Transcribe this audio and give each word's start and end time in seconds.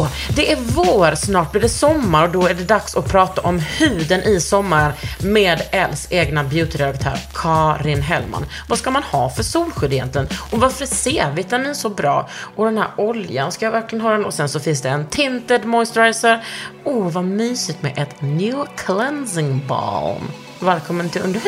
Åh, 0.00 0.08
det 0.36 0.52
är 0.52 0.56
vår, 0.56 1.14
snart 1.14 1.52
blir 1.52 1.62
det 1.62 1.68
sommar 1.68 2.24
och 2.24 2.30
då 2.30 2.46
är 2.46 2.54
det 2.54 2.64
dags 2.64 2.96
att 2.96 3.08
prata 3.08 3.40
om 3.40 3.58
huden 3.58 4.22
i 4.22 4.40
sommar 4.40 4.92
med 5.22 5.62
Els 5.70 6.06
egna 6.10 6.44
beautyredaktör 6.44 7.18
Karin 7.34 8.02
Hellman. 8.02 8.46
Vad 8.68 8.78
ska 8.78 8.90
man 8.90 9.02
ha 9.02 9.30
för 9.30 9.42
solskydd 9.42 9.92
egentligen? 9.92 10.28
Och 10.50 10.58
varför 10.60 10.82
är 10.82 10.86
C-vitamin 10.86 11.74
så 11.74 11.88
bra? 11.88 12.28
Och 12.56 12.64
den 12.64 12.78
här 12.78 12.88
oljan, 12.96 13.52
ska 13.52 13.64
jag 13.64 13.72
verkligen 13.72 14.04
ha 14.04 14.10
den? 14.10 14.24
Och 14.24 14.34
sen 14.34 14.48
så 14.48 14.60
finns 14.60 14.82
det 14.82 14.88
en 14.88 15.06
tinted 15.06 15.64
moisturizer. 15.64 16.44
Åh, 16.84 17.08
vad 17.08 17.24
mysigt 17.24 17.82
med 17.82 17.98
ett 17.98 18.22
new 18.22 18.64
cleansing 18.76 19.66
balm. 19.66 20.30
Välkommen 20.60 21.10
till 21.10 21.22
Under 21.22 21.40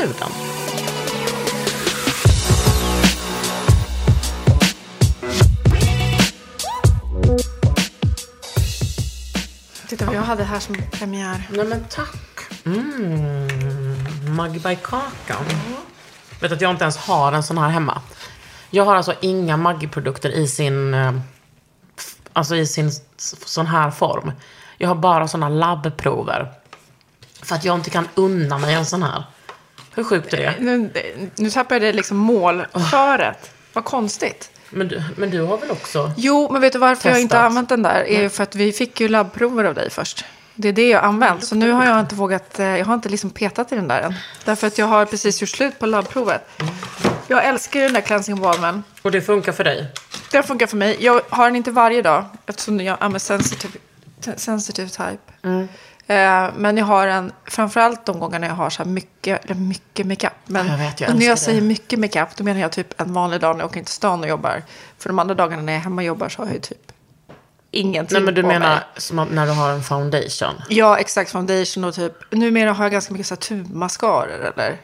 Titta 9.93 10.05
vad 10.05 10.15
jag 10.15 10.23
hade 10.23 10.45
här 10.45 10.59
som 10.59 10.77
premiär. 10.91 11.48
Nej 11.51 11.65
men 11.65 11.85
tack. 11.91 12.41
Mm, 12.65 14.37
Maggi 14.37 14.59
by 14.59 14.77
Kakan. 14.83 15.45
Vet 16.41 16.51
du 16.51 16.55
att 16.55 16.61
jag 16.61 16.71
inte 16.71 16.85
ens 16.85 16.97
har 16.97 17.33
en 17.33 17.43
sån 17.43 17.59
här 17.59 17.69
hemma. 17.69 18.03
Jag 18.70 18.85
har 18.85 18.97
alltså 18.97 19.15
inga 19.20 19.57
Maggi-produkter 19.57 20.31
i 20.31 20.48
sin, 20.48 20.95
eh, 20.95 21.13
alltså 22.33 22.57
i 22.57 22.67
sin 22.67 22.91
sån 23.17 23.67
här 23.67 23.91
form. 23.91 24.33
Jag 24.79 24.89
har 24.89 24.95
bara 24.95 25.29
såna 25.29 25.48
labbprover. 25.48 26.53
För 27.43 27.55
att 27.55 27.65
jag 27.65 27.75
inte 27.75 27.91
kan 27.91 28.09
unna 28.15 28.59
mig 28.59 28.75
en 28.75 28.87
sån 28.87 29.03
här. 29.03 29.25
Hur 29.95 30.05
sjukt 30.05 30.33
är 30.33 30.37
det? 30.37 30.55
Nu, 30.61 30.91
nu 31.37 31.51
tappade 31.51 31.87
jag 31.87 31.95
liksom 31.95 32.17
målföret. 32.17 33.51
Vad 33.73 33.85
konstigt. 33.85 34.51
Men 34.73 34.89
du, 34.89 35.03
men 35.17 35.31
du 35.31 35.41
har 35.42 35.59
väl 35.59 35.70
också? 35.70 36.12
Jo, 36.17 36.48
men 36.53 36.61
vet 36.61 36.73
du 36.73 36.78
varför 36.78 37.09
jag 37.11 37.20
inte 37.20 37.37
har 37.37 37.42
Testat. 37.42 37.51
använt 37.51 37.69
den 37.69 37.83
där? 37.83 38.05
är 38.05 38.23
ju 38.23 38.28
för 38.28 38.42
att 38.42 38.55
vi 38.55 38.73
fick 38.73 39.01
ju 39.01 39.09
labbprover 39.09 39.64
av 39.64 39.75
dig 39.75 39.91
först. 39.91 40.25
Det 40.55 40.69
är 40.69 40.73
det 40.73 40.89
jag 40.89 41.01
har 41.01 41.09
använt. 41.09 41.45
Så 41.45 41.55
nu 41.55 41.70
har 41.73 41.84
jag 41.84 42.01
inte 42.01 42.14
vågat, 42.14 42.59
eh, 42.59 42.67
jag 42.67 42.84
har 42.87 42.95
inte 42.95 43.08
liksom 43.08 43.30
petat 43.30 43.73
i 43.73 43.74
den 43.74 43.89
där 43.89 44.02
än. 44.02 44.14
Därför 44.45 44.67
att 44.67 44.79
jag 44.79 44.86
har 44.86 45.05
precis 45.07 45.41
gjort 45.41 45.48
slut 45.51 45.79
på 45.79 45.86
labbprovet. 45.86 46.48
Jag 47.27 47.45
älskar 47.45 47.80
den 47.80 47.92
där 47.92 48.01
cleansing 48.01 48.41
balmen. 48.41 48.83
Och 49.02 49.11
det 49.11 49.20
funkar 49.20 49.52
för 49.52 49.64
dig? 49.64 49.86
Den 50.33 50.42
funkar 50.42 50.67
för 50.67 50.77
mig. 50.77 50.96
Jag 51.01 51.20
har 51.29 51.45
den 51.45 51.57
inte 51.57 51.70
varje 51.70 52.02
dag 52.02 52.25
eftersom 52.46 52.80
jag 52.80 52.96
är 53.01 53.19
sensitive, 53.19 53.79
sensitive 54.36 54.89
type. 54.89 55.48
Eh, 55.48 55.64
men 56.56 56.77
jag 56.77 56.84
har 56.84 57.06
den 57.06 57.33
framförallt 57.45 58.06
de 58.06 58.20
gångerna 58.20 58.46
jag 58.46 58.55
har 58.55 58.70
så 58.70 58.83
här 58.83 58.90
mycket, 58.90 59.45
eller 59.45 59.55
mycket 59.55 60.06
makeup. 60.06 60.33
Men 60.46 60.67
Jag 60.67 60.78
vet, 60.78 61.00
jag 61.00 61.14
när 61.14 61.24
jag 61.24 61.30
älskar 61.30 61.30
det. 61.30 61.36
säger 61.36 61.61
mycket 61.61 61.98
makeup 61.98 62.36
då 62.36 62.45
menar 62.45 62.61
jag 62.61 62.73
typ 62.73 63.00
en 63.00 63.12
vanlig 63.12 63.40
dag 63.40 63.56
när 63.56 63.62
jag 63.62 63.70
åker 63.70 63.78
in 63.78 63.84
till 63.84 63.95
stan 63.95 64.20
och 64.22 64.28
jobbar. 64.28 64.62
För 64.98 65.08
de 65.08 65.18
andra 65.18 65.34
dagarna 65.34 65.62
när 65.62 65.72
jag 65.72 65.80
är 65.80 65.84
hemma 65.84 66.02
och 66.02 66.06
jobbar 66.06 66.28
så 66.28 66.42
har 66.42 66.46
jag 66.46 66.55
ju 66.55 66.61
typ 66.61 66.92
ingenting 67.70 68.14
Nej 68.14 68.22
men 68.24 68.34
du 68.34 68.42
på 68.42 68.48
menar 68.48 68.68
mig. 68.74 68.78
som 68.96 69.28
när 69.30 69.46
du 69.46 69.52
har 69.52 69.70
en 69.70 69.83
foundation? 69.83 70.55
Ja, 70.68 70.98
exakt. 70.98 71.30
Foundation 71.30 71.84
och 71.84 71.95
typ. 71.95 72.12
Numera 72.33 72.72
har 72.72 72.84
jag 72.84 72.92
ganska 72.92 73.12
mycket 73.12 73.27
så 73.27 73.34
här 73.34 73.40
tubmascaror 73.40 74.52
eller 74.56 74.78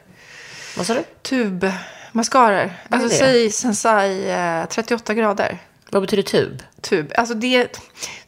Vad 0.77 0.87
sa 0.87 0.95
du? 0.95 1.03
tubmascaror. 1.23 2.71
Alltså 2.91 3.09
säg 3.09 3.51
Sensai 3.51 4.31
eh, 4.31 4.65
38 4.69 5.15
grader. 5.15 5.59
Vad 5.91 6.03
betyder 6.03 6.23
tub? 6.23 6.63
tub. 6.81 7.13
Alltså 7.17 7.35
det, 7.35 7.79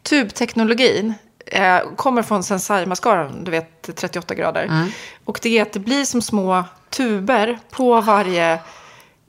tubteknologin 0.02 1.14
eh, 1.50 1.80
kommer 1.96 2.22
från 2.22 2.42
Sensai-mascaran, 2.42 3.44
du 3.44 3.50
vet 3.50 3.96
38 3.96 4.34
grader. 4.34 4.90
Och 5.24 5.38
det 5.42 5.58
är 5.58 5.62
att 5.62 5.72
det 5.72 5.80
blir 5.80 6.04
som 6.04 6.22
små 6.22 6.64
tuber 6.90 7.58
på 7.70 8.00
varje 8.00 8.58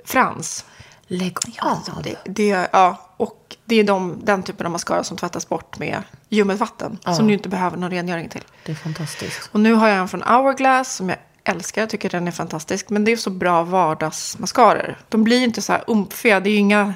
frans. 0.05 0.65
Lägg 1.07 1.37
av. 1.61 2.03
Det, 2.03 2.17
det, 2.25 2.69
ja, 2.71 3.09
och 3.17 3.55
det 3.65 3.75
är 3.75 3.83
de, 3.83 4.19
den 4.23 4.43
typen 4.43 4.65
av 4.65 4.71
mascara 4.71 5.03
som 5.03 5.17
tvättas 5.17 5.49
bort 5.49 5.79
med 5.79 6.03
ljummet 6.29 6.59
vatten. 6.59 6.97
Som 7.15 7.27
du 7.27 7.33
inte 7.33 7.49
behöver 7.49 7.77
någon 7.77 7.91
rengöring 7.91 8.29
till. 8.29 8.43
Det 8.65 8.71
är 8.71 8.75
fantastiskt. 8.75 9.49
Och 9.51 9.59
nu 9.59 9.73
har 9.73 9.87
jag 9.87 9.97
en 9.97 10.07
från 10.07 10.21
Hourglass 10.21 10.95
som 10.95 11.09
jag 11.09 11.17
älskar. 11.43 11.81
Jag 11.81 11.89
tycker 11.89 12.09
den 12.09 12.27
är 12.27 12.31
fantastisk. 12.31 12.89
Men 12.89 13.05
det 13.05 13.11
är 13.11 13.17
så 13.17 13.29
bra 13.29 13.63
vardagsmascaror. 13.63 14.97
De 15.09 15.23
blir 15.23 15.43
inte 15.43 15.61
så 15.61 15.71
här 15.71 15.83
umfiga. 15.87 16.39
Det 16.39 16.49
är 16.49 16.51
ju 16.51 16.57
inga... 16.57 16.93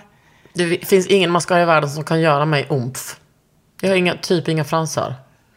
Det 0.54 0.88
finns 0.88 1.08
ingen 1.08 1.32
mascara 1.32 1.62
i 1.62 1.66
världen 1.66 1.90
som 1.90 2.04
kan 2.04 2.22
göra 2.22 2.46
mig 2.46 2.68
omf. 2.70 3.20
Jag 3.82 3.90
har 3.90 3.96
inga, 3.96 4.16
typ 4.16 4.48
inga 4.48 4.64
fransar. 4.64 5.14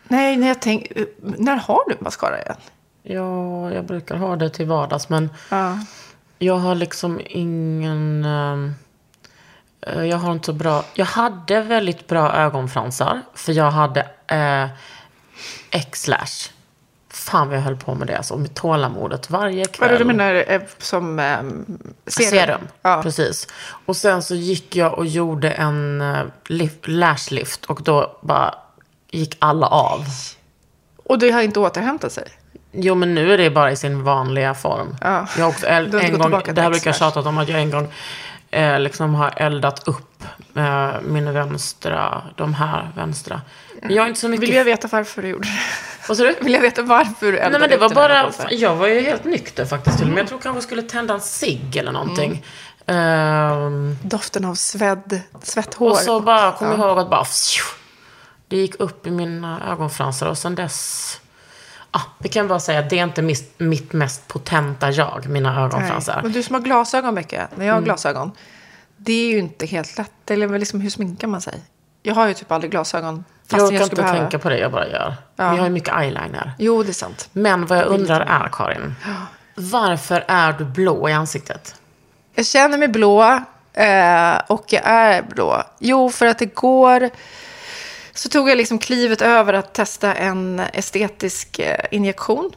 Nej, 0.08 0.36
när 0.36 0.48
jag 0.48 0.62
tänk, 0.62 0.92
när 1.22 1.56
har 1.56 1.88
du 1.88 1.96
mascara 2.00 2.42
igen? 2.42 2.56
Ja, 3.02 3.72
jag 3.72 3.84
brukar 3.84 4.16
ha 4.16 4.36
det 4.36 4.50
till 4.50 4.66
vardags, 4.66 5.08
men 5.08 5.30
Ja. 5.50 5.78
jag 6.38 6.56
har 6.58 6.74
liksom 6.74 7.20
ingen... 7.26 8.24
eh, 9.80 10.04
jag 10.04 10.16
har 10.18 10.32
inte 10.32 10.46
så 10.46 10.52
bra... 10.52 10.84
Jag 10.94 11.06
hade 11.06 11.60
väldigt 11.60 12.06
bra 12.06 12.32
ögonfransar, 12.32 13.22
för 13.34 13.52
jag 13.52 13.70
hade 13.70 14.00
eh, 14.26 14.68
X-lash. 15.70 16.50
Fan 17.30 17.48
vad 17.48 17.56
jag 17.56 17.62
höll 17.62 17.76
på 17.76 17.94
med 17.94 18.06
det, 18.06 18.16
alltså, 18.16 18.36
med 18.36 18.54
tålamodet 18.54 19.30
varje 19.30 19.64
kväll. 19.64 19.90
Vad 19.90 20.00
du 20.00 20.04
menar 20.04 20.44
eh, 20.48 20.60
som 20.78 21.18
eh, 21.18 21.38
serum? 22.06 22.30
Serum, 22.30 22.60
Ja. 22.82 23.00
precis. 23.02 23.46
Och 23.86 23.96
sen 23.96 24.22
så 24.22 24.34
gick 24.34 24.76
jag 24.76 24.98
och 24.98 25.06
gjorde 25.06 25.50
en 25.50 26.00
uh, 26.00 26.26
lift, 26.46 26.88
lash 26.88 27.30
lift 27.30 27.64
och 27.64 27.82
då 27.82 28.18
bara 28.20 28.54
gick 29.10 29.36
alla 29.38 29.66
av. 29.66 30.04
Och 31.04 31.18
det 31.18 31.30
har 31.30 31.42
inte 31.42 31.60
återhämtat 31.60 32.12
sig? 32.12 32.24
Jo, 32.72 32.94
men 32.94 33.14
nu 33.14 33.32
är 33.32 33.38
det 33.38 33.50
bara 33.50 33.70
i 33.72 33.76
sin 33.76 34.04
vanliga 34.04 34.54
form. 34.54 34.96
Ja. 35.00 35.26
Jag 35.36 35.44
har 35.44 35.50
också 35.50 35.66
en 35.66 35.90
gått 35.90 36.30
gång, 36.30 36.42
det 36.54 36.62
här 36.62 36.70
brukar 36.70 36.90
jag 36.90 36.96
tjata 36.96 37.20
om 37.20 37.38
att 37.38 37.48
jag 37.48 37.60
en 37.60 37.70
gång 37.70 37.92
eh, 38.50 38.80
liksom 38.80 39.14
har 39.14 39.32
eldat 39.36 39.88
upp 39.88 40.24
eh, 40.54 40.90
min 41.02 41.32
vänstra, 41.32 42.22
de 42.36 42.54
här 42.54 42.92
vänstra. 42.96 43.40
Men 43.82 43.94
jag 43.94 44.02
har 44.02 44.08
inte 44.08 44.20
så 44.20 44.28
mycket... 44.28 44.48
Vill 44.48 44.54
jag 44.54 44.64
veta 44.64 44.88
varför 44.92 45.22
du 45.22 45.28
gjorde 45.28 45.48
det? 45.48 45.58
Vad 46.08 46.16
sa 46.16 46.22
du? 46.24 46.34
Vill 46.41 46.52
jag 46.52 46.60
veta 46.60 46.82
varför 46.82 47.26
du 47.32 47.38
Nej 47.38 47.50
men 47.60 47.70
det 47.70 47.76
var 47.76 47.91
bara, 47.94 48.32
jag 48.50 48.76
var 48.76 48.86
ju 48.86 49.00
helt 49.00 49.24
nykter 49.24 49.66
faktiskt 49.66 49.98
till 49.98 50.06
och 50.06 50.12
med. 50.12 50.20
Jag 50.20 50.28
tror 50.28 50.38
kanske 50.38 50.56
jag 50.56 50.62
skulle 50.64 50.82
tända 50.82 51.14
en 51.14 51.20
cigg 51.20 51.76
eller 51.76 51.92
någonting. 51.92 52.44
Ehm, 52.86 53.96
Doften 54.02 54.44
av 54.44 54.54
svedd, 54.54 55.20
svetthår. 55.42 55.91
Och 55.91 55.96
så 55.96 56.20
bara 56.20 56.52
kom 56.52 56.69
jag 56.70 56.78
Ja. 56.78 56.88
ihåg 56.88 56.99
att 56.99 57.10
bara... 57.10 57.25
Det 58.49 58.56
gick 58.56 58.75
upp 58.81 59.06
i 59.06 59.10
mina 59.10 59.60
ögonfransar 59.72 60.26
och 60.26 60.38
sen 60.38 60.55
dess... 60.55 61.20
Ah, 61.90 62.00
vi 62.19 62.28
kan 62.28 62.49
bara 62.49 62.60
säga 62.60 62.78
att 62.81 62.90
det 62.90 62.99
är 62.99 63.05
inte 63.05 63.22
mitt, 63.22 63.60
mitt 63.60 63.93
mest 63.93 64.28
potenta 64.28 64.90
jag, 64.90 65.26
mina 65.28 65.52
Nej. 65.55 65.64
ögonfransar. 65.64 66.20
Men 66.22 66.32
du 66.32 66.43
som 66.43 66.55
har 66.55 66.62
glasögon 66.62 67.14
mycket, 67.14 67.56
när 67.56 67.66
jag 67.66 67.72
Mm. 67.72 67.75
har 67.75 67.82
glasögon. 67.82 68.32
Det 68.96 69.12
är 69.12 69.31
ju 69.31 69.38
inte 69.38 69.66
helt 69.66 69.99
lätt. 69.99 70.31
Eller 70.31 70.46
väl 70.46 70.60
liksom, 70.60 70.81
hur 70.81 70.90
sminkar 70.90 71.28
man 71.28 71.40
sig? 71.40 71.60
Jag 72.02 72.14
har 72.14 72.28
ju 72.28 72.34
typ 72.34 72.52
aldrig 72.52 72.70
glasögon. 72.70 73.24
jag 73.48 73.50
Fast 73.50 73.62
orkar 73.62 73.74
jag, 73.74 73.82
inte 73.82 73.86
skulle 73.86 74.02
behöva. 74.02 74.18
tänka 74.20 74.38
på 74.38 74.48
det, 74.48 74.58
jag 74.58 74.72
bara 74.72 74.88
gör. 74.88 75.14
Ja. 75.36 75.50
Vi 75.52 75.56
har 75.58 75.64
ju 75.66 75.72
mycket 75.72 75.94
eyeliner. 76.00 76.52
Jo, 76.58 76.82
det 76.82 76.88
är 76.90 76.92
sant. 76.92 77.28
Men 77.32 77.66
vad 77.66 77.78
jag 77.78 77.86
undrar 77.86 78.20
är, 78.20 78.48
Karin. 78.52 78.94
Varför 79.54 80.24
är 80.28 80.52
du 80.52 80.64
blå 80.64 81.08
i 81.08 81.12
ansiktet? 81.12 81.74
Jag 82.34 82.46
känner 82.46 82.78
mig 82.78 82.88
blå 82.88 83.22
eh, 83.72 84.38
och 84.46 84.64
jag 84.68 84.82
är 84.84 85.22
blå. 85.22 85.62
Jo, 85.78 86.10
för 86.10 86.26
att 86.26 86.38
det 86.38 86.54
går... 86.54 87.10
Så 88.12 88.28
tog 88.28 88.50
jag 88.50 88.56
liksom 88.56 88.78
klivet 88.78 89.22
över 89.22 89.52
att 89.52 89.72
testa 89.74 90.14
en 90.14 90.60
estetisk 90.72 91.58
eh, 91.58 91.84
injektion. 91.90 92.52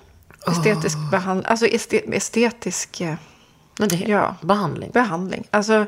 Estetisk 0.47 0.97
behandling. 1.11 1.45
Alltså 1.49 1.65
este, 1.65 1.97
estetisk 1.97 3.01
eh, 3.01 3.13
Men 3.79 3.89
det 3.89 3.95
Ja. 3.95 4.35
behandling. 4.41 4.91
behandling. 4.91 5.47
Alltså, 5.51 5.85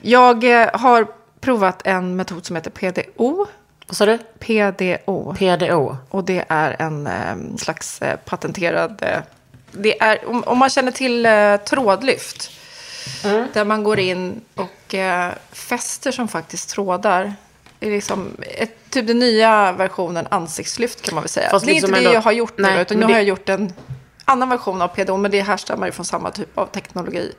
Jag 0.00 0.44
har 0.78 1.06
provat 1.44 1.82
en 1.84 2.16
metod 2.16 2.46
som 2.46 2.56
heter 2.56 2.70
PDO. 2.70 3.46
Vad 3.86 3.96
sa 3.96 4.06
du? 4.06 4.18
PDO. 4.38 5.34
PDO. 5.34 5.96
Och 6.10 6.24
det 6.24 6.44
är 6.48 6.76
en 6.78 7.06
eh, 7.06 7.56
slags 7.58 8.02
eh, 8.02 8.16
patenterad... 8.16 8.98
Eh, 9.02 9.18
det 9.72 10.02
är, 10.02 10.28
om, 10.28 10.44
om 10.44 10.58
man 10.58 10.70
känner 10.70 10.92
till 10.92 11.26
eh, 11.26 11.56
trådlyft. 11.56 12.50
Där 13.52 13.64
man 13.64 13.84
går 13.84 13.98
in 13.98 14.40
och 14.54 14.94
eh, 14.94 15.32
fäster 15.52 16.12
som 16.12 16.28
faktiskt 16.28 16.68
trådar. 16.70 17.34
Det 17.78 17.86
är 17.86 17.90
liksom 17.90 18.36
ett, 18.40 18.90
typ 18.90 19.06
den 19.06 19.18
nya 19.18 19.72
versionen 19.72 20.26
ansiktslyft 20.30 21.02
kan 21.02 21.14
man 21.14 21.22
väl 21.22 21.28
säga. 21.28 21.50
Fast 21.50 21.64
det 21.66 21.70
är 21.72 21.74
liksom 21.74 21.88
inte 21.90 22.00
det 22.00 22.06
ändå- 22.06 22.14
jag 22.16 22.22
har 22.22 22.32
gjort 22.32 22.58
Nej, 22.58 22.74
nu. 22.76 22.80
Utan 22.82 22.96
nu 22.96 23.00
men 23.00 23.08
har 23.08 23.14
det- 23.14 23.20
jag 23.20 23.28
gjort 23.28 23.48
en 23.48 23.72
annan 24.24 24.48
version 24.48 24.82
av 24.82 24.88
PDO. 24.88 25.16
Men 25.16 25.30
det 25.30 25.40
härstammar 25.40 25.86
ju 25.86 25.92
från 25.92 26.04
samma 26.04 26.30
typ 26.30 26.58
av 26.58 26.66
teknologi. 26.66 27.32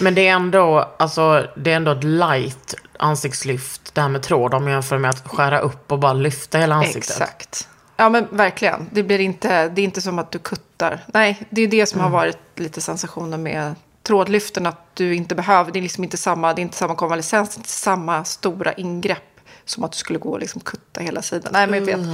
Men 0.00 0.14
det 0.14 0.28
är 0.28 0.32
ändå, 0.32 0.90
alltså, 0.98 1.46
det 1.56 1.72
är 1.72 1.76
ändå 1.76 1.92
ett 1.92 2.04
light 2.04 2.74
ansiktslyft, 3.04 3.94
det 3.94 4.00
här 4.00 4.08
med 4.08 4.22
tråd, 4.22 4.54
om 4.54 4.62
jag 4.66 4.72
jämför 4.72 4.98
med 4.98 5.10
att 5.10 5.28
skära 5.28 5.58
upp 5.60 5.92
och 5.92 5.98
bara 5.98 6.12
lyfta 6.12 6.58
hela 6.58 6.74
ansiktet. 6.74 7.10
Exakt. 7.20 7.68
Ja, 7.96 8.08
men 8.08 8.26
verkligen. 8.30 8.88
Det, 8.92 9.02
blir 9.02 9.18
inte, 9.20 9.68
det 9.68 9.80
är 9.80 9.84
inte 9.84 10.00
som 10.00 10.18
att 10.18 10.30
du 10.30 10.38
kuttar. 10.38 11.04
Nej, 11.06 11.42
det 11.50 11.62
är 11.62 11.68
det 11.68 11.86
som 11.86 12.00
Mm. 12.00 12.12
har 12.12 12.18
varit 12.20 12.38
lite 12.56 12.80
sensationen 12.80 13.42
med 13.42 13.74
trådlyften. 14.02 14.66
Att 14.66 14.80
du 14.94 15.14
inte 15.14 15.34
behöver, 15.34 15.72
det 15.72 15.78
är 15.78 15.82
liksom 15.82 16.04
inte 16.04 16.16
samma, 16.16 16.54
det 16.54 16.60
är 16.60 16.62
inte 16.62 16.76
samma 16.76 16.94
konvalescens, 16.94 17.48
det 17.50 17.56
är 17.56 17.60
inte 17.60 17.70
samma 17.70 18.24
stora 18.24 18.72
ingrepp. 18.72 19.22
Som 19.66 19.84
att 19.84 19.92
du 19.92 19.98
skulle 19.98 20.18
gå 20.18 20.30
och 20.30 20.40
liksom 20.40 20.60
kutta 20.60 21.00
hela 21.00 21.22
sidan. 21.22 21.50
Nej, 21.52 21.66
men 21.66 21.78
jag 21.78 21.86
vet. 21.86 22.06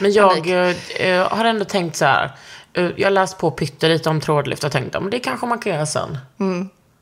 Men 0.00 0.12
jag 0.12 0.28
Panik. 0.44 1.00
eh, 1.00 1.28
har 1.28 1.44
ändå 1.44 1.64
tänkt 1.64 1.96
så 1.96 2.04
här, 2.04 2.36
eh, 2.72 2.84
jag 2.96 3.06
har 3.06 3.10
läst 3.10 3.38
på 3.38 3.50
pyttelite 3.50 4.08
om 4.10 4.20
trådlyft 4.20 4.64
och 4.64 4.72
tänkt, 4.72 4.92
men 4.92 5.10
det 5.10 5.18
kanske 5.18 5.46
man 5.46 5.58
kan 5.58 5.72
göra 5.72 5.86
sen. 5.86 6.18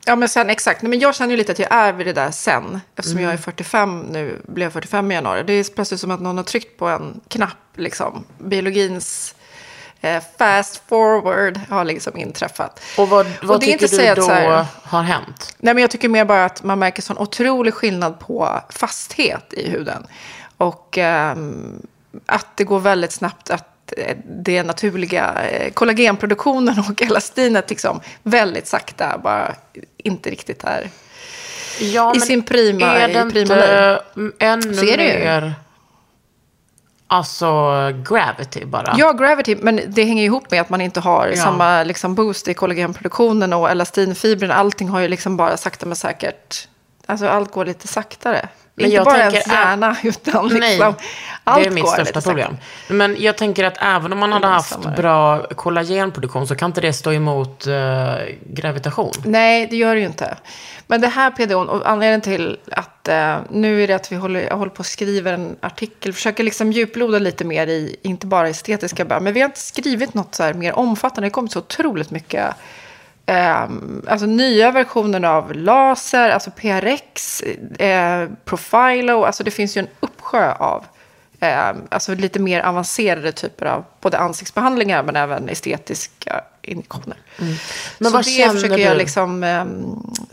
Ja, 0.05 0.15
men 0.15 0.29
sen 0.29 0.49
exakt. 0.49 0.81
Nej, 0.81 0.89
men 0.89 0.99
jag 0.99 1.15
känner 1.15 1.31
ju 1.31 1.37
lite 1.37 1.51
att 1.51 1.59
jag 1.59 1.71
är 1.71 1.93
vid 1.93 2.07
det 2.07 2.13
där 2.13 2.31
sen. 2.31 2.79
Eftersom 2.95 3.17
Mm. 3.17 3.23
jag 3.23 3.33
är 3.33 3.37
45 3.37 3.99
nu, 3.99 4.41
blev 4.47 4.69
45 4.69 5.11
i 5.11 5.15
januari. 5.15 5.43
Det 5.43 5.53
är 5.53 5.73
plötsligt 5.75 5.99
som 5.99 6.11
att 6.11 6.21
någon 6.21 6.37
har 6.37 6.43
tryckt 6.43 6.79
på 6.79 6.87
en 6.87 7.19
knapp. 7.27 7.57
Liksom. 7.75 8.23
Biologins 8.37 9.35
eh, 10.01 10.23
fast 10.37 10.81
forward 10.89 11.59
har 11.69 11.83
liksom 11.85 12.17
inträffat. 12.17 12.81
Och 12.97 13.09
vad, 13.09 13.27
vad 13.43 13.59
det 13.59 13.65
är 13.65 13.71
inte 13.71 13.87
tycker 13.87 14.15
du 14.15 14.21
då 14.21 14.27
här- 14.27 14.65
har 14.83 15.01
hänt? 15.03 15.55
Nej, 15.57 15.73
men 15.73 15.81
jag 15.81 15.91
tycker 15.91 16.09
mer 16.09 16.25
bara 16.25 16.45
att 16.45 16.63
man 16.63 16.79
märker 16.79 17.01
sån 17.01 17.17
otrolig 17.17 17.73
skillnad 17.73 18.19
på 18.19 18.61
fasthet 18.69 19.53
i 19.53 19.69
huden. 19.69 20.07
Och 20.57 20.97
ehm, 20.97 21.81
att 22.25 22.47
det 22.55 22.63
går 22.63 22.79
väldigt 22.79 23.11
snabbt 23.11 23.49
att 23.49 23.74
eh, 23.97 24.17
det 24.25 24.63
naturliga 24.63 25.43
eh, 25.49 25.71
kollagenproduktionen 25.73 26.79
och 26.89 27.01
elastinet 27.01 27.69
liksom 27.69 28.01
väldigt 28.23 28.67
sakta 28.67 29.17
bara 29.23 29.55
inte 29.97 30.29
riktigt 30.29 30.63
är 30.63 30.89
Ja, 31.79 32.15
i 32.15 32.19
sin 32.19 32.43
prima, 32.43 32.85
är 32.85 33.09
i 33.09 33.13
det 33.13 33.29
prima 33.31 33.41
inte 33.53 34.01
mm, 34.15 34.33
ännu 34.39 34.73
Så 34.73 34.85
är 34.85 34.97
det 34.97 35.13
ju. 35.13 35.19
mer, 35.19 35.53
alltså 37.07 37.71
gravity 38.09 38.65
bara? 38.65 38.95
Ja, 38.97 39.11
gravity, 39.13 39.55
men 39.61 39.81
det 39.87 40.03
hänger 40.03 40.23
ihop 40.23 40.51
med 40.51 40.61
att 40.61 40.69
man 40.69 40.81
inte 40.81 40.99
har 40.99 41.27
Ja. 41.27 41.35
samma 41.43 41.83
liksom, 41.83 42.15
boost 42.15 42.47
i 42.47 42.53
kollagenproduktionen 42.53 43.53
och 43.53 43.69
elastinfibren. 43.71 44.51
Allting 44.51 44.89
har 44.89 44.99
ju 44.99 45.07
liksom 45.07 45.37
bara 45.37 45.57
sakta 45.57 45.85
men 45.85 45.95
säkert, 45.95 46.67
alltså 47.05 47.27
allt 47.27 47.51
går 47.51 47.65
lite 47.65 47.87
saktare. 47.87 48.49
Men 48.75 48.85
inte 48.85 48.95
jag 48.95 49.05
bara 49.05 49.15
tänker 49.15 49.31
ens 49.31 49.47
att- 49.47 49.53
hjärna, 49.53 49.97
utan 50.03 50.47
liksom, 50.47 50.59
Nej, 50.59 50.95
allt 51.43 51.63
det 51.63 51.69
är 51.69 51.71
mitt 51.71 51.89
största 51.89 52.21
problem. 52.21 52.57
Men 52.87 53.15
jag 53.19 53.37
tänker 53.37 53.63
att 53.63 53.77
även 53.81 54.13
om 54.13 54.19
man 54.19 54.31
hade 54.31 54.47
haft 54.47 54.95
bra 54.95 55.47
kollagenproduktion 55.47 56.47
så 56.47 56.55
kan 56.55 56.69
inte 56.69 56.81
det 56.81 56.93
stå 56.93 57.13
emot 57.13 57.67
eh, 57.67 57.73
gravitation. 58.45 59.11
Nej, 59.25 59.67
det 59.67 59.75
gör 59.75 59.95
det 59.95 60.01
ju 60.01 60.07
inte. 60.07 60.37
Men 60.87 61.01
det 61.01 61.07
här 61.07 61.31
PDOn, 61.31 61.69
och 61.69 61.89
anledningen 61.89 62.21
till 62.21 62.57
att 62.71 63.07
eh, 63.07 63.37
nu 63.49 63.83
är 63.83 63.87
det 63.87 63.93
att 63.93 64.11
vi 64.11 64.15
håller, 64.15 64.39
jag 64.39 64.57
håller 64.57 64.71
på 64.71 64.81
att 64.81 64.87
skriva 64.87 65.31
en 65.31 65.55
artikel, 65.61 66.13
försöker 66.13 66.43
liksom 66.43 66.71
djuploda 66.71 67.19
lite 67.19 67.45
mer 67.45 67.67
i, 67.67 67.95
inte 68.01 68.27
bara 68.27 68.49
estetiska 68.49 69.19
men 69.19 69.33
vi 69.33 69.41
har 69.41 69.45
inte 69.45 69.59
skrivit 69.59 70.13
något 70.13 70.35
så 70.35 70.43
här 70.43 70.53
mer 70.53 70.73
omfattande. 70.73 71.21
Det 71.21 71.25
har 71.25 71.31
kommit 71.31 71.51
så 71.51 71.59
otroligt 71.59 72.11
mycket, 72.11 72.55
eh, 73.25 73.67
alltså 74.07 74.25
nya 74.25 74.71
versioner 74.71 75.25
av 75.25 75.53
laser, 75.53 76.29
alltså 76.29 76.51
PRX, 76.51 77.41
eh, 77.79 78.29
Profilo, 78.45 79.23
alltså 79.23 79.43
det 79.43 79.51
finns 79.51 79.77
ju 79.77 79.79
en 79.79 79.87
uppsjö 79.99 80.53
av 80.53 80.85
eh, 81.39 81.73
alltså 81.89 82.15
lite 82.15 82.39
mer 82.39 82.61
avancerade 82.61 83.31
typer 83.31 83.65
av 83.65 83.85
både 84.01 84.17
ansiktsbehandlingar 84.17 85.03
men 85.03 85.15
även 85.15 85.49
estetiska 85.49 86.43
injektioner. 86.71 87.17
Mm. 87.39 87.55
Men 87.97 88.11
så 88.11 88.17
vad 88.17 88.25
det 88.25 88.29
känner 88.29 88.53
försöker 88.53 88.77
du? 88.77 88.81
jag 88.81 88.97
liksom 88.97 89.43
eh, 89.43 89.65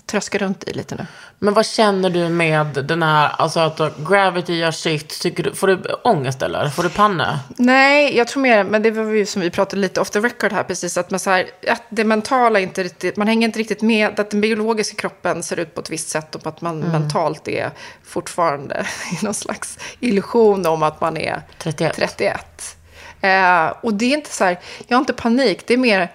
tröska 0.06 0.38
runt 0.38 0.64
i 0.64 0.72
lite 0.72 0.94
nu. 0.94 1.06
Men 1.38 1.54
vad 1.54 1.66
känner 1.66 2.10
du 2.10 2.28
med 2.28 2.66
den 2.66 3.02
här, 3.02 3.28
alltså 3.28 3.60
att 3.60 3.80
gravity 4.08 4.54
gör 4.54 4.70
sitt, 4.70 5.20
tycker 5.20 5.42
du, 5.42 5.54
får 5.54 5.66
du 5.66 5.82
ångest 6.04 6.42
eller? 6.42 6.68
Får 6.68 6.82
du 6.82 6.88
panna? 6.88 7.40
Nej, 7.56 8.16
jag 8.16 8.28
tror 8.28 8.42
mer, 8.42 8.64
men 8.64 8.82
det 8.82 8.90
var 8.90 9.04
ju 9.04 9.26
som 9.26 9.42
vi 9.42 9.50
pratade 9.50 9.82
lite 9.82 10.00
off 10.00 10.10
the 10.10 10.20
record 10.20 10.52
här 10.52 10.62
precis, 10.64 10.96
att, 10.96 11.10
man 11.10 11.20
så 11.20 11.30
här, 11.30 11.46
att 11.68 11.82
det 11.88 12.04
mentala 12.04 12.60
inte 12.60 12.84
riktigt, 12.84 13.16
man 13.16 13.28
hänger 13.28 13.48
inte 13.48 13.58
riktigt 13.58 13.82
med, 13.82 14.20
att 14.20 14.30
den 14.30 14.40
biologiska 14.40 14.96
kroppen 14.96 15.42
ser 15.42 15.58
ut 15.58 15.74
på 15.74 15.80
ett 15.80 15.90
visst 15.90 16.08
sätt 16.08 16.34
och 16.34 16.46
att 16.46 16.60
man 16.60 16.78
mentalt 16.78 17.48
är 17.48 17.70
fortfarande 18.04 18.86
i 19.12 19.24
någon 19.24 19.34
slags 19.34 19.78
illusion 20.00 20.66
om 20.66 20.82
att 20.82 21.00
man 21.00 21.16
är 21.16 21.42
31. 21.58 21.92
31. 21.96 22.76
Eh, 23.22 23.74
och 23.80 23.94
det 23.94 24.04
är 24.04 24.14
inte 24.14 24.30
så 24.30 24.44
här, 24.44 24.58
jag 24.86 24.96
har 24.96 25.00
inte 25.00 25.12
panik, 25.12 25.66
det 25.66 25.74
är 25.74 25.78
mer 25.78 26.12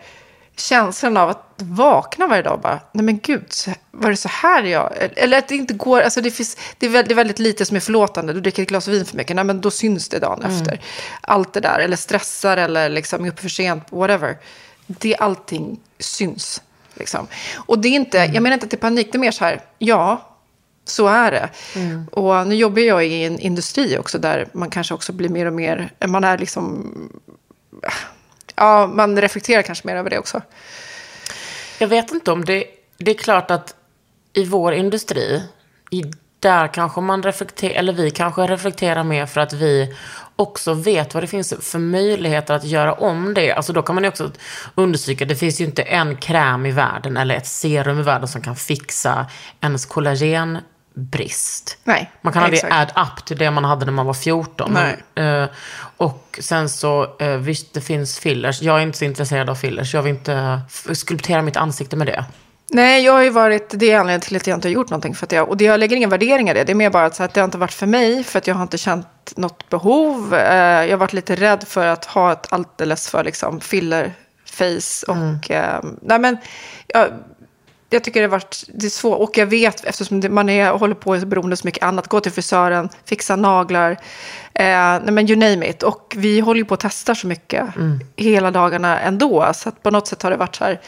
känslan 0.55 1.17
av 1.17 1.29
att 1.29 1.43
vakna 1.57 2.27
varje 2.27 2.41
dag 2.41 2.53
och 2.53 2.59
bara, 2.59 2.79
nej 2.91 3.05
men 3.05 3.19
gud, 3.19 3.53
var 3.91 4.09
det 4.09 4.17
så 4.17 4.29
här 4.29 4.63
jag... 4.63 4.93
Eller 5.15 5.37
att 5.37 5.47
det 5.47 5.55
inte 5.55 5.73
går, 5.73 6.01
alltså 6.01 6.21
det, 6.21 6.31
finns, 6.31 6.57
det, 6.77 6.85
är 6.85 6.89
väldigt, 6.89 7.09
det 7.09 7.13
är 7.13 7.15
väldigt 7.15 7.39
lite 7.39 7.65
som 7.65 7.75
är 7.75 7.81
förlåtande. 7.81 8.33
Du 8.33 8.41
dricker 8.41 8.63
ett 8.63 8.69
glas 8.69 8.87
vin 8.87 9.05
för 9.05 9.17
mycket, 9.17 9.35
nej 9.35 9.45
men 9.45 9.61
då 9.61 9.71
syns 9.71 10.09
det 10.09 10.19
dagen 10.19 10.43
efter. 10.43 10.81
Allt 11.21 11.53
det 11.53 11.59
där, 11.59 11.79
eller 11.79 11.97
stressar 11.97 12.57
eller 12.57 12.89
liksom 12.89 13.25
är 13.25 13.29
uppe 13.29 13.41
för 13.41 13.49
sent, 13.49 13.83
whatever. 13.89 14.37
Det, 14.87 15.15
allting 15.15 15.79
syns. 15.99 16.61
Liksom. 16.93 17.27
Och 17.55 17.79
det 17.79 17.87
är 17.87 17.95
inte, 17.95 18.17
jag 18.17 18.43
menar 18.43 18.53
inte 18.53 18.65
att 18.65 18.71
det 18.71 18.77
är 18.77 18.81
panik, 18.81 19.11
det 19.11 19.17
är 19.17 19.19
mer 19.19 19.31
så 19.31 19.45
här, 19.45 19.61
ja, 19.77 20.36
så 20.89 21.07
är 21.07 21.31
det. 21.31 21.49
Och 22.11 22.47
nu 22.47 22.55
jobbar 22.55 22.81
jag 22.81 23.05
i 23.05 23.23
en 23.23 23.39
industri 23.39 23.97
också 23.97 24.17
där 24.17 24.47
man 24.53 24.69
kanske 24.69 24.93
också 24.93 25.13
blir 25.13 25.29
mer 25.29 25.45
och 25.45 25.53
mer, 25.53 25.91
man 26.07 26.23
är 26.23 26.37
liksom, 26.37 26.91
ja, 28.55 28.87
man 28.87 29.21
reflekterar 29.21 29.61
kanske 29.61 29.87
mer 29.87 29.95
över 29.95 30.09
det 30.09 30.19
också. 30.19 30.41
Jag 31.79 31.87
vet 31.87 32.11
inte 32.11 32.31
om 32.31 32.45
det, 32.45 32.63
det 32.97 33.11
är 33.11 33.17
klart 33.17 33.51
att 33.51 33.75
i 34.33 34.45
vår 34.45 34.73
industri, 34.73 35.43
i, 35.91 36.03
där 36.39 36.67
kanske 36.67 37.01
man 37.01 37.23
reflekterar, 37.23 37.73
eller 37.73 37.93
vi 37.93 38.11
kanske 38.11 38.41
reflekterar 38.41 39.03
mer 39.03 39.25
för 39.25 39.41
att 39.41 39.53
vi 39.53 39.95
också 40.35 40.73
vet 40.73 41.13
vad 41.13 41.23
det 41.23 41.27
finns 41.27 41.53
för 41.61 41.79
möjligheter 41.79 42.53
att 42.53 42.63
göra 42.63 42.93
om 42.93 43.33
det. 43.33 43.51
Alltså 43.51 43.73
då 43.73 43.81
kan 43.81 43.95
man 43.95 44.03
ju 44.03 44.09
också 44.09 44.31
understryka, 44.75 45.25
det 45.25 45.35
finns 45.35 45.61
ju 45.61 45.65
inte 45.65 45.81
en 45.81 46.17
kräm 46.17 46.65
i 46.65 46.71
världen 46.71 47.17
eller 47.17 47.35
ett 47.35 47.47
serum 47.47 47.99
i 47.99 48.03
världen 48.03 48.27
som 48.27 48.41
kan 48.41 48.55
fixa 48.55 49.25
ens 49.61 49.85
kollagenbrist. 50.97 51.77
Nej, 51.83 52.11
Man 52.21 52.33
kan 52.33 52.43
aldrig 52.43 52.63
exakt. 52.63 52.97
add 52.97 53.07
up 53.07 53.25
till 53.25 53.37
det 53.37 53.51
man 53.51 53.63
hade 53.65 53.85
när 53.85 53.93
man 53.93 54.05
var 54.05 54.13
14. 54.13 54.71
Nej. 54.73 54.95
Men, 55.15 55.43
eh, 55.43 55.49
och 55.97 56.39
sen 56.41 56.69
så, 56.69 57.15
eh, 57.19 57.29
visst 57.37 57.73
det 57.73 57.81
finns 57.81 58.19
fillers. 58.19 58.61
Jag 58.61 58.77
är 58.77 58.81
inte 58.81 58.97
så 58.97 59.05
intresserad 59.05 59.49
av 59.49 59.55
fillers. 59.55 59.93
Jag 59.93 60.01
vill 60.01 60.13
inte 60.15 60.61
f- 60.69 60.87
skulptera 60.97 61.41
mitt 61.41 61.57
ansikte 61.57 61.95
med 61.95 62.07
det. 62.07 62.25
Nej, 62.69 63.03
jag 63.05 63.13
har 63.13 63.21
ju 63.23 63.29
varit, 63.29 63.69
det 63.79 63.91
är 63.91 63.99
anledningen 63.99 64.21
till 64.21 64.35
att 64.35 64.47
jag 64.47 64.57
inte 64.57 64.67
har 64.67 64.73
gjort 64.73 64.89
någonting. 64.89 65.15
För 65.15 65.25
att 65.25 65.31
jag, 65.31 65.49
och 65.49 65.57
det, 65.57 65.63
jag 65.65 65.79
lägger 65.79 65.95
ingen 65.97 66.09
värdering 66.09 66.49
i 66.49 66.53
det. 66.53 66.63
Det 66.63 66.71
är 66.71 66.75
mer 66.75 66.89
bara 66.89 67.05
att, 67.05 67.19
att 67.19 67.33
det 67.33 67.39
har 67.41 67.45
inte 67.45 67.57
varit 67.57 67.73
för 67.73 67.85
mig. 67.85 68.23
För 68.23 68.37
att 68.39 68.47
jag 68.47 68.55
har 68.55 68.61
inte 68.63 68.77
känt 68.77 69.07
något 69.35 69.69
behov. 69.69 70.33
Eh, 70.33 70.83
jag 70.85 70.89
har 70.91 70.97
varit 70.97 71.13
lite 71.13 71.35
rädd 71.35 71.63
för 71.67 71.85
att 71.85 72.05
ha 72.05 72.31
ett 72.31 72.47
alldeles 72.53 73.09
för 73.09 73.23
liksom, 73.23 73.59
filler-face. 73.59 75.05
Och, 75.11 75.51
eh, 75.51 75.79
nej 76.01 76.19
men, 76.19 76.37
jag, 76.87 77.07
jag 77.89 78.03
tycker 78.03 78.19
det 78.19 78.27
har 78.27 78.31
varit 78.31 78.63
det 78.67 78.85
är 78.85 78.89
svårt. 78.89 79.19
Och 79.19 79.37
jag 79.37 79.45
vet, 79.45 79.85
eftersom 79.85 80.23
man 80.29 80.49
är, 80.49 80.71
håller 80.71 80.95
på 80.95 81.15
är 81.15 81.25
beroende 81.25 81.57
så 81.57 81.67
mycket 81.67 81.83
annat. 81.83 82.07
Gå 82.07 82.19
till 82.19 82.31
frisören, 82.31 82.89
fixa 83.05 83.35
naglar. 83.35 83.91
Eh, 84.53 84.99
nej 85.03 85.11
men 85.11 85.29
you 85.29 85.39
name 85.39 85.69
it. 85.69 85.83
Och 85.83 86.13
vi 86.17 86.39
håller 86.39 86.59
ju 86.59 86.65
på 86.65 86.73
att 86.73 86.79
testa 86.79 87.15
så 87.15 87.27
mycket 87.27 87.65
hela 88.15 88.51
dagarna 88.51 88.99
ändå. 88.99 89.51
Så 89.55 89.69
att 89.69 89.83
på 89.83 89.91
något 89.91 90.07
sätt 90.07 90.21
har 90.23 90.31
det 90.31 90.37
varit 90.37 90.55
så 90.55 90.63
här. 90.63 90.81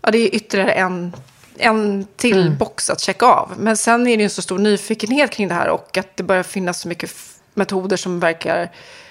Ja, 0.00 0.10
det 0.10 0.18
är 0.18 0.34
ytterligare 0.34 0.72
en, 0.72 1.12
en 1.58 2.06
till 2.16 2.50
box 2.58 2.90
att 2.90 3.00
checka 3.00 3.26
av. 3.26 3.52
Men 3.58 3.76
sen 3.76 4.00
är 4.06 4.16
det 4.16 4.22
ju 4.22 4.24
en 4.24 4.30
så 4.30 4.42
stor 4.42 4.58
nyfikenhet 4.58 5.30
kring 5.30 5.48
det 5.48 5.54
här. 5.54 5.68
Och 5.68 5.98
att 5.98 6.16
det 6.16 6.22
börjar 6.22 6.42
finnas 6.42 6.80
så 6.80 6.88
mycket 6.88 7.10
metoder 7.54 7.96
som 7.96 8.20
verkar 8.20 8.70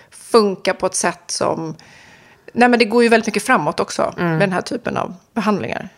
funka 0.10 0.74
på 0.74 0.86
ett 0.86 0.96
sätt 0.96 1.24
som... 1.28 1.76
Nej, 2.54 2.70
men 2.70 2.80
det 2.80 2.86
går 2.86 3.04
ju 3.04 3.10
väldigt 3.10 3.28
mycket 3.28 3.44
framåt 3.44 3.80
också 3.80 4.14
med 4.18 4.40
den 4.40 4.52
här 4.52 4.62
typen 4.62 4.98
av 4.98 5.16
behandlingar 5.34 5.90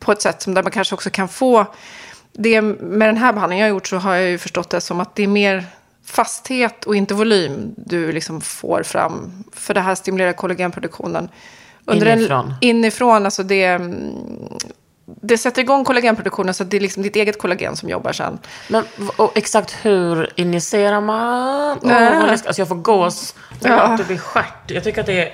på 0.00 0.12
ett 0.12 0.22
sätt 0.22 0.42
som 0.42 0.54
där 0.54 0.62
man 0.62 0.72
kanske 0.72 0.94
också 0.94 1.10
kan 1.10 1.28
få... 1.28 1.66
Det, 2.32 2.62
med 2.62 3.08
den 3.08 3.16
här 3.16 3.32
behandlingen 3.32 3.66
jag 3.66 3.72
har 3.72 3.76
gjort 3.76 3.86
så 3.86 3.96
har 3.96 4.14
jag 4.14 4.30
ju 4.30 4.38
förstått 4.38 4.70
det 4.70 4.80
som 4.80 5.00
att 5.00 5.14
det 5.14 5.22
är 5.22 5.28
mer 5.28 5.64
fasthet 6.04 6.84
och 6.84 6.96
inte 6.96 7.14
volym 7.14 7.74
du 7.76 8.12
liksom 8.12 8.40
får 8.40 8.82
fram. 8.82 9.44
För 9.52 9.74
det 9.74 9.80
här 9.80 9.94
stimulerar 9.94 10.32
kollagenproduktionen. 10.32 11.28
Inifrån. 11.92 12.46
En, 12.46 12.54
inifrån, 12.60 13.24
alltså 13.24 13.42
det... 13.42 13.64
mm, 13.64 14.14
det 15.22 15.38
sätter 15.38 15.62
igång 15.62 15.84
kollagenproduktionen 15.84 16.54
så 16.54 16.62
att 16.62 16.70
det 16.70 16.76
är 16.76 16.80
liksom 16.80 17.02
ditt 17.02 17.16
eget 17.16 17.38
kollagen 17.38 17.76
som 17.76 17.88
jobbar 17.88 18.12
sen. 18.12 18.38
Men 18.68 18.84
och 19.16 19.36
exakt 19.36 19.76
hur 19.82 20.32
injicerar 20.36 21.00
man? 21.00 21.78
Läskigt. 21.82 22.46
alltså 22.46 22.60
jag 22.60 22.68
får 22.68 22.74
gås. 22.74 23.34
Ja. 23.60 23.96
Ja. 23.98 24.04
Blir 24.06 24.18
stjärt. 24.18 24.70
Jag 24.70 24.84
tycker 24.84 25.00
att 25.00 25.06
det 25.06 25.32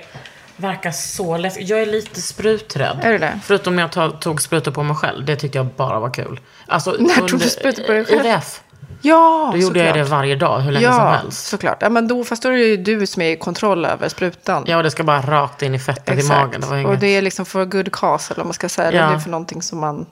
verkar 0.57 0.91
så 0.91 1.37
läskigt. 1.37 1.69
Jag 1.69 1.81
är 1.81 1.85
lite 1.85 2.21
spruträdd. 2.21 2.99
Är 3.03 3.11
du 3.11 3.17
det? 3.17 3.39
Förutom 3.43 3.79
jag 3.79 3.91
tog, 3.91 4.19
tog 4.19 4.41
sprutor 4.41 4.71
på 4.71 4.83
mig 4.83 4.95
själv. 4.95 5.25
Det 5.25 5.35
tyckte 5.35 5.57
jag 5.57 5.65
bara 5.67 5.99
var 5.99 6.09
kul. 6.13 6.39
Alltså, 6.67 6.91
När 6.99 7.27
tog 7.27 7.39
du 7.39 7.49
sprutor 7.49 7.83
på 7.83 7.91
dig 7.91 8.05
själv? 8.05 8.25
IVF. 8.25 8.61
Ja, 9.01 9.49
Då 9.53 9.57
gjorde 9.59 9.79
jag 9.79 9.87
det 9.87 10.03
såklart. 10.03 10.09
varje 10.19 10.35
dag, 10.35 10.59
hur 10.59 10.71
länge 10.71 10.85
som 10.85 10.95
Ja, 10.95 11.09
helst. 11.11 11.45
såklart. 11.47 11.77
Ja, 11.81 11.89
men 11.89 12.07
då, 12.07 12.23
fast 12.23 12.43
då 12.43 12.49
är 12.49 12.53
det 12.53 12.59
ju 12.59 12.77
du 12.77 13.07
som 13.07 13.21
är 13.21 13.29
i 13.31 13.35
kontroll 13.37 13.85
över 13.85 14.09
sprutan. 14.09 14.63
Ja, 14.67 14.77
och 14.77 14.83
det 14.83 14.91
ska 14.91 15.03
bara 15.03 15.21
rakt 15.21 15.61
in 15.61 15.75
i 15.75 15.79
fettet 15.79 16.23
i 16.23 16.27
magen. 16.27 16.61
Det 16.61 16.67
var 16.67 16.77
inget... 16.77 16.89
Och 16.91 16.97
det 16.97 17.07
är 17.07 17.21
liksom 17.21 17.45
for 17.45 17.61
a 17.61 17.65
good 17.65 17.91
cause, 17.91 18.33
eller 18.33 18.39
vad 18.43 18.45
man 18.47 18.53
ska 18.53 18.69
säga. 18.69 18.91
Ja. 18.91 19.07
Det 19.09 19.15
är 19.15 19.19
för 19.19 19.29
någonting 19.29 19.61
som 19.61 19.79
man... 19.79 20.05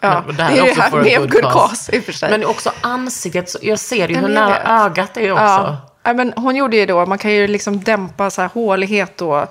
Ja, 0.00 0.22
Men 0.26 0.36
det, 0.36 0.42
här 0.42 0.56
är 0.56 0.62
också 0.62 0.74
det 0.74 0.80
här 0.82 0.90
for 0.90 0.98
a 1.00 1.02
med 1.02 1.30
good 1.30 1.42
cause. 1.42 1.52
cause, 1.68 1.96
i 1.96 2.00
och 2.00 2.04
för 2.04 2.12
sig. 2.12 2.30
Men 2.30 2.44
också 2.44 2.72
ansiktet. 2.80 3.56
Jag 3.62 3.78
ser 3.78 4.08
ju 4.08 4.16
hur 4.16 4.28
nära 4.28 4.84
ögat 4.84 5.10
det 5.14 5.26
är 5.26 5.32
också. 5.32 5.44
Ja. 5.44 5.76
Ja, 6.08 6.14
men 6.14 6.32
hon 6.36 6.56
gjorde 6.56 6.76
ju 6.76 6.86
då, 6.86 7.06
man 7.06 7.18
kan 7.18 7.32
ju 7.32 7.46
liksom 7.46 7.80
dämpa 7.80 8.30
så 8.30 8.40
här 8.40 8.48
hålighet 8.48 9.16
då. 9.16 9.46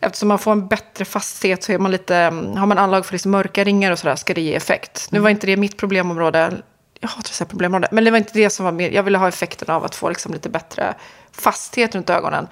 Eftersom 0.00 0.28
man 0.28 0.38
får 0.38 0.52
en 0.52 0.68
bättre 0.68 1.04
fasthet 1.04 1.62
så 1.62 1.72
är 1.72 1.78
man 1.78 1.90
lite, 1.90 2.14
har 2.56 2.66
man 2.66 2.78
anlag 2.78 3.06
för 3.06 3.12
liksom 3.14 3.30
mörka 3.30 3.64
ringar 3.64 3.92
och 3.92 3.98
sådär 3.98 4.16
ska 4.16 4.34
det 4.34 4.40
ge 4.40 4.54
effekt. 4.54 5.08
Nu 5.10 5.18
var 5.18 5.30
inte 5.30 5.46
det 5.46 5.56
mitt 5.56 5.76
problemområde, 5.76 6.52
jag 7.00 7.08
hatar 7.08 7.20
att 7.20 7.26
säga 7.26 7.48
problemområde, 7.48 7.88
men 7.92 8.04
det 8.04 8.10
var 8.10 8.18
inte 8.18 8.32
det 8.32 8.50
som 8.50 8.64
var 8.64 8.72
mer, 8.72 8.90
jag 8.90 9.02
ville 9.02 9.18
ha 9.18 9.28
effekten 9.28 9.70
av 9.70 9.84
att 9.84 9.94
få 9.94 10.08
liksom 10.08 10.32
lite 10.32 10.48
bättre 10.48 10.94
fasthet 11.32 11.94
runt 11.94 12.10
ögonen. 12.10 12.48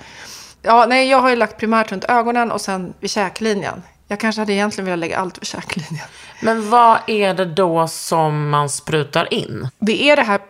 Ja, 0.62 0.86
nej, 0.88 1.08
jag 1.08 1.20
har 1.20 1.30
ju 1.30 1.36
lagt 1.36 1.58
primärt 1.58 1.92
runt 1.92 2.04
ögonen 2.04 2.52
och 2.52 2.60
sen 2.60 2.94
vid 3.00 3.10
käklinjen. 3.10 3.82
Jag 4.08 4.20
kanske 4.20 4.40
hade 4.40 4.52
egentligen 4.52 4.86
velat 4.86 4.98
lägga 4.98 5.18
allt 5.18 5.38
vid 5.38 5.46
käklinjen. 5.46 6.06
Men 6.42 6.70
vad 6.70 6.98
är 7.06 7.34
det 7.34 7.44
då 7.44 7.88
som 7.88 8.50
man 8.50 8.68
sprutar 8.68 9.34
in? 9.34 9.68
Det 9.78 10.10
är 10.10 10.16
det 10.16 10.22
här 10.22 10.40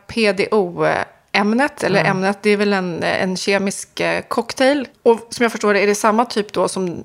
PDO-ämnet, 1.36 1.84
eller 1.84 2.04
ämnet, 2.04 2.38
det 2.42 2.50
är 2.50 2.56
väl 2.56 2.72
en, 2.72 3.02
en 3.02 3.36
kemisk 3.36 4.00
eh, 4.00 4.22
cocktail. 4.28 4.88
Och 5.02 5.26
som 5.30 5.42
jag 5.42 5.52
förstår 5.52 5.74
det 5.74 5.80
är 5.80 5.86
det 5.86 5.94
samma 5.94 6.24
typ 6.24 6.52
då 6.52 6.68
som 6.68 7.04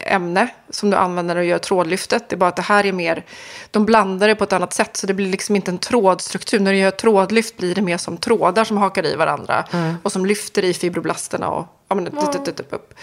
ämne 0.00 0.48
som 0.70 0.90
du 0.90 0.96
använder 0.96 1.34
när 1.34 1.40
du 1.42 1.48
gör 1.48 1.58
trådlyftet. 1.58 2.28
Det 2.28 2.34
är 2.34 2.38
bara 2.38 2.48
att 2.48 2.56
det 2.56 2.62
här 2.62 2.86
är 2.86 2.92
mer, 2.92 3.24
de 3.70 3.84
blandar 3.84 4.28
det 4.28 4.34
på 4.34 4.44
ett 4.44 4.52
annat 4.52 4.72
sätt 4.72 4.96
så 4.96 5.06
det 5.06 5.14
blir 5.14 5.30
liksom 5.30 5.56
inte 5.56 5.70
en 5.70 5.78
trådstruktur. 5.78 6.60
När 6.60 6.72
du 6.72 6.78
gör 6.78 6.90
trådlyft 6.90 7.56
blir 7.56 7.74
det 7.74 7.82
mer 7.82 7.96
som 7.96 8.16
trådar 8.16 8.64
som 8.64 8.76
hakar 8.76 9.06
i 9.06 9.16
varandra 9.16 9.64
och 10.02 10.12
som 10.12 10.26
lyfter 10.26 10.64
i 10.64 10.74
fibroblasterna 10.74 11.48
och 11.48 11.66
ja, 11.88 11.94
men, 11.94 12.06
tut, 12.06 12.32
tut, 12.32 12.56
tut, 12.56 12.72
upp. 12.72 12.94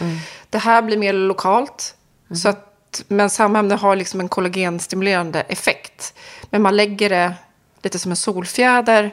Det 0.50 0.58
här 0.58 0.82
blir 0.82 0.98
mer 0.98 1.14
lokalt. 1.14 1.96
Så 2.44 2.50
att, 2.50 3.04
men 3.08 3.30
samma 3.30 3.60
ämne 3.60 3.76
har 3.76 3.96
liksom 3.96 4.20
en 4.20 4.30
kollagenstimulerande 4.30 5.42
effekt. 5.42 6.14
Men 6.50 6.62
man 6.62 6.76
lägger 6.76 7.10
det 7.10 7.34
lite 7.82 8.00
som 8.00 8.12
en 8.12 8.16
solfjäder. 8.16 9.12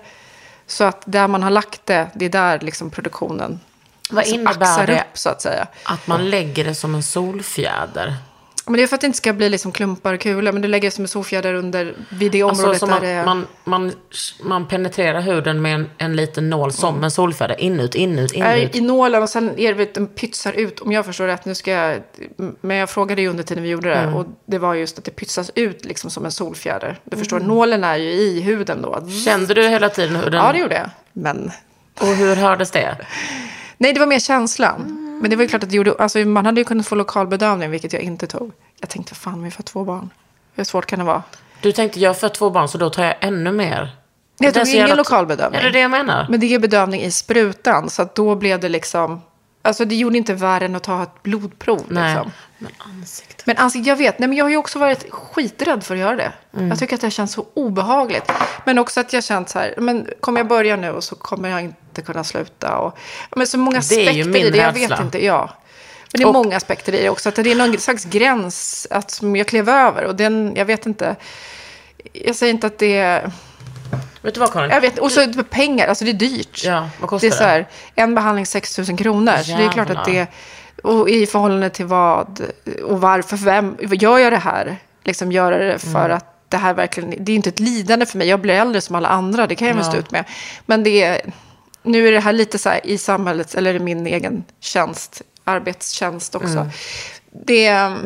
Så 0.67 0.85
att 0.85 1.03
där 1.07 1.29
man 1.29 1.43
har 1.43 1.51
lagt 1.51 1.87
det, 1.87 2.09
det 2.15 2.25
är 2.25 2.31
där 2.31 2.61
liksom 2.61 2.91
produktionen 2.91 3.61
Vad 4.11 4.25
liksom 4.25 4.41
innebär 4.41 4.63
axar 4.63 4.87
det? 4.87 5.01
upp 5.01 5.19
så 5.19 5.29
att 5.29 5.43
säga. 5.43 5.67
Att 5.85 6.07
man 6.07 6.31
lägger 6.31 6.65
det 6.65 6.75
som 6.75 6.95
en 6.95 7.03
solfjäder. 7.03 8.15
Men 8.67 8.77
det 8.77 8.83
är 8.83 8.87
för 8.87 8.95
att 8.95 9.01
det 9.01 9.07
inte 9.07 9.19
ska 9.19 9.33
bli 9.33 9.49
liksom 9.49 9.73
klumpar 9.73 10.15
och 10.15 10.21
kulor. 10.21 10.53
Men 10.53 10.63
du 10.63 10.69
lägger 10.69 10.89
det 10.89 10.95
som 10.95 11.05
en 11.05 11.09
solfjäder 11.09 11.55
under, 11.55 11.95
vid 12.11 12.33
det 12.33 12.43
Alltså 12.43 12.63
området 12.63 12.81
där 12.81 12.89
man, 12.89 13.01
det 13.01 13.09
är... 13.09 13.25
man, 13.25 13.47
man, 13.65 13.93
man 14.43 14.69
penetrerar 14.69 15.21
huden 15.21 15.63
med 15.63 15.75
en, 15.75 15.91
en 15.99 16.17
liten 16.17 16.51
nål 16.51 16.73
som 16.73 17.05
en 17.05 17.11
solfjäder. 17.11 17.61
Inut, 17.61 17.95
inut, 17.95 18.33
inut. 18.33 18.77
i 18.77 18.81
nålen 18.81 19.23
och 19.23 19.29
sen 19.29 19.59
är 19.59 19.75
det 19.75 19.95
den 19.95 20.07
pytsar 20.07 20.53
ut. 20.53 20.81
Om 20.81 20.93
jag 20.93 21.07
förstår 21.07 21.27
rätt, 21.27 21.45
nu 21.45 21.55
ska 21.55 21.71
jag... 21.71 22.03
Men 22.61 22.77
jag 22.77 22.91
frågade 22.91 23.23
ju 23.23 23.29
under 23.29 23.45
tiden 23.45 23.63
vi 23.63 23.69
gjorde 23.71 23.89
det. 23.89 23.95
Mm. 23.95 24.15
Och 24.15 24.27
det 24.47 24.59
var 24.59 24.75
just 24.75 24.99
att 24.99 25.05
det 25.05 25.11
pytsas 25.11 25.51
ut 25.55 25.85
liksom 25.85 26.11
som 26.11 26.25
en 26.25 26.33
solfjäder. 26.33 26.99
Du 27.05 27.17
förstår, 27.17 27.37
Mm. 27.37 27.49
nålen 27.49 27.85
är 27.85 27.97
ju 27.97 28.11
i 28.11 28.41
huden 28.41 28.83
då. 28.83 29.09
Kände 29.25 29.55
du 29.55 29.69
hela 29.69 29.89
tiden 29.89 30.17
hur 30.17 30.31
den... 30.31 30.45
Ja, 30.45 30.53
det 30.53 30.59
gjorde 30.59 30.75
jag. 30.75 30.91
Men... 31.13 31.51
Och 32.01 32.07
hur 32.07 32.37
hördes 32.37 32.71
det? 32.71 32.97
Nej, 33.79 33.93
det 33.93 34.01
var 34.01 34.07
mer 34.07 34.19
känslan. 34.19 35.03
Men 35.21 35.31
det 35.31 35.37
var 35.37 35.43
ju 35.43 35.49
klart 35.49 35.63
att 35.63 35.71
det 35.71 35.77
gjorde... 35.77 35.95
Alltså, 35.99 36.19
man 36.19 36.47
hade 36.47 36.61
ju 36.61 36.65
kunnat 36.65 36.87
få 36.87 36.95
lokalbedövning, 36.95 37.71
vilket 37.71 37.93
jag 37.93 38.03
inte 38.03 38.27
tog. 38.27 38.53
Jag 38.81 38.91
tänkte, 38.91 39.15
fan, 39.15 39.43
vi 39.43 39.51
får 39.51 39.63
två 39.63 39.85
barn. 39.85 40.11
Hur 40.55 40.65
svårt 40.65 40.87
kan 40.87 40.99
det 40.99 41.05
vara? 41.05 41.23
Du 41.63 41.73
tänkte, 41.73 42.01
jag 42.01 42.19
fött 42.19 42.35
två 42.35 42.51
barn 42.51 42.69
så 42.69 42.79
då 42.79 42.91
tar 42.91 43.05
jag 43.05 43.15
ännu 43.21 43.53
mer. 43.53 43.97
Jag 44.39 44.53
Det 44.53 44.59
är 44.59 44.61
tog 44.61 44.67
så 44.67 44.73
ingen 44.73 44.81
jävla- 44.89 44.95
lokalbedövning. 44.95 45.61
Är 45.61 45.65
det 45.65 45.71
det 45.71 45.79
jag 45.81 45.91
menar? 45.91 46.27
Men 46.31 46.41
det 46.41 46.55
är 46.55 46.59
bedövning 46.59 47.03
i 47.03 47.11
sprutan, 47.11 47.91
så 47.91 48.03
att 48.03 48.15
då 48.15 48.35
blev 48.35 48.61
det 48.61 48.69
liksom... 48.69 49.23
Alltså 49.67 49.85
det 49.85 49.95
gjorde 49.95 50.19
inte 50.19 50.35
värre 50.35 50.65
än 50.65 50.77
att 50.77 50.83
ta 50.83 51.03
ett 51.03 51.23
blodprov. 51.23 51.85
Nej. 51.89 52.15
Liksom. 52.15 52.33
Men 52.59 52.73
ansiktet. 52.79 53.47
Men 53.47 53.57
ansiktet, 53.57 53.87
jag 53.87 53.97
vet, 53.97 54.19
nej 54.19 54.29
men 54.29 54.39
jag 54.39 54.45
har 54.45 54.51
ju 54.51 54.57
också 54.57 54.79
varit 54.79 55.11
skiträdd 55.13 55.85
för 55.85 55.95
att 55.95 56.01
göra 56.01 56.17
det. 56.17 56.33
Mm. 56.57 56.69
Jag 56.69 56.79
tycker 56.79 56.95
att 56.95 57.01
det 57.01 57.11
känns 57.11 57.33
så 57.33 57.47
obehagligt. 57.55 58.33
Men 58.65 58.79
också 58.79 59.01
att 59.01 59.13
jag 59.13 59.25
känt 59.25 59.49
så 59.49 59.59
här, 59.59 59.75
men 59.79 60.07
kommer 60.21 60.41
jag 60.41 60.49
börja 60.49 60.77
nu 60.77 60.91
och 60.91 61.05
så 61.05 61.15
kommer 61.17 61.49
jag 61.49 61.61
inte 61.61 62.03
kunna 62.03 62.25
sluta. 62.25 62.79
Och, 62.79 62.99
men 63.37 63.47
så 63.47 63.59
många 63.59 63.81
Det 63.89 63.95
är 63.95 64.13
ju 64.13 64.21
aspekter 64.21 64.33
min 64.33 64.47
i 64.47 64.51
det, 64.51 64.59
jag 64.59 64.73
vet 64.73 65.01
inte. 65.01 65.25
Ja. 65.25 65.51
Men 66.13 66.19
det 66.19 66.23
är 66.23 66.27
Och- 66.27 66.33
många 66.33 66.57
aspekter 66.57 66.95
i 66.95 67.03
det 67.03 67.11
också. 67.11 67.29
Att 67.29 67.35
det 67.35 67.51
är 67.51 67.55
någon 67.55 67.79
slags 67.79 68.05
gräns 68.05 68.87
att, 68.91 69.11
som 69.11 69.37
jag 69.37 69.47
klev 69.47 69.69
över. 69.69 70.05
Och 70.05 70.15
den, 70.15 70.53
jag 70.57 70.65
vet 70.65 70.87
inte. 70.87 71.17
Jag 72.13 72.37
säger 72.37 72.53
inte 72.53 72.67
att 72.67 72.79
det 72.79 72.97
är... 72.97 73.33
Vet 74.27 74.35
du 74.35 74.41
vad 74.41 74.53
Karin? 74.53 74.71
Jag 74.71 74.81
vet, 74.81 74.99
och 74.99 75.13
så 75.13 75.33
pengar, 75.51 75.89
alltså 75.89 76.05
det 76.05 76.11
är 76.11 76.13
dyrt. 76.13 76.65
Ja, 76.65 76.89
vad 77.01 77.11
kostar 77.11 77.29
det? 77.29 77.35
Är 77.35 77.39
så 77.39 77.45
här, 77.45 77.67
en 77.95 78.15
behandling 78.15 78.47
6 78.47 78.79
000 78.79 78.99
kronor. 78.99 79.37
Så 79.37 79.57
det 79.57 79.65
är 79.65 79.73
klart 79.73 79.91
att 79.91 80.05
det, 80.05 80.27
och 80.83 81.09
i 81.11 81.27
förhållande 81.27 81.71
till 81.71 81.87
vad 81.87 82.41
och 82.85 83.01
varför, 83.01 83.37
för 83.37 83.45
vem, 83.45 83.77
gör 83.81 84.19
jag 84.19 84.33
det 84.33 84.37
här? 84.37 84.77
Liksom 85.05 85.33
göra 85.33 85.59
det 85.59 85.79
för 85.79 86.05
Mm. 86.05 86.17
att 86.17 86.33
det 86.49 86.57
här 86.57 86.75
verkligen, 86.75 87.15
det 87.25 87.33
är 87.33 87.37
inte 87.37 87.49
ett 87.49 87.61
lidande 87.61 88.07
för 88.07 88.19
mig. 88.19 88.29
Jag 88.29 88.41
blir 88.41 88.55
äldre 88.55 88.81
som 88.81 88.97
alla 88.97 89.09
andra, 89.09 89.47
det 89.47 89.55
kan 89.55 89.69
jag 89.69 89.75
väl 89.75 89.85
Ja. 89.85 89.91
stå 89.91 89.99
ut 90.01 90.11
med. 90.11 90.25
Men 90.67 90.83
det 90.85 91.03
är, 91.03 91.21
nu 91.83 92.09
är 92.09 92.13
det 92.13 92.21
här 92.21 92.33
lite 92.33 92.59
så 92.59 92.69
här 92.69 92.81
i 92.87 92.99
samhället, 92.99 93.55
eller 93.55 93.75
i 93.75 93.79
min 93.79 94.07
egen 94.07 94.45
tjänst, 94.61 95.23
arbetstjänst 95.45 96.35
också. 96.35 96.59
Mm. 96.59 96.69
Det 97.47 97.67
är, 97.67 97.97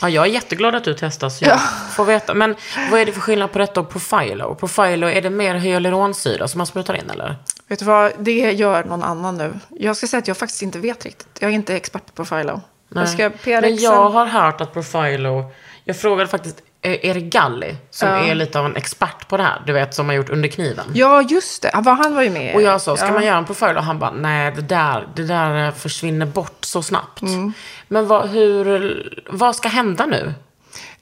Ja, 0.00 0.08
jag 0.08 0.26
är 0.26 0.30
jätteglad 0.30 0.74
att 0.74 0.84
du 0.84 0.94
testar 0.94 1.28
så 1.28 1.44
jag 1.44 1.60
får 1.92 2.04
veta. 2.04 2.34
Men 2.34 2.56
vad 2.90 3.00
är 3.00 3.06
det 3.06 3.12
för 3.12 3.20
skillnad 3.20 3.52
på 3.52 3.58
detta 3.58 3.80
och 3.80 3.90
Profilo? 3.90 4.54
Profilo, 4.54 5.06
är 5.06 5.22
det 5.22 5.30
mer 5.30 5.54
hyaluronsyra 5.54 6.48
som 6.48 6.58
man 6.58 6.66
sprutar 6.66 6.94
in 6.94 7.10
eller? 7.10 7.36
vet 7.68 7.78
du 7.78 7.84
vad, 7.84 8.12
det 8.18 8.52
gör 8.52 8.84
någon 8.84 9.02
annan 9.02 9.36
nu. 9.36 9.52
Jag 9.70 9.96
ska 9.96 10.06
säga 10.06 10.18
att 10.18 10.28
jag 10.28 10.36
faktiskt 10.36 10.62
inte 10.62 10.78
vet 10.78 11.04
riktigt. 11.04 11.28
Jag 11.38 11.50
är 11.50 11.54
inte 11.54 11.76
expert 11.76 12.06
på 12.06 12.24
Profilo. 12.24 12.60
Jag 12.88 13.08
ska 13.08 13.30
Men 13.44 13.76
jag 13.76 14.10
har 14.10 14.26
hört 14.26 14.60
att 14.60 14.72
Profilo, 14.72 15.52
jag 15.84 15.96
frågade 15.96 16.30
faktiskt 16.30 16.62
Erik 16.84 17.24
Galli, 17.24 17.76
som 17.90 18.08
Ja. 18.08 18.16
är 18.16 18.34
lite 18.34 18.58
av 18.58 18.66
en 18.66 18.76
expert 18.76 19.28
på 19.28 19.36
det 19.36 19.42
här, 19.42 19.62
du 19.66 19.72
vet, 19.72 19.94
som 19.94 20.06
har 20.06 20.14
gjort 20.14 20.30
Under 20.30 20.48
kniven. 20.48 20.84
Ja, 20.94 21.22
just 21.22 21.62
det. 21.62 21.70
Han 21.74 22.14
var, 22.14 22.22
ju 22.22 22.30
med. 22.30 22.54
Och 22.54 22.62
jag 22.62 22.80
sa, 22.80 22.96
ska 22.96 23.06
ja. 23.06 23.12
man 23.12 23.24
göra 23.24 23.38
en 23.38 23.44
profil? 23.44 23.76
Och 23.76 23.84
han 23.84 23.98
bara, 23.98 24.10
nej 24.10 24.52
det 24.56 24.62
där, 24.62 25.08
det 25.14 25.24
där 25.24 25.66
eh, 25.66 25.74
försvinner 25.74 26.26
bort 26.26 26.64
så 26.64 26.82
snabbt. 26.82 27.22
Mm. 27.22 27.52
Men 27.88 28.06
vad, 28.06 28.28
hur, 28.28 29.22
vad 29.30 29.56
ska 29.56 29.68
hända 29.68 30.06
nu? 30.06 30.34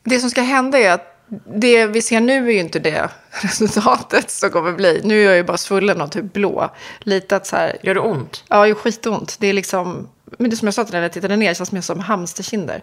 Det 0.05 0.19
som 0.19 0.31
ska 0.31 0.43
hända 0.43 0.79
är 0.79 0.93
att 0.93 1.09
det 1.47 1.87
vi 1.87 2.03
ser 2.03 2.21
nu 2.21 2.49
är 2.49 2.53
ju 2.53 2.59
inte 2.59 2.79
det 2.79 3.09
resultatet 3.43 4.31
som 4.31 4.51
kommer 4.51 4.73
bli. 4.73 5.01
Nu 5.05 5.21
är 5.23 5.25
jag 5.27 5.37
ju 5.37 5.43
bara 5.43 5.57
svullen 5.57 6.01
och 6.01 6.13
typ 6.13 6.33
blå. 6.33 6.71
Lite 7.01 7.37
att 7.37 7.47
så 7.47 7.57
här, 7.57 7.77
Gör 7.83 7.95
det 7.95 8.01
ont? 8.01 8.45
ja, 8.49 8.63
det 8.65 8.71
är 8.71 8.75
skitont. 8.75 9.37
Det 9.41 9.47
är 9.47 9.53
liksom, 9.53 10.09
men 10.39 10.51
det 10.51 10.57
som 10.57 10.67
jag 10.67 10.75
sa 10.75 10.85
till 10.85 10.95
när 10.95 11.03
jag 11.03 11.13
tittade 11.13 11.37
ner, 11.37 11.49
det 11.49 11.55
känns 11.55 11.73
mer 11.73 11.81
som 11.81 12.01
hamsterkinder. 12.01 12.83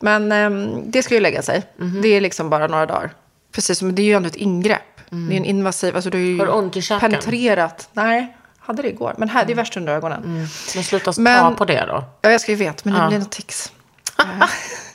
Men 0.00 0.32
ehm, 0.32 0.90
det 0.90 1.02
ska 1.02 1.14
ju 1.14 1.20
lägga 1.20 1.42
sig. 1.42 1.62
Mhm. 1.76 2.02
Det 2.02 2.08
är 2.08 2.20
liksom 2.20 2.50
bara 2.50 2.66
några 2.66 2.86
dagar. 2.86 3.10
Precis 3.52 3.78
som, 3.78 3.94
det 3.94 4.02
är 4.02 4.04
ju 4.04 4.12
ändå 4.12 4.28
ett 4.28 4.36
ingrepp. 4.36 4.80
Det 5.10 5.34
är 5.34 5.36
en 5.36 5.44
invasiv, 5.44 5.94
alltså 5.96 6.10
du 6.10 6.18
har 6.18 6.22
ju 6.24 6.34
Mm. 6.34 6.46
Har 6.48 6.56
ont 6.56 6.76
i 6.76 6.82
käken? 6.82 7.00
penetrerat. 7.10 7.88
Nej, 7.92 8.36
hade 8.58 8.82
det 8.82 8.88
igår. 8.88 9.14
Men 9.18 9.28
här, 9.28 9.44
det 9.44 9.52
är 9.52 9.56
värst 9.56 9.76
under 9.76 9.92
ögonen. 9.92 10.48
Men 10.74 10.84
sluta 10.84 11.12
ta 11.12 11.20
Men- 11.20 11.56
på 11.56 11.64
det 11.64 11.84
då. 11.88 12.04
Ja, 12.22 12.30
jag 12.30 12.40
ska 12.40 12.52
ju 12.52 12.56
veta, 12.56 12.80
men 12.84 12.94
det 12.94 13.00
Ja. 13.00 13.08
blir 13.08 13.18
något 13.18 13.30
tics. 13.30 13.72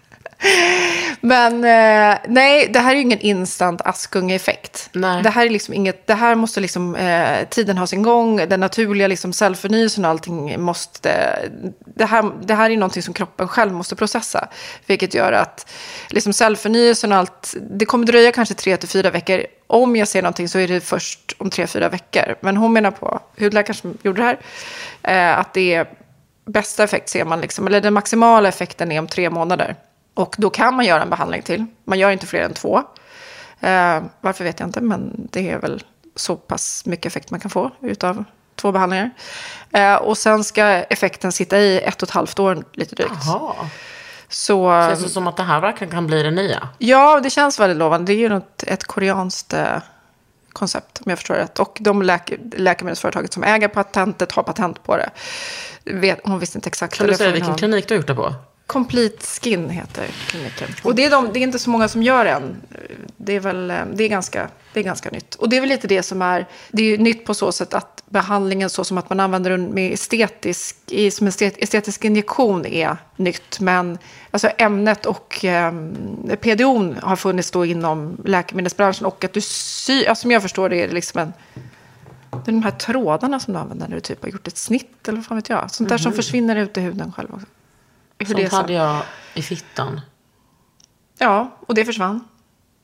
Men 1.22 1.54
eh, 1.54 2.18
nej, 2.28 2.70
det 2.74 2.80
här 2.80 2.92
är 2.92 2.96
ju 2.96 3.02
ingen 3.02 3.20
instant 3.20 3.82
Askunge-effekt. 3.82 4.90
Det 5.24 5.30
här 5.30 5.46
är 5.46 5.50
liksom 5.50 5.74
inget, 5.74 6.08
det 6.08 6.14
här 6.14 6.36
måste 6.36 6.60
liksom, 6.60 6.96
eh, 6.96 7.48
tiden 7.50 7.78
ha 7.78 7.88
sin 7.88 8.04
gång, 8.04 8.38
den 8.38 8.60
naturliga 8.60 9.08
liksom 9.08 9.34
cellförnyelsen 9.34 10.06
och 10.06 10.12
allting 10.12 10.62
måste, 10.62 11.40
det 11.96 12.06
här, 12.06 12.32
det 12.42 12.54
här 12.54 12.70
är 12.70 12.78
någonting 12.78 13.04
som 13.04 13.14
kroppen 13.14 13.48
själv 13.48 13.74
måste 13.74 13.96
processa. 13.96 14.48
Vilket 14.86 15.14
gör 15.14 15.32
att 15.32 15.72
liksom 16.10 16.34
cellförnyelsen 16.34 17.12
och 17.12 17.18
allt, 17.18 17.56
det 17.72 17.86
kommer 17.86 18.06
dröja 18.06 18.32
kanske 18.32 18.56
tre 18.56 18.78
till 18.78 18.90
fyra 18.90 19.10
veckor. 19.10 19.46
Om 19.68 19.96
jag 19.96 20.08
ser 20.08 20.22
någonting 20.22 20.50
så 20.50 20.60
är 20.60 20.68
det 20.68 20.82
först 20.82 21.36
om 21.38 21.50
tre, 21.50 21.68
fyra 21.68 21.90
veckor. 21.90 22.36
Men 22.42 22.58
hon 22.58 22.74
menar 22.74 22.92
på, 22.92 23.20
hudläkaren 23.40 23.76
som 23.76 23.98
gjorde 24.04 24.22
det 24.22 24.26
här, 24.26 25.34
eh, 25.34 25.40
att 25.40 25.54
det 25.54 25.74
är 25.74 25.88
bästa 26.46 26.84
effekt 26.84 27.10
ser 27.10 27.26
man, 27.26 27.42
liksom, 27.42 27.68
eller 27.68 27.82
den 27.82 27.94
maximala 27.94 28.50
effekten 28.50 28.92
är 28.92 29.00
om 29.00 29.08
tre 29.08 29.30
månader. 29.30 29.76
Och 30.16 30.36
då 30.38 30.50
kan 30.50 30.74
man 30.74 30.86
göra 30.86 31.02
en 31.02 31.10
behandling 31.10 31.42
till. 31.42 31.66
Man 31.84 32.00
gör 32.00 32.10
inte 32.12 32.28
fler 32.28 32.42
än 32.42 32.54
två. 32.54 32.78
Eh, 33.60 34.02
varför 34.22 34.44
vet 34.44 34.60
jag 34.60 34.68
inte, 34.68 34.82
men 34.82 35.28
det 35.32 35.52
är 35.52 35.60
väl 35.60 35.84
så 36.16 36.36
pass 36.36 36.86
mycket 36.86 37.06
effekt 37.06 37.32
man 37.32 37.40
kan 37.40 37.52
få 37.52 37.72
utav 37.82 38.24
två 38.56 38.72
behandlingar. 38.72 39.10
Eh, 39.72 39.96
och 39.96 40.18
sen 40.18 40.44
ska 40.44 40.64
effekten 40.66 41.32
sitta 41.32 41.60
i 41.60 41.82
ett 41.82 42.02
och 42.02 42.08
ett 42.10 42.14
halvt 42.14 42.40
år 42.40 42.64
lite 42.74 42.96
drygt. 42.96 43.12
Jaha. 43.26 43.54
Så, 44.30 44.88
Känns 44.90 45.04
det 45.04 45.10
som 45.10 45.28
att 45.28 45.38
det 45.38 45.44
här 45.44 45.62
verkligen 45.62 45.92
kan 45.92 46.08
bli 46.08 46.24
det 46.24 46.32
nya? 46.32 46.70
ja, 46.78 47.20
det 47.20 47.30
känns 47.30 47.60
väldigt 47.60 47.78
lovande. 47.78 48.12
Det 48.12 48.16
är 48.16 48.20
ju 48.20 48.30
något, 48.30 48.64
ett 48.64 48.84
koreanskt 48.84 49.54
eh, 49.54 49.78
koncept, 50.54 51.02
om 51.06 51.10
jag 51.10 51.20
förstår 51.20 51.36
rätt. 51.36 51.60
Och 51.60 51.78
de 51.82 52.02
läke, 52.02 52.38
läkemedelsföretaget 52.58 53.34
som 53.34 53.44
äger 53.44 53.68
patentet 53.68 54.32
har 54.32 54.44
patent 54.44 54.84
på 54.84 54.98
det. 54.98 55.10
Vet, 55.84 56.20
hon 56.24 56.40
visste 56.40 56.58
inte 56.58 56.68
exakt. 56.68 56.98
Kan 56.98 57.08
du 57.08 57.16
säga 57.16 57.32
vilken 57.32 57.56
klinik 57.56 57.88
du 57.88 57.94
har 57.94 57.98
gjort 57.98 58.08
det 58.08 58.16
på? 58.16 58.34
Complete 58.68 59.26
Skin 59.26 59.70
heter 59.70 60.08
kliniken. 60.28 60.68
Och 60.84 60.96
det 60.96 61.06
är, 61.06 61.10
de, 61.12 61.34
det 61.34 61.40
är 61.40 61.42
inte 61.42 61.60
så 61.60 61.70
många 61.70 61.88
som 61.88 62.04
gör 62.04 62.26
än. 62.26 62.56
Det 63.18 63.34
är 63.36 63.40
väl 63.40 63.72
eh, 63.72 63.78
det 63.94 64.04
är 64.04 64.10
ganska, 64.10 64.50
det 64.74 64.80
är 64.80 64.84
ganska 64.84 65.10
nytt. 65.10 65.36
Och 65.36 65.50
det 65.50 65.58
är 65.58 65.62
väl 65.62 65.70
lite 65.70 65.88
det 65.88 66.04
som 66.04 66.22
är, 66.22 66.46
det 66.72 66.84
är 66.84 66.88
ju 66.88 66.98
nytt 66.98 67.26
på 67.26 67.34
så 67.34 67.52
sätt 67.52 67.74
att 67.74 68.04
behandlingen 68.10 68.70
så 68.70 68.84
som 68.84 68.98
att 68.98 69.10
man 69.10 69.20
använder 69.20 69.50
den 69.52 69.74
med 69.74 69.94
estetisk, 69.94 70.76
som 71.12 71.28
en 71.28 71.32
estet- 71.32 71.58
estetisk 71.58 72.06
injektion 72.06 72.66
är 72.66 72.98
nytt. 73.16 73.60
Men 73.60 73.98
alltså 74.32 74.50
ämnet 74.58 75.06
och 75.06 75.46
eh, 75.46 75.74
PDO 76.42 76.96
har 77.02 77.16
funnits 77.16 77.52
då 77.52 77.66
inom 77.66 78.18
läkemedelsbranschen. 78.26 79.06
Och 79.06 79.24
att 79.24 79.34
du 79.34 79.42
sy, 79.42 80.06
alltså, 80.06 80.22
som 80.22 80.32
jag 80.32 80.42
förstår 80.42 80.70
det 80.70 80.84
är 80.84 80.88
det 80.88 80.94
liksom 80.94 81.22
en, 81.22 81.34
det 82.32 82.52
är 82.52 82.54
de 82.54 82.64
här 82.64 82.72
trådarna 82.72 83.40
som 83.40 83.54
du 83.54 83.60
använder 83.60 83.88
när 83.88 83.96
du 83.96 84.02
typ 84.02 84.22
har 84.24 84.30
gjort 84.30 84.48
ett 84.48 84.58
snitt 84.58 85.08
eller 85.08 85.18
vad 85.18 85.26
fan 85.26 85.38
vet 85.38 85.50
jag. 85.50 85.72
Sånt 85.72 85.90
där 85.90 85.98
som 85.98 86.14
försvinner 86.14 86.56
ut 86.56 86.78
i 86.78 86.82
huden 86.82 87.12
själv 87.16 87.34
också. 87.34 87.46
Hur 88.20 88.26
det 88.36 88.42
Sånt 88.42 88.50
så. 88.50 88.56
hade 88.56 88.74
jag 88.74 89.02
i 89.34 89.42
fittan. 89.42 90.02
Ja, 91.18 91.58
och 91.68 91.76
det 91.76 91.86
försvann. 91.86 92.24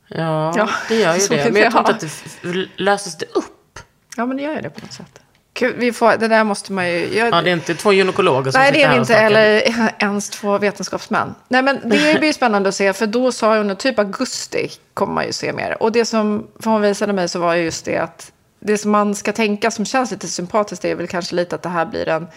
Ja, 0.07 0.53
Ja, 0.57 0.69
det 0.89 0.95
gör 0.95 1.13
ju 1.15 1.19
det. 1.29 1.35
det- 1.43 1.51
Men 1.51 1.61
jag 1.61 1.71
tror 1.71 1.81
inte 1.89 1.91
att 1.91 1.99
det 2.41 2.67
löses 2.75 3.17
det 3.17 3.25
upp. 3.25 3.79
Ja, 4.17 4.25
men 4.25 4.37
det 4.37 4.43
gör 4.43 4.55
ju 4.55 4.61
det 4.61 4.69
på 4.69 4.81
något 4.81 4.93
sätt. 4.93 5.21
Gud, 5.53 5.75
vi 5.77 5.93
får, 5.93 6.17
det 6.17 6.27
där 6.27 6.43
måste 6.43 6.73
man 6.73 6.89
ju... 6.89 7.17
Jag, 7.17 7.27
Ja, 7.33 7.41
det 7.41 7.49
är 7.49 7.53
inte 7.53 7.75
två 7.75 7.93
gynekologer 7.93 8.51
som 8.51 8.61
nej, 8.61 8.71
det 8.71 8.83
är 8.83 8.91
och 8.91 8.97
inte. 8.97 9.15
Eller 9.15 9.61
ens 9.99 10.29
två 10.29 10.57
vetenskapsmän. 10.57 11.35
Nej, 11.47 11.61
men 11.61 11.89
det 11.89 12.19
blir 12.19 12.33
spännande 12.33 12.69
att 12.69 12.75
se. 12.75 12.93
För 12.93 13.07
då 13.07 13.31
sa 13.31 13.57
hon 13.57 13.75
typ 13.75 13.99
augusti 13.99 14.69
kommer 14.93 15.13
man 15.13 15.25
ju 15.25 15.33
se 15.33 15.53
mer. 15.53 15.83
Och 15.83 15.91
det 15.91 16.05
som 16.05 16.47
för 16.59 16.71
hon 16.71 16.81
visade 16.81 17.13
mig 17.13 17.29
så 17.29 17.39
var 17.39 17.53
ju 17.55 17.63
just 17.63 17.85
det 17.85 17.97
att 17.97 18.31
det 18.59 18.77
som 18.77 18.91
man 18.91 19.15
ska 19.15 19.31
tänka 19.31 19.71
som 19.71 19.85
känns 19.85 20.11
lite 20.11 20.27
sympatiskt 20.27 20.85
är 20.85 20.95
väl 20.95 21.07
kanske 21.07 21.35
lite 21.35 21.55
att 21.55 21.61
det 21.61 21.69
här 21.69 21.85
blir 21.85 22.07
en... 22.07 22.27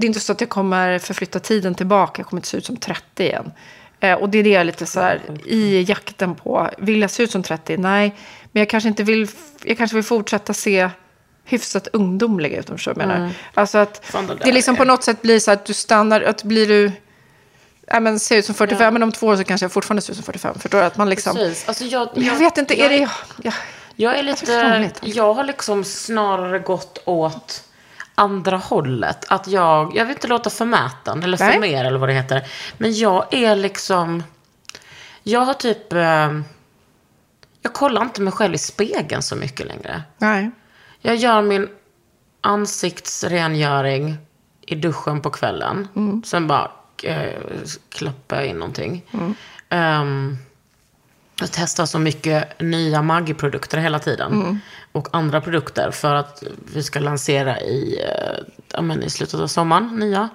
Det 0.00 0.06
är 0.06 0.08
inte 0.08 0.20
så 0.20 0.32
att 0.32 0.40
jag 0.40 0.50
kommer 0.50 0.98
förflytta 0.98 1.38
tiden 1.40 1.74
tillbaka. 1.74 2.20
Jag 2.20 2.26
kommer 2.26 2.38
inte 2.38 2.48
se 2.48 2.56
ut 2.56 2.66
som 2.66 2.76
30 2.76 3.22
igen. 3.24 3.52
Eh, 4.00 4.14
och 4.14 4.28
det 4.28 4.38
är 4.38 4.42
det 4.42 4.50
jag 4.50 4.60
är 4.60 4.64
lite 4.64 4.86
så 4.86 5.00
här 5.00 5.20
i 5.46 5.82
jakten 5.88 6.34
på. 6.34 6.70
Vill 6.78 7.00
jag 7.00 7.10
se 7.10 7.22
ut 7.22 7.30
som 7.30 7.42
30? 7.42 7.76
Nej. 7.76 8.14
Men 8.52 8.60
jag 8.60 8.70
kanske 8.70 8.88
inte 8.88 9.02
vill... 9.02 9.28
Jag 9.64 9.78
kanske 9.78 9.94
vill 9.94 10.04
fortsätta 10.04 10.54
se 10.54 10.90
hyfsat 11.44 11.88
ungdomlig 11.92 12.52
ut 12.52 12.70
om 12.70 12.76
du 12.76 12.82
jag 12.86 12.96
menar. 12.96 13.30
Alltså 13.54 13.78
att 13.78 14.00
Fan, 14.04 14.26
det 14.26 14.34
det 14.34 14.52
liksom 14.52 14.76
på 14.76 14.82
är- 14.82 14.86
något 14.86 15.04
sätt 15.04 15.22
blir 15.22 15.38
så 15.38 15.50
att 15.50 15.64
du 15.64 15.74
stannar, 15.74 16.20
att 16.20 16.42
blir 16.44 16.66
du... 16.68 16.92
Ja, 17.86 18.00
men 18.00 18.20
ser 18.20 18.36
ut 18.36 18.44
som 18.44 18.54
45, 18.54 18.92
men 18.94 19.02
om 19.02 19.12
två 19.12 19.26
år 19.26 19.36
så 19.36 19.44
kanske 19.44 19.64
jag 19.64 19.72
fortfarande 19.72 20.02
ser 20.02 20.12
ut 20.12 20.16
som 20.16 20.24
45. 20.24 20.58
Förstår 20.58 20.78
du? 20.78 20.84
Att 20.84 20.96
man 20.96 21.08
liksom... 21.10 21.36
Precis. 21.36 21.68
Alltså, 21.68 21.84
jag, 21.84 22.08
Jag 22.14 22.36
vet 22.36 22.58
inte, 22.58 22.80
är 22.82 22.88
det... 22.88 23.08
Ja, 23.42 23.52
Jag 23.96 24.18
är 24.18 24.34
förstår 24.34 24.78
lite, 24.78 25.06
lite. 25.06 25.18
jag 25.18 25.34
har 25.34 25.44
liksom 25.44 25.84
snarare 25.84 26.58
gått 26.58 27.02
åt 27.04 27.64
andra 28.20 28.56
hållet. 28.56 29.24
Att 29.28 29.46
jag, 29.48 29.96
jag 29.96 30.04
vill 30.04 30.14
inte 30.14 30.26
låta 30.28 30.50
förmäten 30.50 31.22
eller 31.22 31.38
Nej. 31.38 31.52
förmer 31.52 31.84
eller 31.84 31.98
vad 31.98 32.08
det 32.08 32.12
heter. 32.12 32.46
Men 32.78 32.94
jag 32.94 33.34
är 33.34 33.56
liksom, 33.56 34.22
jag 35.22 35.40
har 35.40 35.54
typ, 35.54 35.92
eh, 35.92 36.40
jag 37.62 37.72
kollar 37.72 38.02
inte 38.02 38.22
mig 38.22 38.32
själv 38.32 38.54
i 38.54 38.58
spegeln 38.58 39.22
så 39.22 39.36
mycket 39.36 39.66
längre. 39.66 40.02
nej. 40.18 40.50
Jag 41.02 41.16
gör 41.16 41.42
min 41.42 41.68
ansiktsrengöring 42.40 44.16
i 44.66 44.74
duschen 44.74 45.20
på 45.22 45.30
kvällen. 45.30 45.88
Sen 46.24 46.46
bara 46.46 46.70
eh, 47.02 47.32
klappar 47.88 48.36
jag 48.36 48.46
in 48.46 48.56
någonting. 48.56 49.04
Ehm, 49.68 50.36
jag 51.40 51.52
testar 51.52 51.86
så 51.86 51.98
mycket 51.98 52.60
nya 52.60 53.02
Maggi-produkter 53.02 53.78
hela 53.78 53.98
tiden. 53.98 54.60
Och 54.92 55.08
andra 55.12 55.40
produkter 55.40 55.90
för 55.90 56.14
att 56.14 56.42
vi 56.74 56.82
ska 56.82 57.00
lansera 57.00 57.60
i, 57.60 58.00
eh, 58.04 58.44
ja, 58.72 58.82
men 58.82 59.02
i 59.02 59.10
slutet 59.10 59.40
av 59.40 59.46
sommaren, 59.46 59.96
nya. 59.96 60.28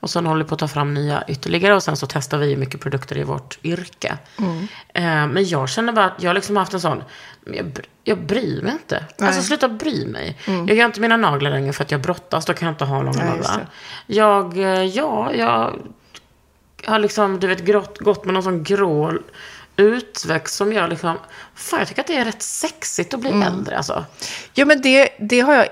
Och 0.00 0.10
sen 0.10 0.26
håller 0.26 0.44
vi 0.44 0.48
på 0.48 0.54
att 0.54 0.58
ta 0.58 0.68
fram 0.68 0.94
nya 0.94 1.24
ytterligare. 1.28 1.74
Och 1.74 1.82
sen 1.82 1.96
så 1.96 2.06
testar 2.06 2.38
vi 2.38 2.56
mycket 2.56 2.80
produkter 2.80 3.18
i 3.18 3.24
vårt 3.24 3.58
yrke. 3.62 4.18
Eh, 4.94 5.02
men 5.02 5.48
jag 5.48 5.68
känner 5.68 5.92
bara 5.92 6.04
att 6.04 6.22
jag 6.22 6.34
liksom 6.34 6.56
har 6.56 6.62
haft 6.62 6.74
en 6.74 6.80
sån, 6.80 7.02
jag, 7.44 7.80
jag 8.04 8.18
bryr 8.18 8.62
mig 8.62 8.72
inte. 8.72 9.04
Alltså 9.18 9.42
sluta 9.42 9.68
bry 9.68 10.06
mig. 10.06 10.38
Jag 10.46 10.76
gör 10.76 10.86
inte 10.86 11.00
mina 11.00 11.16
naglar 11.16 11.50
längre 11.50 11.72
för 11.72 11.84
att 11.84 11.90
jag 11.90 12.00
brottas, 12.00 12.44
då 12.44 12.54
kan 12.54 12.66
jag 12.66 12.72
inte 12.72 12.84
ha 12.84 13.02
långa 13.02 13.18
Nej, 13.18 13.28
naglar. 13.28 13.66
Jag, 14.06 14.58
eh, 14.58 14.84
ja, 14.84 15.32
jag 15.34 15.78
har 16.84 16.98
liksom, 16.98 17.40
du 17.40 17.46
vet, 17.46 17.64
grått, 17.64 17.98
gått 17.98 18.24
med 18.24 18.34
någon 18.34 18.42
sån 18.42 18.62
grå 18.62 19.12
utväxt 19.78 20.54
som 20.54 20.72
gör 20.72 20.88
liksom, 20.88 21.16
fan 21.54 21.78
jag 21.78 21.88
tycker 21.88 22.00
att 22.00 22.06
det 22.06 22.16
är 22.16 22.24
rätt 22.24 22.42
sexigt 22.42 23.14
att 23.14 23.20
bli 23.20 23.30
Mm. 23.30 23.42
äldre 23.42 23.76
alltså. 23.76 24.04
Jo, 24.54 24.66
men 24.66 24.82
det, 24.82 25.08
det 25.20 25.40
har 25.40 25.54
jag... 25.54 25.66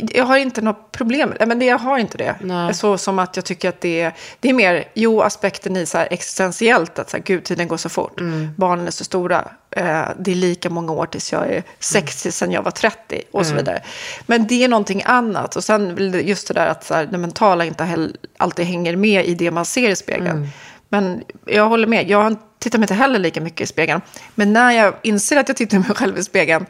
Jag 0.00 0.24
har 0.24 0.36
inte 0.36 0.60
något 0.62 0.92
problem 0.92 1.34
men 1.46 1.58
det, 1.58 1.64
jag 1.64 1.78
har 1.78 1.98
inte 1.98 2.18
det. 2.18 2.34
Nej. 2.40 2.74
Så 2.74 2.98
som 2.98 3.18
att 3.18 3.36
jag 3.36 3.44
tycker 3.44 3.68
att 3.68 3.80
det 3.80 4.00
är, 4.00 4.12
det 4.40 4.48
är 4.48 4.52
mer, 4.54 4.84
jo, 4.94 5.20
aspekten 5.22 5.76
i 5.76 5.86
så 5.86 5.98
här 5.98 6.08
existentiellt, 6.10 6.98
att 6.98 7.10
så 7.10 7.16
här, 7.16 7.24
gud, 7.24 7.44
tiden 7.44 7.68
går 7.68 7.76
så 7.76 7.88
fort. 7.88 8.20
Mm. 8.20 8.48
Barnen 8.56 8.86
är 8.86 8.90
så 8.90 9.04
stora. 9.04 9.48
Eh, 9.70 10.02
det 10.18 10.30
är 10.30 10.34
lika 10.34 10.70
många 10.70 10.92
år 10.92 11.06
tills 11.06 11.32
jag 11.32 11.46
är 11.48 11.62
60 11.78 12.32
sen 12.32 12.52
jag 12.52 12.62
var 12.62 12.70
30 12.70 13.22
och 13.30 13.40
Mm. 13.40 13.50
så 13.50 13.56
vidare. 13.56 13.82
Men 14.26 14.46
det 14.46 14.64
är 14.64 14.68
någonting 14.68 15.02
annat. 15.06 15.56
Och 15.56 15.64
sen 15.64 16.12
just 16.24 16.48
det 16.48 16.54
där 16.54 16.66
att 16.66 16.84
så 16.84 16.94
här, 16.94 17.06
det 17.06 17.18
mentala 17.18 17.64
inte 17.64 18.08
alltid 18.36 18.66
hänger 18.66 18.96
med 18.96 19.26
i 19.26 19.34
det 19.34 19.50
man 19.50 19.64
ser 19.64 19.88
i 19.90 19.96
spegeln. 19.96 20.48
Men 20.88 21.22
jag 21.46 21.68
håller 21.68 21.86
med, 21.86 22.10
jag 22.10 22.36
tittar 22.58 22.78
mig 22.78 22.84
inte 22.84 22.94
heller 22.94 23.18
lika 23.18 23.40
mycket 23.40 23.60
i 23.60 23.66
spegeln. 23.66 24.00
Men 24.34 24.52
när 24.52 24.72
jag 24.72 24.94
inser 25.02 25.36
att 25.36 25.48
jag 25.48 25.56
tittar 25.56 25.78
mig 25.78 25.88
själv 25.94 26.18
i 26.18 26.22
spegeln 26.24 26.66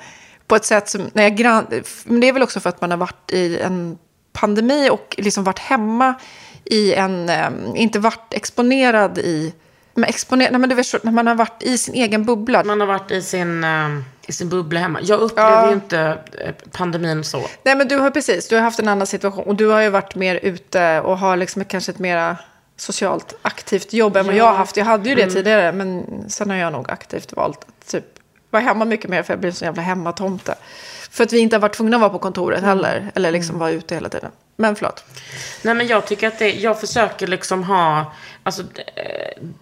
på 0.46 0.57
ett 0.57 0.64
sätt 0.64 0.88
som, 0.88 1.11
när 1.12 1.22
jag 1.22 1.37
grann, 1.37 1.66
men 2.04 2.20
det 2.20 2.28
är 2.28 2.33
väl 2.33 2.42
också 2.42 2.61
för 2.61 2.68
att 2.68 2.81
man 2.81 2.90
har 2.90 2.98
varit 2.98 3.33
i 3.33 3.59
en 3.61 3.98
pandemi 4.33 4.90
och 4.90 5.14
liksom 5.18 5.44
varit 5.44 5.59
hemma 5.59 6.14
i 6.64 6.94
en, 6.94 7.28
eh, 7.28 7.48
inte 7.74 7.98
varit 7.98 8.35
exponerad 8.35 9.18
i, 9.18 9.54
men 9.94 10.04
exponerad, 10.04 10.52
nej 10.52 10.61
men 10.61 10.68
du 10.68 10.74
vet, 10.74 10.87
så- 10.87 10.98
när 11.02 11.12
man 11.12 11.26
har 11.26 11.35
varit 11.35 11.62
i 11.62 11.78
sin 11.78 11.94
egen 11.94 12.24
bubbla. 12.24 12.64
Man 12.64 12.81
har 12.81 12.87
varit 12.87 13.11
i 13.11 13.22
sin, 13.22 13.64
eh, 13.64 13.88
i 14.26 14.33
sin 14.33 14.48
bubbla 14.48 14.81
hemma. 14.81 14.98
Jag 15.02 15.20
upplever 15.20 15.66
ju 15.68 15.74
inte 15.74 16.18
eh, 16.44 16.54
pandemin 16.72 17.24
så. 17.24 17.46
Nej 17.62 17.76
men 17.76 17.88
du 17.88 17.96
har 17.96 18.11
precis, 18.11 18.48
du 18.48 18.54
har 18.57 18.62
haft 18.62 18.78
en 18.78 18.88
annan 18.88 19.07
situation 19.07 19.44
och 19.44 19.54
du 19.54 19.66
har 19.66 19.81
ju 19.81 19.88
varit 19.88 20.14
mer 20.14 20.35
ute 20.42 21.00
och 21.00 21.18
har 21.18 21.37
liksom 21.37 21.64
kanske 21.64 21.92
ett 21.92 21.98
mera 21.98 22.37
socialt 22.81 23.35
aktivt 23.43 23.93
jobb 23.93 24.17
än 24.17 24.27
vad 24.27 24.35
jag 24.35 24.45
har 24.45 24.55
haft. 24.55 24.77
Jag 24.77 24.85
hade 24.85 25.09
ju 25.09 25.14
det 25.14 25.31
tidigare 25.31 25.73
men 25.73 26.05
sen 26.29 26.51
har 26.51 26.57
jag 26.57 26.73
nog 26.73 26.91
aktivt 26.91 27.33
valt 27.33 27.64
att 27.69 27.88
typ 27.88 28.05
vara 28.51 28.62
hemma 28.62 28.85
mycket 28.85 29.11
mer 29.11 29.23
för 29.23 29.33
jag 29.33 29.41
blev 29.41 29.53
så 29.53 29.64
jävla 29.64 29.83
hemmatomte. 29.83 30.55
För 31.11 31.25
att 31.25 31.33
vi 31.33 31.38
inte 31.38 31.57
har 31.57 31.61
varit 31.61 31.77
tvungna 31.77 31.97
att 31.97 32.01
vara 32.01 32.11
på 32.11 32.19
kontoret 32.19 32.62
heller 32.62 33.12
eller 33.14 33.33
liksom 33.33 33.59
vara 33.59 33.71
ute 33.71 33.95
hela 33.95 34.09
tiden. 34.09 34.31
Men 34.57 34.77
förlåt. 34.77 35.05
Nej 35.62 35.75
men 35.75 35.87
jag 35.87 36.07
tycker 36.07 36.29
att 36.29 36.38
det, 36.38 36.53
jag 36.53 36.81
försöker 36.81 37.27
liksom 37.27 37.64
ha, 37.64 38.12
alltså 38.43 38.62
det, 38.62 38.85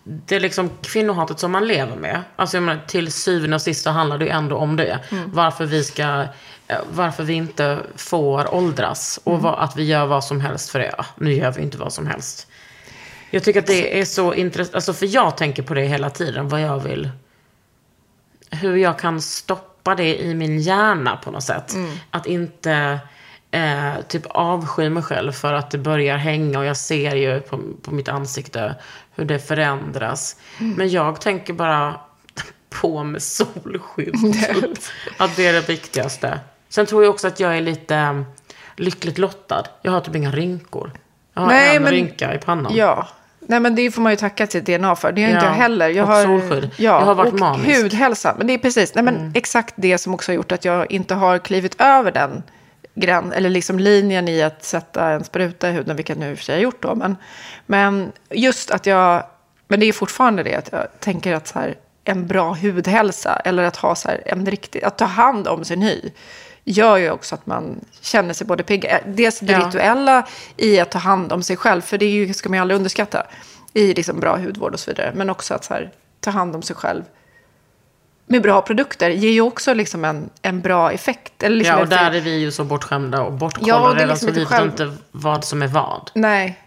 det 0.04 0.36
är 0.36 0.40
liksom 0.40 0.70
kvinnohatet 0.82 1.38
som 1.38 1.52
man 1.52 1.68
lever 1.68 1.96
med. 1.96 2.22
Alltså 2.36 2.56
jag 2.56 2.62
menar, 2.62 2.82
till 2.86 3.12
syvende 3.12 3.54
och 3.54 3.62
sist 3.62 3.82
så 3.84 3.90
handlar 3.90 4.18
det 4.18 4.24
ju 4.24 4.30
ändå 4.30 4.56
om 4.56 4.76
det. 4.76 4.98
Varför 5.26 5.64
vi 5.64 5.84
ska, 5.84 6.26
eh, 6.68 6.78
varför 6.90 7.22
vi 7.22 7.32
inte 7.34 7.78
får 7.96 8.54
åldras. 8.54 9.20
Och 9.24 9.42
vad, 9.42 9.58
att 9.58 9.76
vi 9.76 9.84
gör 9.84 10.06
vad 10.06 10.24
som 10.24 10.40
helst 10.40 10.70
för 10.70 10.78
det. 10.78 10.94
Ja, 10.98 11.06
nu 11.16 11.32
gör 11.32 11.52
vi 11.52 11.62
inte 11.62 11.78
vad 11.78 11.92
som 11.92 12.06
helst. 12.06 12.46
Jag 13.36 13.42
tycker 13.44 13.60
att 13.60 13.66
det 13.66 14.00
är 14.00 14.04
så 14.04 14.34
intressant, 14.34 14.74
alltså 14.74 14.92
för 14.92 15.06
jag 15.06 15.36
tänker 15.36 15.62
på 15.62 15.74
det 15.74 15.82
hela 15.82 16.10
tiden, 16.10 16.48
vad 16.48 16.60
jag 16.60 16.78
vill, 16.78 17.10
hur 18.50 18.76
jag 18.76 18.98
kan 18.98 19.20
stoppa 19.20 19.94
det 19.94 20.22
i 20.22 20.34
min 20.34 20.58
hjärna 20.60 21.16
på 21.16 21.30
något 21.30 21.42
sätt. 21.44 21.74
Att 22.10 22.26
inte 22.26 22.98
eh, 23.50 23.92
typ 24.08 24.26
avsky 24.26 24.88
mig 24.88 25.02
själv 25.02 25.32
för 25.32 25.52
att 25.52 25.70
det 25.70 25.78
börjar 25.78 26.16
hänga 26.16 26.58
och 26.58 26.64
jag 26.64 26.76
ser 26.76 27.16
ju 27.16 27.40
på, 27.40 27.60
på 27.82 27.94
mitt 27.94 28.08
ansikte 28.08 28.74
hur 29.14 29.24
det 29.24 29.38
förändras. 29.38 30.36
Men 30.58 30.88
jag 30.90 31.20
tänker 31.20 31.52
bara 31.52 32.00
på 32.80 33.04
med 33.04 33.22
solskydd. 33.22 34.14
att 35.16 35.36
det 35.36 35.46
är 35.46 35.52
det 35.52 35.68
viktigaste. 35.68 36.40
Sen 36.68 36.86
tror 36.86 37.02
jag 37.04 37.10
också 37.14 37.26
att 37.26 37.40
jag 37.40 37.56
är 37.56 37.60
lite 37.60 37.96
eh, 37.96 38.22
lyckligt 38.76 39.18
lottad. 39.18 39.64
Jag 39.82 39.92
har 39.92 40.00
typ 40.00 40.14
inga 40.16 40.30
rynkor. 40.30 40.90
Jag 41.34 41.42
har 41.42 41.48
Nej, 41.48 41.76
en 41.76 41.82
men- 41.82 41.92
rynka 41.92 42.34
i 42.34 42.38
pannan. 42.38 42.72
Ja. 42.76 43.08
Nej 43.48 43.60
men 43.60 43.74
det 43.74 43.90
får 43.90 44.02
man 44.02 44.12
ju 44.12 44.16
tacka 44.16 44.46
till 44.46 44.64
DNA 44.64 44.96
för. 44.96 45.12
Det 45.12 45.22
har 45.22 45.28
Ja, 45.30 45.34
inte 45.34 45.46
jag 45.46 45.52
heller. 45.52 45.88
Jag 45.88 46.08
och 46.08 46.14
har, 46.14 46.24
solskydd. 46.24 46.70
Ja, 46.76 46.98
Jag 47.00 47.06
har 47.06 47.14
varit 47.14 47.32
och 47.32 47.38
manisk. 47.38 47.68
Mm. 47.68 47.82
hudhälsa. 47.82 48.34
Men 48.38 48.46
det 48.46 48.52
är 48.54 48.58
precis, 48.58 48.94
nej 48.94 49.04
men 49.04 49.32
exakt 49.34 49.74
det 49.76 49.98
som 49.98 50.14
också 50.14 50.32
har 50.32 50.36
gjort 50.36 50.52
att 50.52 50.64
jag 50.64 50.92
inte 50.92 51.14
har 51.14 51.38
klivit 51.38 51.80
över 51.80 52.12
den 52.12 52.42
gräns, 52.94 53.34
eller 53.34 53.50
liksom 53.50 53.78
linjen 53.78 54.28
i 54.28 54.42
att 54.42 54.64
sätta 54.64 55.08
en 55.10 55.24
spruta 55.24 55.68
i 55.68 55.72
huden, 55.72 55.96
vilket 55.96 56.16
jag 56.16 56.20
nu 56.26 56.30
i 56.30 56.34
och 56.34 56.38
för 56.38 56.44
sig 56.44 56.54
har 56.54 56.62
gjort 56.62 56.82
då. 56.82 56.94
Men, 56.94 57.16
men 57.66 58.12
just 58.30 58.70
att 58.70 58.86
jag, 58.86 59.22
men 59.68 59.80
det 59.80 59.86
är 59.86 59.92
fortfarande 59.92 60.42
det 60.42 60.54
att 60.54 60.68
jag 60.72 60.86
tänker 61.00 61.34
att 61.34 61.46
så 61.46 61.58
här, 61.58 61.74
en 62.04 62.26
bra 62.26 62.52
hudhälsa, 62.52 63.40
eller 63.44 63.62
att 63.64 63.76
ha 63.76 63.94
så 63.94 64.08
här, 64.08 64.22
en 64.26 64.46
riktig, 64.46 64.84
att 64.84 64.98
ta 64.98 65.04
hand 65.04 65.48
om 65.48 65.64
sin 65.64 65.82
hy, 65.82 66.00
gör 66.68 66.96
ju 66.96 67.10
också 67.10 67.34
att 67.34 67.46
man 67.46 67.80
känner 68.00 68.34
sig 68.34 68.46
både 68.46 68.62
pigg. 68.62 68.84
eh, 68.84 68.98
Dels 69.06 69.40
det 69.40 69.52
Ja. 69.52 69.66
rituella 69.68 70.26
i 70.56 70.80
att 70.80 70.90
ta 70.90 70.98
hand 70.98 71.32
om 71.32 71.42
sig 71.42 71.56
själv, 71.56 71.80
för 71.80 71.98
det 71.98 72.04
är 72.06 72.10
ju, 72.10 72.34
ska 72.34 72.48
man 72.48 72.56
ju 72.56 72.60
aldrig 72.60 72.76
underskatta. 72.76 73.26
i 73.72 73.94
liksom 73.94 74.20
bra 74.20 74.36
hudvård 74.36 74.72
och 74.74 74.80
så 74.80 74.90
vidare. 74.90 75.12
Men 75.14 75.30
också 75.30 75.54
att 75.54 75.66
här, 75.66 75.90
ta 76.20 76.30
hand 76.30 76.54
om 76.54 76.62
sig 76.62 76.76
själv 76.76 77.02
med 78.26 78.42
bra 78.42 78.62
produkter 78.62 79.10
ger 79.10 79.30
ju 79.30 79.40
också 79.40 79.74
liksom 79.74 80.04
en, 80.04 80.30
en 80.42 80.60
bra 80.60 80.92
effekt. 80.92 81.42
Eller 81.42 81.56
liksom 81.56 81.74
Ja, 81.76 81.80
och 81.82 81.88
där 81.88 82.14
är 82.14 82.20
vi 82.20 82.38
ju 82.38 82.52
så 82.52 82.64
bortskämda 82.64 83.22
och 83.22 83.32
bortkollade 83.32 83.70
Ja, 83.82 83.88
och 83.88 83.94
det 83.94 84.02
är 84.02 84.06
redan 84.06 84.08
liksom 84.14 84.28
så 84.28 84.34
vi 84.34 84.40
inte 84.40 84.54
vet 84.54 84.60
själv- 84.60 84.70
inte 84.92 85.02
vad 85.12 85.44
som 85.44 85.62
är 85.62 85.66
vad. 85.66 86.10
Nej. 86.14 86.58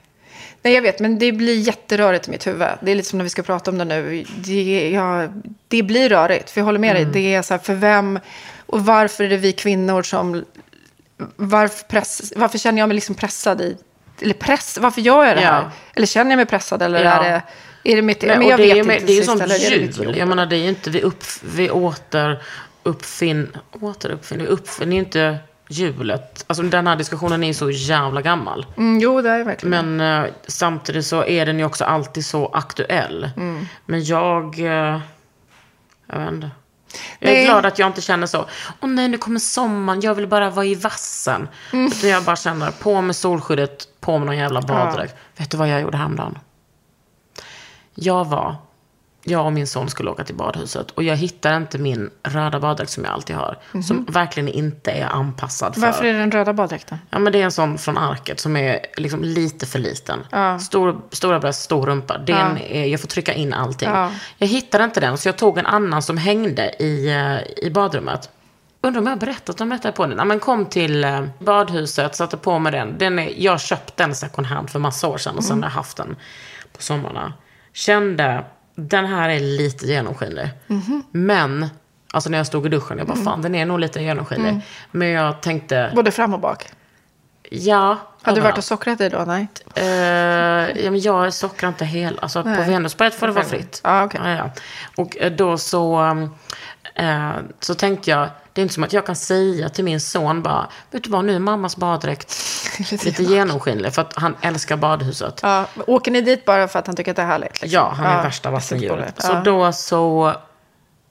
Nej, 0.61 0.73
jag 0.73 0.81
vet, 0.81 0.99
men 0.99 1.19
det 1.19 1.31
blir 1.31 1.55
jätterörigt 1.59 2.27
i 2.27 2.31
mitt 2.31 2.47
huvud. 2.47 2.67
Det 2.81 2.91
är 2.91 2.95
lite 2.95 3.09
som 3.09 3.17
när 3.17 3.23
vi 3.23 3.29
ska 3.29 3.43
prata 3.43 3.71
om 3.71 3.77
det 3.77 3.85
nu. 3.85 4.25
Det, 4.37 4.89
ja, 4.89 5.27
det 5.67 5.83
blir 5.83 6.09
rörigt, 6.09 6.49
för 6.49 6.61
jag 6.61 6.65
håller 6.65 6.79
med 6.79 6.91
Mm. 6.97 7.11
dig. 7.11 7.23
Det 7.23 7.35
är 7.35 7.41
så 7.41 7.53
här, 7.53 7.59
för 7.59 7.73
vem 7.73 8.19
och 8.69 8.85
varför 8.85 9.23
är 9.23 9.29
det 9.29 9.37
vi 9.37 9.51
kvinnor 9.51 10.03
som... 10.03 10.45
Varför, 11.35 11.83
press, 11.87 12.33
varför 12.35 12.57
känner 12.57 12.79
jag 12.79 12.87
mig 12.87 12.95
liksom 12.95 13.15
pressad 13.15 13.61
i... 13.61 13.77
Eller 14.21 14.33
press, 14.33 14.77
varför 14.81 15.01
gör 15.01 15.25
jag 15.25 15.37
det 15.37 15.41
här? 15.41 15.61
Ja. 15.61 15.71
Eller 15.93 16.07
känner 16.07 16.31
jag 16.31 16.37
mig 16.37 16.45
pressad? 16.45 16.81
Eller 16.81 17.03
Ja. 17.03 17.11
är 17.11 17.31
det... 17.31 17.41
Är 17.83 17.95
det 17.95 18.01
mitt... 18.01 18.21
Nej, 18.21 18.37
men 18.37 18.47
jag 18.47 18.59
det 18.59 18.63
vet 18.63 18.71
är 18.71 18.75
ju, 18.75 18.81
inte. 19.21 19.45
det 19.47 19.55
är 19.55 19.71
jul. 19.71 20.05
jobb? 20.05 20.15
Jag 20.15 20.27
menar, 20.27 20.45
det 20.45 20.55
är 20.55 20.59
ju 20.59 20.69
inte 20.69 20.89
vi, 20.89 21.01
upp, 21.01 21.23
vi 21.55 21.69
åter 21.69 22.43
uppfinn, 22.83 23.57
återuppfinner, 23.81 24.45
uppfinner 24.45 24.93
ju 24.93 24.99
inte 24.99 25.37
hjulet. 25.69 26.43
Alltså 26.47 26.63
den 26.63 26.87
här 26.87 26.95
diskussionen 26.95 27.43
är 27.43 27.47
ju 27.47 27.53
så 27.53 27.71
jävla 27.71 28.21
gammal. 28.21 28.65
Mm, 28.77 28.99
jo, 28.99 29.21
det 29.21 29.29
är 29.29 29.43
verkligen. 29.43 29.97
Men 29.97 30.23
eh, 30.23 30.31
samtidigt 30.47 31.05
så 31.05 31.25
är 31.25 31.45
den 31.45 31.59
ju 31.59 31.65
också 31.65 31.85
alltid 31.85 32.25
så 32.25 32.47
aktuell. 32.47 33.29
Mm. 33.37 33.65
Men 33.85 34.03
jag... 34.03 34.59
Eh, 34.59 34.99
jag 36.07 36.19
vet 36.19 36.31
inte. 36.33 36.49
Jag 37.19 37.31
är 37.31 37.35
Nej. 37.35 37.45
glad 37.45 37.65
att 37.65 37.79
jag 37.79 37.87
inte 37.87 38.01
känner 38.01 38.27
så. 38.27 38.45
Åh 38.81 38.89
nej, 38.89 39.07
nu 39.07 39.17
kommer 39.17 39.39
sommaren. 39.39 40.01
Jag 40.01 40.15
vill 40.15 40.27
bara 40.27 40.49
vara 40.49 40.65
i 40.65 40.75
vassen. 40.75 41.47
Mm. 41.73 41.85
Utan 41.85 42.09
jag 42.09 42.23
bara 42.23 42.35
känner, 42.35 42.71
på 42.71 43.01
med 43.01 43.15
solskyddet, 43.15 43.87
på 43.99 44.17
med 44.17 44.25
någon 44.25 44.37
jävla 44.37 44.61
baddräkt. 44.61 45.15
Vet 45.37 45.51
du 45.51 45.57
vad 45.57 45.67
jag 45.67 45.81
gjorde 45.81 45.97
häromdagen? 45.97 46.39
Jag 47.95 48.25
var... 48.25 48.55
Jag 49.29 49.45
och 49.45 49.53
min 49.53 49.67
son 49.67 49.89
skulle 49.89 50.09
åka 50.09 50.23
till 50.23 50.35
badhuset. 50.35 50.91
Och 50.91 51.03
jag 51.03 51.15
hittade 51.15 51.57
inte 51.57 51.77
min 51.77 52.09
röda 52.23 52.59
baddräkt 52.59 52.91
som 52.91 53.03
jag 53.03 53.13
alltid 53.13 53.35
har. 53.35 53.57
Som 53.83 54.05
verkligen 54.05 54.49
inte 54.49 54.91
är 54.91 55.05
anpassad 55.05 55.73
för... 55.73 55.81
Mhm. 55.81 55.91
Varför 55.91 56.05
är 56.05 56.13
den 56.13 56.31
röda 56.31 56.53
baddräkten? 56.53 56.97
Ja, 57.09 57.19
men 57.19 57.33
det 57.33 57.41
är 57.41 57.43
en 57.43 57.51
sån 57.51 57.77
från 57.77 57.97
arket 57.97 58.39
som 58.39 58.55
är 58.55 58.79
liksom 58.97 59.23
lite 59.23 59.65
för 59.65 59.79
liten. 59.79 60.19
Stor, 60.59 61.01
stora 61.11 61.39
bröst, 61.39 61.61
stor 61.61 61.85
rumpa. 61.85 62.17
Den 62.17 62.57
är, 62.57 62.85
jag 62.85 63.01
får 63.01 63.07
trycka 63.07 63.33
in 63.33 63.53
allting. 63.53 63.89
Ja. 63.89 64.11
Jag 64.37 64.47
hittade 64.47 64.83
inte 64.83 64.99
den, 64.99 65.17
så 65.17 65.27
jag 65.27 65.37
tog 65.37 65.57
en 65.57 65.65
annan 65.65 66.01
som 66.01 66.17
hängde 66.17 66.75
i, 66.79 67.09
eh, 67.09 67.65
i 67.65 67.71
badrummet. 67.71 68.29
Undrar 68.81 68.99
om 69.01 69.07
jag 69.07 69.13
har 69.13 69.19
berättat 69.19 69.61
om 69.61 69.69
detta 69.69 69.91
på 69.91 70.05
den. 70.05 70.17
Ja, 70.17 70.25
men 70.25 70.39
kom 70.39 70.65
till 70.65 71.03
eh, 71.03 71.25
badhuset, 71.39 72.15
satte 72.15 72.37
på 72.37 72.59
mig 72.59 72.71
den. 72.71 72.97
den 72.97 73.19
är, 73.19 73.33
jag 73.37 73.61
köpte 73.61 74.03
den 74.03 74.15
second 74.15 74.47
hand 74.47 74.69
för 74.69 74.79
massa 74.79 75.07
år 75.07 75.17
sedan 75.17 75.37
och 75.37 75.43
sen 75.43 75.63
har 75.63 75.69
jag 75.69 75.75
haft 75.75 75.97
den 75.97 76.15
på 76.77 76.81
sommarna. 76.81 77.33
Kände, 77.73 78.43
den 78.79 79.05
här 79.05 79.29
är 79.29 79.39
lite 79.39 79.85
genomskinlig. 79.85 80.49
Men, 81.11 81.69
alltså 82.13 82.29
när 82.29 82.37
jag 82.37 82.47
stod 82.47 82.65
i 82.65 82.69
duschen, 82.69 82.97
jag 82.97 83.07
bara 83.07 83.17
fan 83.17 83.41
den 83.41 83.55
är 83.55 83.65
nog 83.65 83.79
lite 83.79 84.01
genomskinlig. 84.01 84.61
Men 84.91 85.07
jag 85.07 85.41
tänkte, 85.41 85.91
Både 85.95 86.11
fram 86.11 86.33
och 86.33 86.39
bak. 86.39 86.65
ja. 87.49 87.97
Har 88.21 88.35
du 88.35 88.41
varit 88.41 88.57
och 88.57 88.63
sockrat 88.63 88.97
dig 88.97 89.09
då? 89.09 89.23
Nej. 89.27 89.47
Eh, 89.75 89.85
ja, 90.85 90.91
men 90.91 90.99
jag 90.99 91.33
sockrar 91.33 91.69
inte 91.69 91.85
hela. 91.85 92.21
Alltså 92.21 92.43
på 92.43 92.49
Venusberget 92.49 93.15
får 93.15 93.27
det 93.27 93.33
vara 93.33 93.45
fritt. 93.45 93.81
Ja, 93.83 94.03
okej. 94.03 94.21
Ja, 94.23 94.29
ja. 94.29 94.51
Och 94.95 95.17
eh, 95.17 95.31
då 95.31 95.57
så, 95.57 96.01
eh, 96.95 97.31
så 97.59 97.75
tänkte 97.75 98.09
jag, 98.09 98.29
det 98.59 98.61
är 98.61 98.63
inte 98.63 98.73
som 98.73 98.83
att 98.83 98.93
jag 98.93 99.05
kan 99.05 99.15
säga 99.15 99.69
till 99.69 99.83
min 99.83 99.99
son 100.01 100.41
bara, 100.43 100.67
vet 100.91 101.03
du 101.03 101.09
vad, 101.09 101.25
nu 101.25 101.35
är 101.35 101.39
mammas 101.39 101.77
baddräkt 101.77 102.35
lite 103.05 103.23
genomskinlig. 103.23 103.93
För 103.93 104.01
att 104.01 104.13
han 104.15 104.35
älskar 104.41 104.77
badhuset. 104.77 105.39
Ja, 105.43 105.65
åker 105.87 106.11
ni 106.11 106.21
dit 106.21 106.45
bara 106.45 106.67
för 106.67 106.79
att 106.79 106.87
han 106.87 106.95
tycker 106.95 107.11
att 107.11 107.15
det 107.17 107.21
är 107.21 107.25
härligt? 107.27 107.61
liksom? 107.61 107.69
Ja, 107.69 107.93
han 107.95 108.05
är 108.05 108.15
Ja, 108.17 108.21
värsta 108.23 108.51
vassendjuret. 108.51 109.15
det. 109.15 109.21
Så 109.21 109.31
Ja. 109.31 109.41
då 109.41 109.71
så 109.71 110.33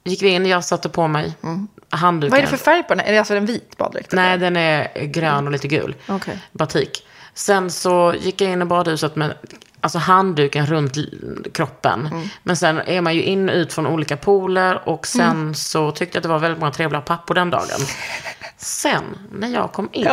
gick 0.05 0.23
vi 0.23 0.29
in, 0.29 0.47
jag 0.47 0.65
satte 0.65 0.89
på 0.89 1.09
mig 1.09 1.35
handduken. 1.91 2.31
Vad 2.31 2.39
är 2.39 2.43
det 2.43 2.49
för 2.49 2.57
färg 2.65 2.83
på 2.83 2.95
den? 2.95 3.07
Är 3.07 3.13
det 3.13 3.19
alltså 3.19 3.35
en 3.35 3.47
vit 3.47 3.77
baddräkt? 3.77 4.13
Nej, 4.13 4.39
den 4.39 4.57
är 4.57 5.05
grön 5.05 5.47
och 5.47 5.53
lite 5.53 5.69
gul. 5.69 5.95
Okej. 6.09 6.39
Batik. 6.53 7.07
Sen 7.35 7.71
så 7.71 8.15
gick 8.21 8.41
jag 8.41 8.53
in 8.53 8.63
i 8.63 8.65
badhuset 8.65 9.17
med 9.17 9.35
alltså 9.81 9.99
handduken 9.99 10.67
runt 10.67 10.97
kroppen. 11.53 12.07
Mm. 12.07 12.29
Men 12.43 12.57
sen 12.57 12.79
är 12.79 13.01
man 13.01 13.15
ju 13.15 13.23
in 13.23 13.49
och 13.49 13.55
ut 13.55 13.73
från 13.73 13.87
olika 13.87 14.17
pooler 14.17 14.89
och 14.89 15.07
sen 15.07 15.31
Mm. 15.31 15.55
så 15.55 15.91
tyckte 15.93 16.17
jag 16.17 16.21
att 16.21 16.23
det 16.23 16.29
var 16.29 16.39
väldigt 16.39 16.61
många 16.61 16.73
trevliga 16.73 17.01
pappor 17.01 17.35
den 17.35 17.51
dagen. 17.51 17.81
Sen, 18.57 19.05
när 19.33 19.49
jag 19.49 19.73
kom 19.73 19.89
in, 19.93 20.05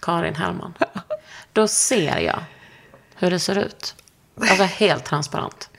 Karin 0.00 0.34
Hellman, 0.34 0.74
då 1.52 1.68
ser 1.68 2.18
jag 2.18 2.38
hur 3.14 3.30
det 3.30 3.38
ser 3.38 3.58
ut. 3.58 3.94
Alltså 4.40 4.64
helt 4.64 5.04
transparent. 5.04 5.70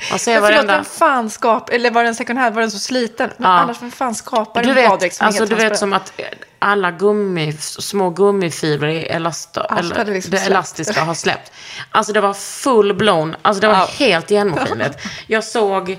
Ser 0.00 0.10
Men 0.10 0.18
förlåt, 0.18 0.42
varenda... 0.42 0.74
vem 0.74 0.84
fan 0.84 1.30
skap... 1.30 1.68
Eller 1.70 1.90
var 1.90 2.04
den 2.04 2.14
second 2.14 2.38
hand? 2.38 2.54
Var 2.54 2.62
den 2.62 2.70
så 2.70 2.78
sliten? 2.78 3.30
Men 3.36 3.50
Ja. 3.50 3.58
annars, 3.58 3.82
vem 3.82 3.90
fan 3.90 4.14
skapar 4.14 4.62
Du 4.62 4.68
en 4.68 4.74
vet, 4.74 4.88
baddräkt 4.90 5.14
som 5.16 5.24
är 5.24 5.26
alltså, 5.26 5.42
helt 5.42 5.50
du 5.50 5.56
vet 5.68 5.78
som 5.78 5.92
att 5.92 6.12
alla 6.58 6.90
gummi, 6.90 7.52
små 7.60 8.10
gummifibrer 8.10 8.88
i 8.88 9.02
elasta, 9.02 9.60
Allt 9.60 9.80
eller, 9.80 9.96
hade 9.96 10.12
liksom 10.12 10.30
det 10.30 10.46
elastiska 10.46 11.00
har 11.04 11.14
släppt. 11.14 11.52
Alltså 11.90 12.12
det 12.12 12.20
var 12.20 12.34
full 12.34 12.94
blown, 12.94 13.36
alltså 13.42 13.60
det 13.60 13.66
var 13.66 13.74
Ja. 13.74 13.88
helt 13.92 14.30
genomskinligt. 14.30 14.98
Jag 15.26 15.44
såg, 15.44 15.98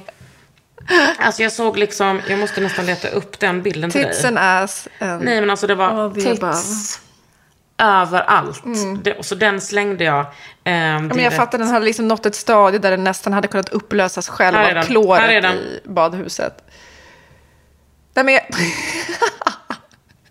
alltså 1.19 1.43
jag 1.43 1.51
såg 1.51 1.77
liksom, 1.77 2.21
jag 2.29 2.39
måste 2.39 2.61
nästan 2.61 2.85
leta 2.85 3.07
upp 3.07 3.39
den 3.39 3.61
bilden 3.63 3.89
till 3.91 4.03
Tits 4.03 4.21
dig. 4.21 4.27
and 4.27 4.37
ass. 4.39 4.87
And... 4.99 5.23
Nej 5.23 5.39
men 5.41 5.49
alltså 5.49 5.67
det 5.67 5.75
var 5.75 6.13
tits 6.13 6.99
överallt. 7.77 8.63
Det, 9.03 9.13
och 9.13 9.25
så 9.25 9.35
den 9.35 9.61
slängde 9.61 10.03
jag. 10.03 10.25
ehm, 10.63 11.07
Ja, 11.07 11.15
men 11.15 11.23
jag 11.23 11.33
fattar, 11.35 11.57
den 11.57 11.67
hade 11.67 11.85
liksom 11.85 12.07
nått 12.07 12.25
ett 12.25 12.35
stadie 12.35 12.79
där 12.79 12.91
den 12.91 13.03
nästan 13.03 13.33
hade 13.33 13.47
kunnat 13.47 13.69
upplösas 13.69 14.29
själv 14.29 14.57
av 14.57 14.83
kloret 14.83 15.45
i 15.55 15.79
badhuset. 15.85 16.63
Nej 18.15 18.25
men... 18.25 18.33
jag- 18.33 18.43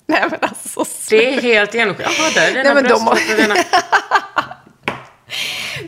Nej 0.09 0.25
men 0.31 0.39
alltså. 0.43 0.85
Det 1.11 1.35
är 1.35 1.43
helt 1.43 1.75
genomskinligt. 1.75 2.19
Jaha, 2.19 2.31
där 2.35 2.43
är 2.51 2.55
Nej, 2.55 2.63
dina 2.65 2.75
har- 2.75 2.83
bröstvårtor. 2.83 3.37
dina- 3.43 3.55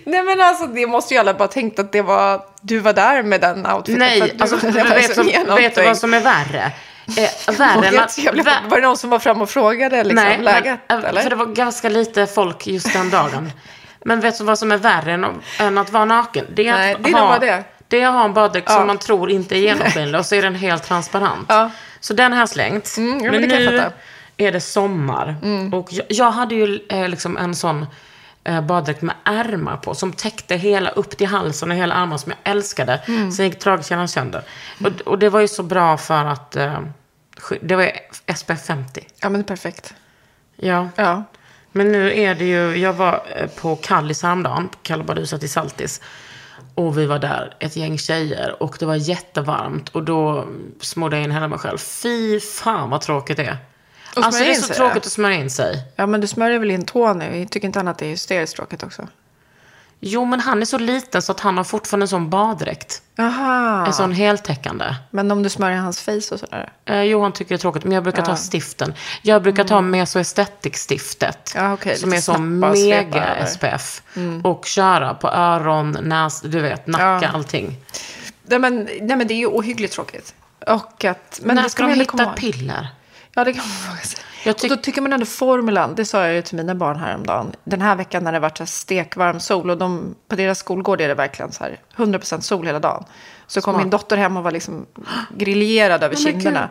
Nej 0.07 0.23
men 0.23 0.41
alltså 0.41 0.67
det 0.67 0.87
måste 0.87 1.15
ju 1.15 1.21
alla 1.21 1.35
bara 1.35 1.49
tänkt 1.49 1.79
att 1.79 1.93
det 1.93 2.03
var... 2.03 2.43
Du 2.61 2.79
var 2.79 2.93
där 2.93 3.23
med 3.23 3.41
den 3.41 3.67
outfiten. 3.67 3.99
Nej, 3.99 4.21
att 4.23 4.31
du- 4.39 4.43
alltså, 4.43 4.57
det 4.67 4.71
vet, 4.85 5.15
som 5.15 5.27
vet 5.57 5.75
du 5.75 5.83
vad 5.85 5.99
som 5.99 6.15
är 6.15 6.21
värre? 6.21 6.73
Eh, 7.17 7.55
värre 7.59 7.87
än 7.89 7.99
att... 7.99 8.19
Var 8.71 8.77
det 8.77 8.87
någon 8.87 8.97
som 8.97 9.11
var 9.11 9.19
fram 9.19 9.43
och 9.43 9.51
frågade 9.51 10.05
liksom, 10.05 10.25
Nej, 10.25 10.39
läget? 10.43 10.81
men, 10.89 10.99
äh, 10.99 11.09
eller? 11.09 11.23
för 11.23 11.31
det 11.31 11.37
var 11.37 11.47
ganska 11.47 11.89
lite 11.89 12.27
folk 12.27 12.67
just 12.67 12.93
den 12.93 13.11
dagen. 13.11 13.53
Men 14.05 14.21
vet 14.21 14.39
du 14.39 14.45
vad 14.45 14.59
som 14.59 14.73
är 14.73 14.77
värre 14.77 15.13
än, 15.13 15.27
än 15.61 15.79
att 15.79 15.93
vara 15.93 16.05
naken? 16.05 16.45
Det 16.55 16.69
är 16.69 16.73
Nej, 16.73 16.95
att 16.95 17.05
det 17.05 17.13
ha, 17.13 17.39
det. 17.39 17.65
det 17.89 18.01
är 18.01 18.07
att 18.07 18.13
ha 18.15 18.25
en 18.25 18.35
baddräkt 18.35 18.67
Ja. 18.71 18.77
som 18.77 18.87
man 18.87 18.99
tror 18.99 19.31
inte 19.31 19.57
är 19.57 19.59
genomskinlig 19.59 20.19
och 20.19 20.27
så 20.27 20.35
är 20.35 20.43
den 20.43 20.55
helt 20.55 20.83
transparent. 20.85 21.47
Ja. 21.49 21.71
Så 22.01 22.15
den 22.15 22.33
har 22.33 22.39
jag 22.39 22.49
slängt. 22.49 22.97
Mm, 22.97 23.25
ja, 23.25 23.31
men 23.33 23.41
men 23.41 23.49
nu. 23.49 23.69
Mm. 23.79 23.93
är 24.37 24.53
det 24.53 24.61
sommar. 24.61 25.37
Och 25.73 25.93
jag, 25.93 26.07
jag 26.09 26.31
hade 26.31 26.55
ju 26.55 26.81
eh, 26.89 27.09
liksom 27.09 27.37
en 27.37 27.55
sån 27.55 27.87
eh, 28.45 28.61
baddräkt 28.61 29.03
med 29.03 29.15
ärmar 29.25 29.77
på 29.77 29.95
som 29.95 30.13
täckte 30.13 30.57
hela 30.57 30.91
upp 30.91 31.17
till 31.17 31.27
halsen 31.27 31.71
och 31.71 31.77
hela 31.77 31.95
armarna 31.95 32.19
som 32.19 32.33
jag 32.43 32.53
älskade. 32.53 33.01
Mm. 33.09 33.33
Sen 33.33 33.45
gick 33.45 33.61
dragkedjan 33.61 34.09
sönder. 34.09 34.43
Och, 34.85 35.01
och 35.01 35.19
det 35.19 35.29
var 35.29 35.41
ju 35.41 35.49
så 35.49 35.63
bra 35.63 35.97
för 35.97 36.25
att 36.25 36.57
eh, 36.57 36.79
det 37.61 37.77
var 37.77 37.93
SPF 38.35 38.65
50. 38.65 39.07
Ja 39.21 39.29
men 39.29 39.45
perfekt. 39.45 39.95
Ja. 40.57 40.89
Ja. 40.97 41.25
Men 41.73 41.93
nu 41.93 42.21
är 42.21 42.35
det 42.35 42.45
ju, 42.45 42.77
jag 42.77 42.93
var 42.93 43.23
eh, 43.37 43.47
på 43.47 43.77
Kallis 43.77 44.23
häromdagen, 44.23 44.69
på 44.83 45.43
i 45.45 45.49
Saltis. 45.49 46.01
Och 46.75 46.99
vi 46.99 47.07
var 47.07 47.19
där, 47.19 47.57
ett 47.59 47.77
gäng 47.77 47.99
tjejer, 47.99 48.63
och 48.63 48.77
det 48.79 48.87
var 48.87 48.95
jättevarmt. 48.95 49.89
Och 49.89 50.03
då 50.03 50.49
smorde 50.81 51.17
jag 51.17 51.25
in 51.25 51.31
hela 51.31 51.49
mig 51.49 51.59
själv. 51.59 51.79
Fy 51.79 52.41
fan 52.41 52.91
vad 52.91 53.01
tråkigt 53.01 53.37
det 53.37 53.45
är. 53.45 53.57
Och 54.17 54.25
Alltså 54.25 54.45
det 54.45 54.51
är 54.51 54.55
så 54.55 54.75
tråkigt 54.75 54.95
ja. 54.95 54.99
att 55.07 55.13
smörja 55.13 55.37
in 55.37 55.51
sig. 55.51 55.83
Ja 55.97 56.07
men 56.07 56.21
du 56.21 56.27
smörjer 56.27 56.59
väl 56.59 56.71
in 56.71 56.85
tån 56.85 57.19
nu? 57.19 57.47
Tycker 57.47 57.67
inte 57.67 57.79
han 57.79 57.89
att 57.89 57.99
det 57.99 58.07
är 58.07 58.11
hysteriskt 58.11 58.57
tråkigt 58.57 58.83
också? 58.83 59.09
Jo, 60.01 60.25
men 60.25 60.41
han 60.41 60.61
är 60.61 60.65
så 60.67 60.79
liten 60.79 61.23
så 61.23 61.33
att 61.33 61.41
han 61.41 61.57
har 61.57 61.65
fortfarande 61.65 62.05
en 62.05 62.09
sån 62.09 62.31
baddräkt. 62.31 63.03
Jaha. 63.17 63.87
En 63.87 63.93
sån 63.93 64.13
heltäckande. 64.13 64.95
Men 65.11 65.31
om 65.31 65.43
du 65.43 65.49
smörjer 65.49 65.79
hans 65.79 66.01
face 66.01 66.13
och 66.35 66.41
sådär? 66.41 66.73
Eh, 66.85 67.03
jo, 67.03 67.23
han 67.23 67.33
tycker 67.33 67.49
det 67.49 67.57
är 67.57 67.59
tråkigt, 67.59 67.85
men 67.85 67.93
jag 67.93 68.03
brukar 68.03 68.23
ta 68.23 68.37
stiften. 68.37 68.95
Jag 69.23 69.43
brukar 69.43 69.65
ta 69.65 69.81
Meso 69.81 70.19
Aesthetic-stiftet. 70.19 71.55
Mm. 71.55 71.67
Ja, 71.67 71.73
okej, 71.75 71.97
som 71.97 72.13
är 72.13 72.17
så 72.21 72.35
snabba 72.35 72.71
och 72.71 72.79
svepa 72.79 73.19
mega. 73.19 73.47
SPF. 73.47 74.03
Och 74.45 74.65
köra 74.67 75.15
på 75.15 75.29
öron, 75.29 75.97
näs, 76.03 76.41
du 76.41 76.61
vet, 76.61 76.87
nacka, 76.87 77.21
Ja. 77.23 77.29
allting. 77.35 77.77
Nej 78.47 78.59
men, 78.59 78.77
nej 79.01 79.17
men 79.17 79.27
det 79.27 79.35
är 79.35 79.39
ju 79.39 79.47
ohyggligt 79.47 79.93
tråkigt. 79.95 80.35
Och 80.67 81.05
att... 81.05 81.41
Men 81.43 81.57
När 81.57 81.69
ska 81.69 81.83
de 81.83 81.93
hitta 81.95 82.05
komma 82.05 82.33
piller? 82.33 82.89
Ja, 83.39 83.45
det 83.45 83.53
kan 83.53 83.63
man 83.69 83.77
fråga 83.77 84.01
sig. 84.03 84.21
Jag 84.45 84.55
och 84.55 84.59
tyck- 84.61 84.69
då 84.69 84.77
tycker 84.77 85.01
man 85.01 85.13
ändå 85.13 85.27
formulan, 85.27 85.95
det 85.95 86.05
sa 86.05 86.27
jag 86.27 86.35
ju 86.35 86.43
till 86.43 86.57
mina 86.57 86.75
barn 86.75 86.97
häromdagen. 86.97 87.53
Den 87.65 87.81
här 87.81 87.97
veckan 87.97 88.25
när 88.25 88.33
det 88.33 88.39
varit 88.41 88.59
så 88.59 88.67
stekvarm 88.67 89.41
sol 89.41 89.71
och 89.71 89.79
de, 89.79 90.15
på 90.29 90.37
deras 90.37 90.59
skolgård 90.59 91.01
är 91.01 91.09
det 91.09 91.15
verkligen 91.15 91.53
så 91.53 91.65
här 91.65 91.81
100% 91.97 92.41
sol 92.41 92.67
hela 92.67 92.79
dagen. 92.79 93.05
Så 93.47 93.61
kom 93.61 93.77
min 93.77 93.91
dotter 93.91 94.17
hem 94.17 94.37
och 94.37 94.43
var 94.45 94.51
liksom 94.51 94.87
grillerad 95.37 96.03
över 96.03 96.17
Oh 96.17 96.19
kinderna. 96.21 96.69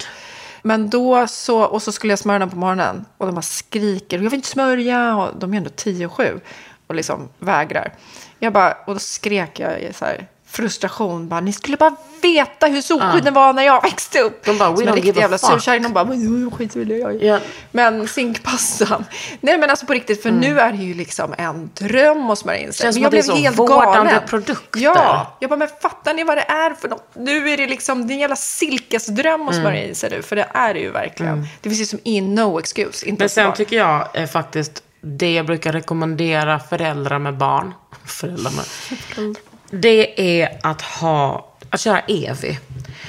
Men 0.62 0.90
då 0.90 1.28
så, 1.28 1.62
och 1.62 1.82
så 1.82 1.92
skulle 1.92 2.12
jag 2.12 2.20
smörja 2.20 2.40
den 2.40 2.50
på 2.50 2.58
morgonen 2.58 3.06
och 3.18 3.26
de 3.26 3.36
bara 3.36 3.42
skriker, 3.42 4.18
jag 4.18 4.24
vill 4.24 4.34
inte 4.34 4.48
smörja, 4.48 5.16
och 5.16 5.40
de 5.40 5.54
är 5.54 5.58
ändå 5.58 5.70
10 5.76 6.06
och 6.06 6.14
7. 6.14 6.40
och 6.88 6.96
liksom 6.96 7.30
vägrar. 7.40 7.94
Jag 8.40 8.54
bara, 8.54 8.78
och 8.86 8.94
då 8.94 9.00
skrek 9.00 9.60
jag 9.60 9.96
så 9.96 10.06
här 10.06 10.28
frustration. 10.58 11.28
Bara, 11.30 11.40
ni 11.42 11.54
skulle 11.54 11.78
bara 11.78 11.96
veta 12.22 12.68
hur 12.68 12.82
solskydden 12.82 13.34
var 13.34 13.54
när 13.54 13.64
jag 13.64 13.82
växte 13.84 14.20
upp. 14.20 14.46
De 14.46 14.58
bara, 14.58 14.72
we 14.72 14.78
Som 14.78 14.88
en 14.88 14.94
don't 14.94 14.96
riktig 14.96 15.08
give 15.08 15.20
a 15.20 15.22
jävla 15.22 15.38
surkärring. 15.38 15.84
De 15.84 15.94
bara, 15.94 16.06
"Men, 16.06 16.52
skit 16.52 16.76
vill 16.76 16.90
jag 16.90 17.24
Ja. 17.24 17.40
Men 17.72 18.08
zinkpastan. 18.08 19.06
Nej 19.42 19.58
men 19.58 19.70
alltså 19.70 19.86
på 19.86 19.94
riktigt, 19.94 20.24
för 20.24 20.32
nu 20.32 20.60
är 20.60 20.72
det 20.72 20.78
ju 20.78 20.94
liksom 20.94 21.34
en 21.38 21.70
dröm 21.74 22.30
att 22.30 22.40
smörja 22.40 22.60
in 22.60 22.74
sig. 22.74 22.84
Känns 22.84 23.00
Men 23.00 23.12
det 23.12 23.18
är 23.18 23.22
så 23.52 23.52
vårdande 23.52 24.22
produkter. 24.28 24.80
Ja, 24.80 25.38
jag 25.40 25.50
bara, 25.50 25.56
men 25.58 25.68
fattar 25.82 26.14
ni 26.14 26.24
vad 26.24 26.38
det 26.38 26.42
är 26.50 26.74
för 26.74 26.90
något? 26.90 27.10
Nu 27.16 27.50
är 27.50 27.58
det 27.58 27.68
liksom, 27.68 28.08
det 28.08 28.14
är 28.14 28.16
en 28.16 28.20
jävla 28.22 28.36
silkesdröm 28.36 29.34
Mm. 29.42 29.48
att 29.48 29.56
smörja 29.56 29.84
in 29.88 29.96
sig 29.96 30.10
nu. 30.10 30.22
För 30.22 30.36
det 30.36 30.48
är 30.54 30.74
det 30.74 30.80
ju 30.80 30.92
verkligen. 30.92 31.48
Det 31.62 31.70
finns 31.70 31.82
ju 31.82 31.86
som 31.86 32.00
in 32.04 32.36
no 32.36 32.60
excuse. 32.60 33.06
Inte 33.06 33.22
Men 33.22 33.30
sen 33.30 33.46
barn. 33.46 33.56
tycker 33.58 33.76
jag 33.78 34.08
eh, 34.14 34.28
faktiskt, 34.28 34.84
det 35.02 35.34
jag 35.34 35.46
brukar 35.46 35.72
rekommendera 35.74 36.60
föräldrar 36.60 37.20
med 37.20 37.38
barn, 37.38 37.74
föräldrar 38.06 38.52
med, 38.52 39.36
det 39.72 40.22
är 40.42 40.60
att 40.64 40.82
ha, 40.82 41.54
att 41.70 41.80
köra 41.80 42.00
Evi. 42.00 42.60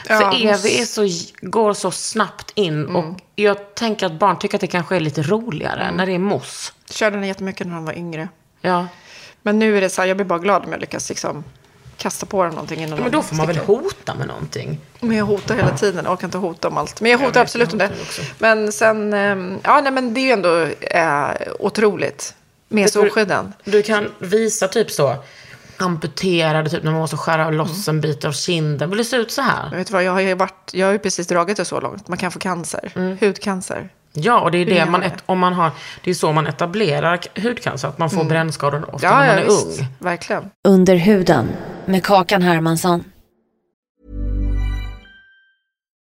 Ja, 0.09 0.19
För 0.19 0.37
Evi 0.37 0.47
måste- 0.53 0.69
är 0.69 0.85
så, 0.85 1.09
går 1.41 1.73
så 1.75 1.91
snabbt 1.91 2.53
in 2.55 2.97
och 2.97 3.05
jag 3.35 3.75
tänker 3.75 4.07
att 4.07 4.13
barn 4.13 4.39
tycker 4.39 4.57
att 4.57 4.61
det 4.61 4.67
kanske 4.67 4.97
är 4.97 5.01
lite 5.01 5.23
roligare 5.23 5.91
när 5.91 6.07
det 6.07 6.13
är 6.13 6.19
mousse. 6.19 6.73
Körde 6.91 7.17
den 7.17 7.27
jättemycket 7.27 7.67
när 7.67 7.75
han 7.75 7.85
var 7.85 7.93
yngre. 7.93 8.29
Ja. 8.61 8.87
Men 9.43 9.59
nu 9.59 9.77
är 9.77 9.81
det 9.81 9.91
så 9.91 10.01
här, 10.01 10.09
jag 10.09 10.17
blir 10.17 10.27
bara 10.27 10.39
glad 10.39 10.65
om 10.65 10.73
jag 10.73 10.81
lyckas 10.81 11.09
liksom 11.09 11.45
kasta 11.97 12.27
på 12.27 12.43
dem 12.45 12.53
någonting 12.53 12.83
innan 12.83 12.99
Men 12.99 13.11
de 13.11 13.17
då 13.17 13.23
får 13.23 13.37
man 13.37 13.47
väl 13.47 13.57
hota 13.59 14.15
med 14.15 14.27
någonting. 14.27 14.79
Men 15.01 15.17
jag 15.17 15.25
hotar 15.25 15.55
hela 15.55 15.77
tiden. 15.77 16.05
Jag 16.05 16.13
orkar 16.13 16.25
inte 16.27 16.39
hota 16.39 16.69
om 16.69 16.77
allt. 16.77 17.01
Men 17.01 17.11
jag 17.11 17.19
hotar 17.19 17.31
vet, 17.33 17.37
absolut 17.43 17.73
jag 17.73 17.73
om 17.73 17.79
det. 17.79 17.91
också. 18.03 18.23
Men 18.39 18.73
sen, 18.73 19.13
ehm, 19.13 19.59
ja 19.63 19.81
nej 19.81 19.93
men 19.93 20.15
det 20.15 20.21
är 20.21 20.23
ju 20.23 20.31
ändå 20.33 20.63
eh, 20.81 21.53
otroligt. 21.59 22.35
Med 22.69 22.91
solskydden. 22.91 23.53
Du 23.65 23.83
kan 23.83 24.13
visa 24.19 24.69
typ 24.69 24.91
så, 24.91 25.17
amputerade, 25.83 26.71
typ 26.71 26.83
när 26.83 26.91
man 26.91 27.01
måste 27.01 27.17
skära 27.17 27.51
loss 27.51 27.89
en 27.89 28.01
bit 28.01 28.25
av 28.25 28.33
kinden. 28.33 28.89
Vill 28.91 28.99
det 28.99 29.05
se 29.05 29.17
ut 29.17 29.31
så 29.31 29.43
här? 29.43 29.71
Vet 29.71 29.87
du 29.87 29.93
vad, 29.93 30.03
jag 30.05 30.13
har 30.13 30.21
ju, 30.21 30.35
varit, 30.35 30.71
jag 30.73 30.87
har 30.87 30.93
ju 30.93 30.99
precis 30.99 31.27
dragit 31.27 31.57
det 31.57 31.65
så 31.65 31.81
långt. 31.81 32.09
Man 32.09 32.19
kan 32.19 32.31
få 32.31 32.39
cancer. 32.39 33.17
Hudcancer. 33.21 33.89
Ja, 34.13 34.41
och 34.41 34.51
det 34.51 34.59
är 34.59 34.67
det 34.67 34.87
man, 34.91 35.03
ett, 35.03 35.23
om 35.27 35.39
man 35.39 35.53
har, 35.53 35.71
det 36.05 36.11
är 36.11 36.15
så 36.15 36.33
man 36.33 36.47
etablerar 36.47 37.21
hudcancer, 37.43 37.89
att 37.89 37.99
man 37.99 38.11
får 38.11 38.25
brännskador 38.25 38.95
ofta 38.95 39.07
Ja, 39.07 39.11
när 39.11 39.27
man 39.27 39.27
ja 39.27 39.33
är 39.43 39.45
visst. 39.45 39.81
ung. 39.81 39.87
Verkligen. 39.99 40.51
Under 40.69 40.97
huden 40.97 41.49
med 41.85 42.05
Kakan 42.05 42.43
Hermansson. 42.43 43.05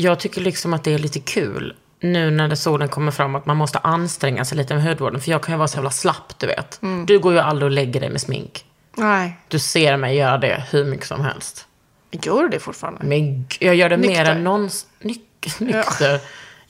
Jag 0.00 0.20
tycker 0.20 0.40
liksom 0.40 0.74
att 0.74 0.84
det 0.84 0.94
är 0.94 0.98
lite 0.98 1.20
kul 1.20 1.74
nu 2.00 2.30
när 2.30 2.48
det 2.48 2.56
solen 2.56 2.88
kommer 2.88 3.12
fram 3.12 3.34
att 3.34 3.46
man 3.46 3.56
måste 3.56 3.78
anstränga 3.78 4.44
sig 4.44 4.58
lite 4.58 4.74
med 4.74 4.84
hudvården. 4.84 5.20
För 5.20 5.30
jag 5.30 5.42
kan 5.42 5.54
ju 5.54 5.58
vara 5.58 5.68
så 5.68 5.76
jävla 5.76 5.90
slapp, 5.90 6.38
du 6.38 6.46
vet. 6.46 6.82
Mm. 6.82 7.06
Du 7.06 7.18
går 7.18 7.32
ju 7.32 7.38
aldrig 7.38 7.64
och 7.64 7.70
lägger 7.70 8.00
dig 8.00 8.10
med 8.10 8.20
smink. 8.20 8.64
Nej. 8.96 9.36
Du 9.48 9.58
ser 9.58 9.96
mig 9.96 10.16
göra 10.16 10.38
det 10.38 10.64
hur 10.70 10.84
mycket 10.84 11.06
som 11.06 11.20
helst. 11.24 11.66
Gör 12.10 12.42
du 12.42 12.48
det 12.48 12.58
fortfarande? 12.60 13.00
Men 13.04 13.46
jag 13.60 13.74
gör 13.74 13.88
det 13.88 13.96
mer 13.96 14.08
Nykter. 14.08 14.24
än 14.34 14.44
någonsin. 14.44 14.88
Nyk- 15.00 15.60
nykter. 15.60 16.20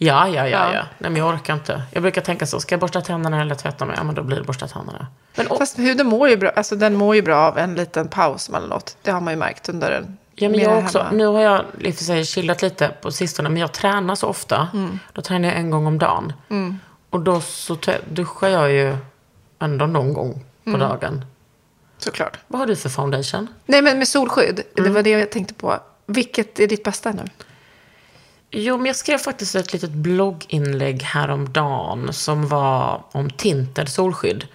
Ja, 0.00 0.28
ja, 0.28 0.34
ja, 0.34 0.46
ja. 0.48 0.74
Ja. 0.74 0.82
Nej, 0.98 1.10
men 1.10 1.16
jag 1.16 1.34
orkar 1.34 1.54
inte. 1.54 1.82
Jag 1.92 2.02
brukar 2.02 2.20
tänka 2.22 2.46
så, 2.46 2.60
ska 2.60 2.72
jag 2.72 2.80
borsta 2.80 3.00
tänderna 3.00 3.40
eller 3.42 3.54
tvätta 3.54 3.84
mig? 3.84 3.94
Ja, 3.98 4.04
men 4.04 4.14
då 4.14 4.22
blir 4.22 4.36
det 4.36 4.42
borsta 4.44 4.68
tänderna. 4.68 5.06
Men, 5.36 5.46
och, 5.46 5.58
Fast 5.58 5.78
huden 5.78 6.06
mår 6.06 6.28
ju 6.28 6.36
bra, 6.36 6.50
alltså 6.50 6.76
den 6.76 6.94
mår 6.94 7.16
ju 7.16 7.22
bra 7.22 7.36
av 7.36 7.58
en 7.58 7.74
liten 7.74 8.08
paus 8.08 8.48
emellanåt. 8.48 8.96
Det 9.02 9.10
har 9.10 9.20
man 9.20 9.32
ju 9.32 9.36
märkt 9.38 9.68
under 9.68 9.90
en 9.90 10.18
ja, 10.38 10.48
men 10.48 10.58
jag 10.60 10.78
också, 10.84 10.98
hemma. 10.98 11.10
nu 11.10 11.26
har 11.26 11.40
jag 11.40 11.64
i 11.80 11.90
och 11.90 11.94
för 11.94 12.04
sig 12.04 12.24
chillat 12.24 12.62
lite 12.62 12.88
på 13.00 13.12
sistone, 13.12 13.48
men 13.48 13.60
jag 13.60 13.72
tränar 13.72 14.14
så 14.14 14.26
ofta. 14.26 14.68
Mm. 14.74 14.98
Då 15.12 15.22
tränar 15.22 15.48
jag 15.48 15.58
en 15.58 15.70
gång 15.70 15.86
om 15.86 15.98
dagen. 15.98 16.32
Och 17.10 17.20
då 17.20 17.40
så 17.40 17.76
duschar 18.10 18.48
jag 18.48 18.72
ju 18.72 18.96
ändå 19.58 19.86
någon 19.86 20.12
gång 20.12 20.32
på 20.64 20.70
Mm. 20.70 20.80
dagen. 20.80 21.24
Såklart. 21.98 22.38
Vad 22.46 22.58
har 22.60 22.66
du 22.66 22.76
för 22.76 22.88
foundation? 22.88 23.48
Nej 23.66 23.82
men 23.82 23.98
med 23.98 24.08
solskydd, 24.08 24.60
Mm. 24.76 24.88
det 24.88 24.90
var 24.94 25.02
det 25.02 25.10
jag 25.10 25.30
tänkte 25.30 25.54
på. 25.54 25.78
Vilket 26.06 26.60
är 26.60 26.66
ditt 26.66 26.84
bästa 26.84 27.10
nu? 27.12 27.22
Jo, 28.50 28.76
men 28.76 28.86
jag 28.86 28.96
skrev 28.96 29.18
faktiskt 29.18 29.54
ett 29.54 29.72
litet 29.72 29.90
blogginlägg 29.90 31.02
häromdagen 31.02 32.12
som 32.12 32.48
var 32.48 33.02
om 33.12 33.30
tinted 33.30 33.88
solskydd. 33.88 34.46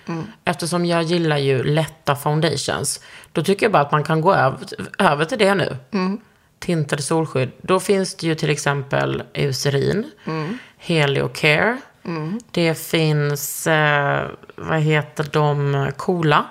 Eftersom 0.45 0.86
jag 0.86 1.03
gillar 1.03 1.38
ju 1.38 1.63
lätta 1.63 2.15
foundations. 2.15 3.01
Då 3.32 3.43
tycker 3.43 3.65
jag 3.65 3.71
bara 3.71 3.82
att 3.84 3.91
man 3.91 4.03
kan 4.03 4.21
gå 4.21 4.34
över, 4.34 4.60
över 4.99 5.25
till 5.25 5.38
det 5.38 5.56
nu. 5.56 5.77
Tinted 6.60 7.03
solskydd. 7.03 7.51
Då 7.62 7.79
finns 7.79 8.15
det 8.15 8.27
ju 8.27 8.36
till 8.36 8.49
exempel 8.49 9.23
Eucerin, 9.34 10.12
Heliocare. 10.77 11.77
Det 12.51 12.75
finns, 12.79 13.67
eh, 13.67 14.27
vad 14.56 14.79
heter 14.79 15.27
de, 15.32 15.91
Coola. 15.97 16.45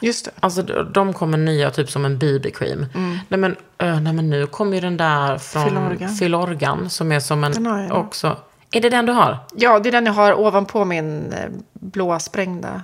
Just 0.00 0.24
det. 0.24 0.30
Alltså 0.40 0.62
de- 0.62 1.12
kommer 1.12 1.38
nya, 1.38 1.70
typ 1.70 1.90
som 1.90 2.04
en 2.04 2.18
BB-cream. 2.18 2.86
Nej, 3.28 3.40
men, 3.40 3.56
ö, 3.78 4.00
nej 4.00 4.12
men 4.12 4.30
nu 4.30 4.46
kommer 4.46 4.74
ju 4.74 4.80
den 4.80 4.96
där 4.96 5.38
från 5.38 5.68
Filorgan. 5.68 6.08
Filorgan. 6.14 6.90
som 6.90 7.12
är 7.12 7.20
som 7.20 7.44
en 7.44 7.52
Den 7.52 7.66
har 7.66 7.78
jag 7.80 7.88
nog. 7.88 7.98
också. 7.98 8.36
Är 8.72 8.80
det 8.80 8.90
den 8.90 9.06
du 9.06 9.12
har? 9.12 9.38
Ja, 9.56 9.78
det 9.78 9.88
är 9.88 9.92
den 9.92 10.06
jag 10.06 10.12
har 10.12 10.34
ovanpå 10.40 10.84
min 10.84 11.32
eh, 11.32 11.48
blåa 11.72 12.18
sprängda. 12.18 12.82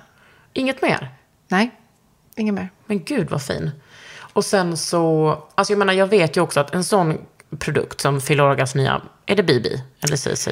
Inget 0.52 0.82
mer? 0.82 1.08
Nej, 1.48 1.70
inget 2.36 2.54
mer. 2.54 2.68
Men 2.86 3.04
gud 3.04 3.30
vad 3.30 3.42
fin. 3.42 3.70
Och 4.32 4.44
sen 4.44 4.76
så, 4.76 5.28
alltså 5.54 5.72
jag 5.72 5.78
menar 5.78 5.92
jag 5.92 6.06
vet 6.06 6.36
ju 6.36 6.40
också 6.40 6.60
att 6.60 6.74
en 6.74 6.84
sån 6.84 7.18
produkt 7.58 8.00
som 8.00 8.20
Filorgas 8.20 8.74
nya, 8.74 9.00
är 9.26 9.36
det 9.36 9.42
BB 9.42 9.68
eller 10.04 10.16
CC? 10.16 10.48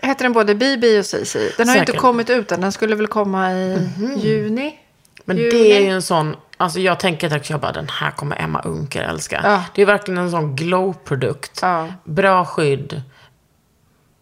Heter 0.00 0.22
den 0.24 0.32
både 0.32 0.54
BB 0.54 0.98
och 0.98 1.04
CC? 1.06 1.36
Den 1.56 1.68
har 1.68 1.74
ju 1.74 1.80
inte 1.80 1.92
Säkert. 1.92 2.00
kommit 2.02 2.30
ut 2.30 2.52
än. 2.52 2.60
Den 2.60 2.72
skulle 2.72 2.94
väl 2.94 3.06
komma 3.06 3.52
i 3.52 3.88
juni? 4.16 4.78
Men 5.26 5.36
Juni. 5.36 5.50
det 5.50 5.76
är 5.76 5.80
ju 5.80 5.88
en 5.88 6.02
sån, 6.02 6.36
alltså 6.56 6.80
jag 6.80 7.00
tänker 7.00 7.36
att 7.36 7.50
jag 7.50 7.60
bara, 7.60 7.72
den 7.72 7.88
här 7.88 8.10
kommer 8.10 8.42
Emma 8.42 8.60
Unker 8.60 9.02
älska. 9.02 9.40
Ja. 9.44 9.64
Det 9.74 9.82
är 9.82 9.86
verkligen 9.86 10.18
en 10.18 10.30
sån 10.30 10.56
glow-produkt. 10.56 11.58
Ja. 11.62 11.88
Bra 12.04 12.44
skydd. 12.44 13.02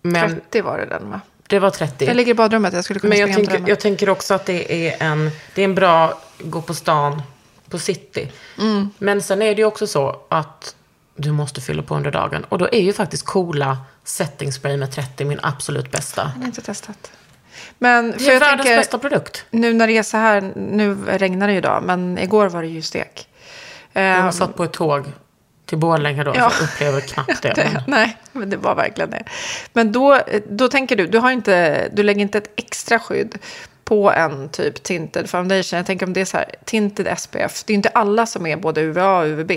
Men 0.02 0.30
30 0.30 0.62
var 0.62 0.78
det 0.78 0.86
den 0.86 1.10
va? 1.10 1.20
det 1.46 1.58
var 1.58 1.70
30. 1.70 2.04
Jag 2.04 2.16
ligger 2.16 2.30
i 2.30 2.34
badrummet, 2.34 2.74
jag 2.74 2.84
skulle 2.84 3.00
kunna 3.00 3.08
Men 3.08 3.18
jag 3.18 3.32
tänker, 3.34 3.64
jag 3.66 3.80
tänker 3.80 4.08
också 4.08 4.34
att 4.34 4.46
det 4.46 4.88
är 4.88 5.02
en, 5.02 5.30
det 5.54 5.60
är 5.60 5.64
en 5.64 5.74
bra 5.74 6.20
gå 6.38 6.62
på 6.62 6.74
stan 6.74 7.22
på 7.70 7.78
city. 7.78 8.32
Mm. 8.58 8.90
Men 8.98 9.22
sen 9.22 9.42
är 9.42 9.54
det 9.54 9.60
ju 9.60 9.64
också 9.64 9.86
så 9.86 10.20
att 10.28 10.74
du 11.16 11.32
måste 11.32 11.60
fylla 11.60 11.82
på 11.82 11.96
under 11.96 12.10
dagen. 12.10 12.44
Och 12.44 12.58
då 12.58 12.68
är 12.72 12.80
ju 12.80 12.92
faktiskt 12.92 13.26
coola 13.26 13.78
setting 14.04 14.52
spray 14.52 14.76
med 14.76 14.92
30 14.92 15.24
min 15.24 15.40
absolut 15.42 15.90
bästa. 15.90 16.32
Jag 16.34 16.40
har 16.40 16.46
inte 16.46 16.62
testat. 16.62 17.12
Men 17.78 18.10
Det 18.18 18.26
är 18.28 18.32
jag 18.32 18.40
världens 18.40 18.62
tänker, 18.62 18.76
bästa 18.76 18.98
produkt. 18.98 19.44
nu 19.50 19.72
när 19.72 19.86
det 19.86 19.98
är 19.98 20.02
så 20.02 20.16
här, 20.16 20.52
nu 20.56 20.96
regnar 21.06 21.46
det 21.46 21.52
ju 21.52 21.58
idag, 21.58 21.82
men 21.82 22.18
igår 22.18 22.48
var 22.48 22.62
det 22.62 22.68
ju 22.68 22.82
stek. 22.82 23.28
Jag 23.92 24.34
satt 24.34 24.56
på 24.56 24.64
ett 24.64 24.72
tåg 24.72 25.04
till 25.66 25.78
Borlänge 25.78 26.24
då, 26.24 26.32
Ja. 26.36 26.50
så 26.50 26.62
jag 26.62 26.68
upplever 26.68 27.00
knappt 27.00 27.42
det. 27.42 27.52
det, 27.56 27.70
Men 27.74 27.82
nej, 27.86 28.16
men 28.32 28.50
det 28.50 28.56
var 28.56 28.74
verkligen 28.74 29.10
det. 29.10 29.24
Men 29.72 29.92
då, 29.92 30.20
då 30.48 30.68
tänker 30.68 30.96
du, 30.96 31.06
du, 31.06 31.18
har 31.18 31.30
inte, 31.30 31.88
du 31.92 32.02
lägger 32.02 32.20
inte 32.20 32.38
ett 32.38 32.50
extra 32.56 32.98
skydd 32.98 33.38
på 33.84 34.12
en 34.12 34.48
typ 34.48 34.82
tinted 34.82 35.30
foundation. 35.30 35.76
Jag 35.76 35.86
tänker 35.86 36.06
om 36.06 36.12
det 36.12 36.20
är 36.20 36.24
så 36.24 36.36
här, 36.36 36.54
tinted 36.64 37.18
SPF. 37.18 37.64
Det 37.64 37.72
är 37.72 37.74
inte 37.74 37.88
alla 37.88 38.26
som 38.26 38.46
är 38.46 38.56
både 38.56 38.80
UVA 38.80 39.18
och 39.18 39.26
UVB. 39.26 39.52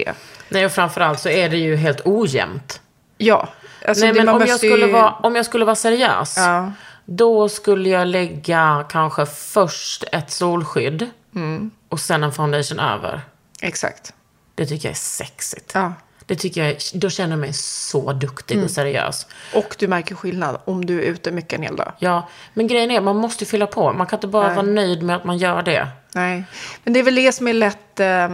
Nej, 0.50 0.66
och 0.66 0.72
framförallt 0.72 1.20
så 1.20 1.30
är 1.30 1.50
det 1.50 1.58
ju 1.58 1.76
helt 1.76 2.02
ojämnt. 2.06 2.82
Ja. 3.18 3.48
Alltså 3.88 4.06
Nej, 4.06 4.14
men 4.14 4.30
om 4.30 4.42
jag, 4.48 4.58
skulle 4.58 4.86
ju- 4.86 4.92
vara, 4.92 5.12
om 5.12 5.36
jag 5.36 5.46
skulle 5.46 5.66
vara 5.66 5.76
seriös, 5.76 6.34
Ja. 6.38 6.72
Då 7.10 7.50
skulle 7.50 7.90
jag 7.90 8.08
lägga 8.08 8.86
kanske 8.90 9.26
först 9.26 10.04
ett 10.12 10.32
solskydd 10.32 11.10
Mm. 11.36 11.72
och 11.90 12.00
sen 12.00 12.24
en 12.24 12.32
foundation 12.32 12.80
över. 12.80 13.22
Exakt. 13.62 14.14
Det 14.56 14.66
tycker 14.66 14.88
jag 14.88 14.92
är 14.92 14.96
sexigt. 15.00 15.72
Ja. 15.74 15.94
Det 16.26 16.36
tycker 16.36 16.64
jag, 16.66 16.78
då 16.94 17.10
känner 17.10 17.30
jag 17.30 17.40
mig 17.40 17.54
så 17.54 18.14
duktig 18.14 18.56
Mm. 18.56 18.66
och 18.66 18.72
seriös. 18.72 19.28
Och 19.56 19.76
du 19.80 19.88
märker 19.88 20.16
skillnad 20.16 20.58
om 20.66 20.86
du 20.86 20.98
är 21.00 21.04
ute 21.06 21.32
mycket 21.32 21.54
en 21.54 21.64
hel 21.64 21.76
dag. 21.76 21.92
Ja, 22.00 22.28
men 22.54 22.68
grejen 22.68 22.92
är, 22.92 23.02
man 23.02 23.16
måste 23.16 23.46
fylla 23.46 23.68
på. 23.68 23.94
Man 23.94 24.08
kan 24.08 24.18
inte 24.18 24.28
bara 24.28 24.48
Nej. 24.48 24.56
vara 24.56 24.66
nöjd 24.66 25.04
med 25.04 25.16
att 25.16 25.24
man 25.24 25.38
gör 25.38 25.62
det. 25.62 25.88
Nej, 26.18 26.44
men 26.84 26.94
det 26.94 27.00
är 27.00 27.04
väl 27.04 27.16
det 27.16 27.32
som 27.32 27.48
är 27.48 27.54
lätt, 27.54 28.00
eh, 28.00 28.30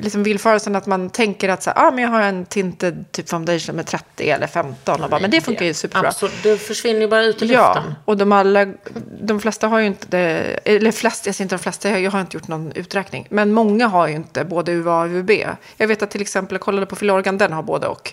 liksom 0.00 0.22
villfarelsen 0.22 0.76
att 0.76 0.86
man 0.86 1.10
tänker 1.10 1.48
att 1.48 1.62
så 1.62 1.70
här, 1.70 1.86
ah, 1.86 1.90
men 1.90 2.04
jag 2.04 2.10
har 2.10 2.20
en 2.22 2.46
tinted 2.46 3.12
typ 3.12 3.28
foundation 3.28 3.76
med 3.76 3.86
30 3.86 4.30
eller 4.30 4.46
15. 4.46 5.02
Och 5.04 5.10
bara, 5.10 5.20
men 5.20 5.30
det 5.30 5.40
funkar 5.40 5.64
ju 5.64 5.74
superbra. 5.74 6.08
Absolut, 6.08 6.42
det 6.42 6.56
försvinner 6.58 7.00
ju 7.00 7.08
bara 7.08 7.22
ut 7.24 7.42
i 7.42 7.46
Ja, 7.46 7.74
luften. 7.74 7.94
och 8.04 8.16
de, 8.16 8.32
alla, 8.32 8.66
de 9.22 9.40
flesta 9.40 9.68
har 9.68 9.78
ju 9.78 9.86
inte, 9.86 10.06
det, 10.10 10.58
eller 10.64 10.92
flesta, 10.92 11.28
jag 11.28 11.34
säger 11.34 11.44
inte 11.44 11.54
de 11.54 11.62
flesta, 11.62 11.98
jag 12.00 12.10
har 12.10 12.20
inte 12.20 12.36
gjort 12.36 12.48
någon 12.48 12.72
uträkning. 12.72 13.26
Men 13.30 13.52
många 13.52 13.86
har 13.86 14.08
ju 14.08 14.14
inte 14.14 14.44
både 14.44 14.72
UVA 14.72 15.00
och 15.00 15.06
UVB. 15.08 15.30
Jag 15.76 15.86
vet 15.88 16.02
att 16.02 16.10
till 16.10 16.20
exempel, 16.22 16.54
jag 16.54 16.60
kollade 16.60 16.86
på 16.86 16.96
Filorgan, 16.96 17.38
den 17.38 17.52
har 17.52 17.62
både 17.62 17.86
och. 17.86 18.12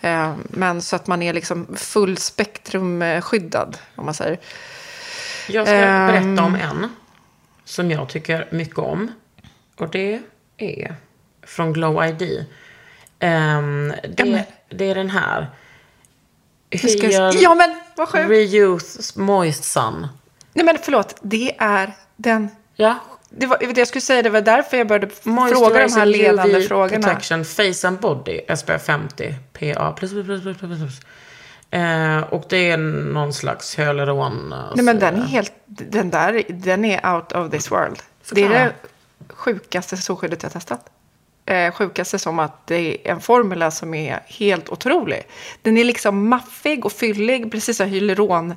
Eh, 0.00 0.32
men 0.44 0.82
så 0.82 0.96
att 0.96 1.06
man 1.06 1.22
är 1.22 1.32
liksom 1.32 1.66
full 1.76 2.16
spektrum 2.16 3.02
eh, 3.02 3.20
skyddad, 3.20 3.76
om 3.94 4.04
man 4.04 4.14
säger. 4.14 4.38
Jag 5.48 5.66
ska 5.66 5.76
Ehm. 5.76 6.06
berätta 6.06 6.42
om 6.46 6.54
en 6.54 6.88
som 7.70 7.90
jag 7.90 8.08
tycker 8.08 8.48
mycket 8.50 8.78
om. 8.78 9.12
Och 9.76 9.90
det 9.90 10.20
är 10.56 10.94
från 11.42 11.72
Glow 11.72 12.04
ID. 12.04 12.46
Ehm, 13.18 13.92
det, 14.16 14.44
det 14.68 14.84
är 14.84 14.94
den 14.94 15.10
här. 15.10 15.50
Hyal 16.70 17.36
Ja, 17.40 17.54
men 17.54 17.80
vad 17.96 18.08
sjukt. 18.08 18.30
Reuse 18.30 19.20
Moist 19.20 19.64
Sun. 19.64 20.06
Nej 20.52 20.64
men 20.64 20.78
förlåt, 20.82 21.18
det 21.22 21.54
är 21.58 21.92
den... 22.16 22.48
Ja. 22.76 22.98
Det 23.30 23.46
var 23.46 23.58
det 23.58 23.78
jag 23.78 23.88
skulle 23.88 24.02
säga, 24.02 24.22
det 24.22 24.30
var 24.30 24.40
därför 24.40 24.76
jag 24.76 24.86
började 24.86 25.08
fråga 25.08 25.86
de 25.86 25.92
här 25.92 26.06
ledande 26.06 26.58
UV 26.58 26.68
frågorna. 26.68 27.08
Protection 27.08 27.44
Face 27.44 27.88
and 27.88 27.98
Body 27.98 28.40
SPF 28.56 28.84
50 28.84 29.34
PA++++++. 29.52 30.06
Eh, 31.70 32.18
och 32.20 32.44
det 32.48 32.70
är 32.70 32.76
någon 32.76 33.32
slags 33.32 33.78
hyaluron. 33.78 34.52
eh, 34.52 34.58
Nej 34.74 34.84
men 34.84 34.98
den 34.98 35.14
är 35.22 35.26
helt, 35.26 35.52
den 35.66 36.10
där, 36.10 36.42
den 36.48 36.84
är 36.84 37.14
out 37.14 37.32
of 37.32 37.50
this 37.50 37.70
world. 37.70 38.02
Det 38.30 38.42
är 38.42 38.48
Förklara. 38.48 38.64
det 38.64 38.72
sjukaste 39.28 39.96
solskyddet 39.96 40.42
jag 40.42 40.52
testat. 40.52 40.86
Eh, 41.46 41.72
sjukaste 41.72 42.18
som 42.18 42.38
att 42.38 42.66
det 42.66 43.08
är 43.08 43.12
en 43.12 43.20
formula 43.20 43.70
som 43.70 43.94
är 43.94 44.20
helt 44.26 44.68
otrolig. 44.68 45.22
Den 45.62 45.76
är 45.78 45.84
liksom 45.84 46.28
maffig 46.28 46.84
och 46.84 46.92
fyllig, 46.92 47.52
precis 47.52 47.76
som 47.76 47.86
hyaluron 47.86 48.54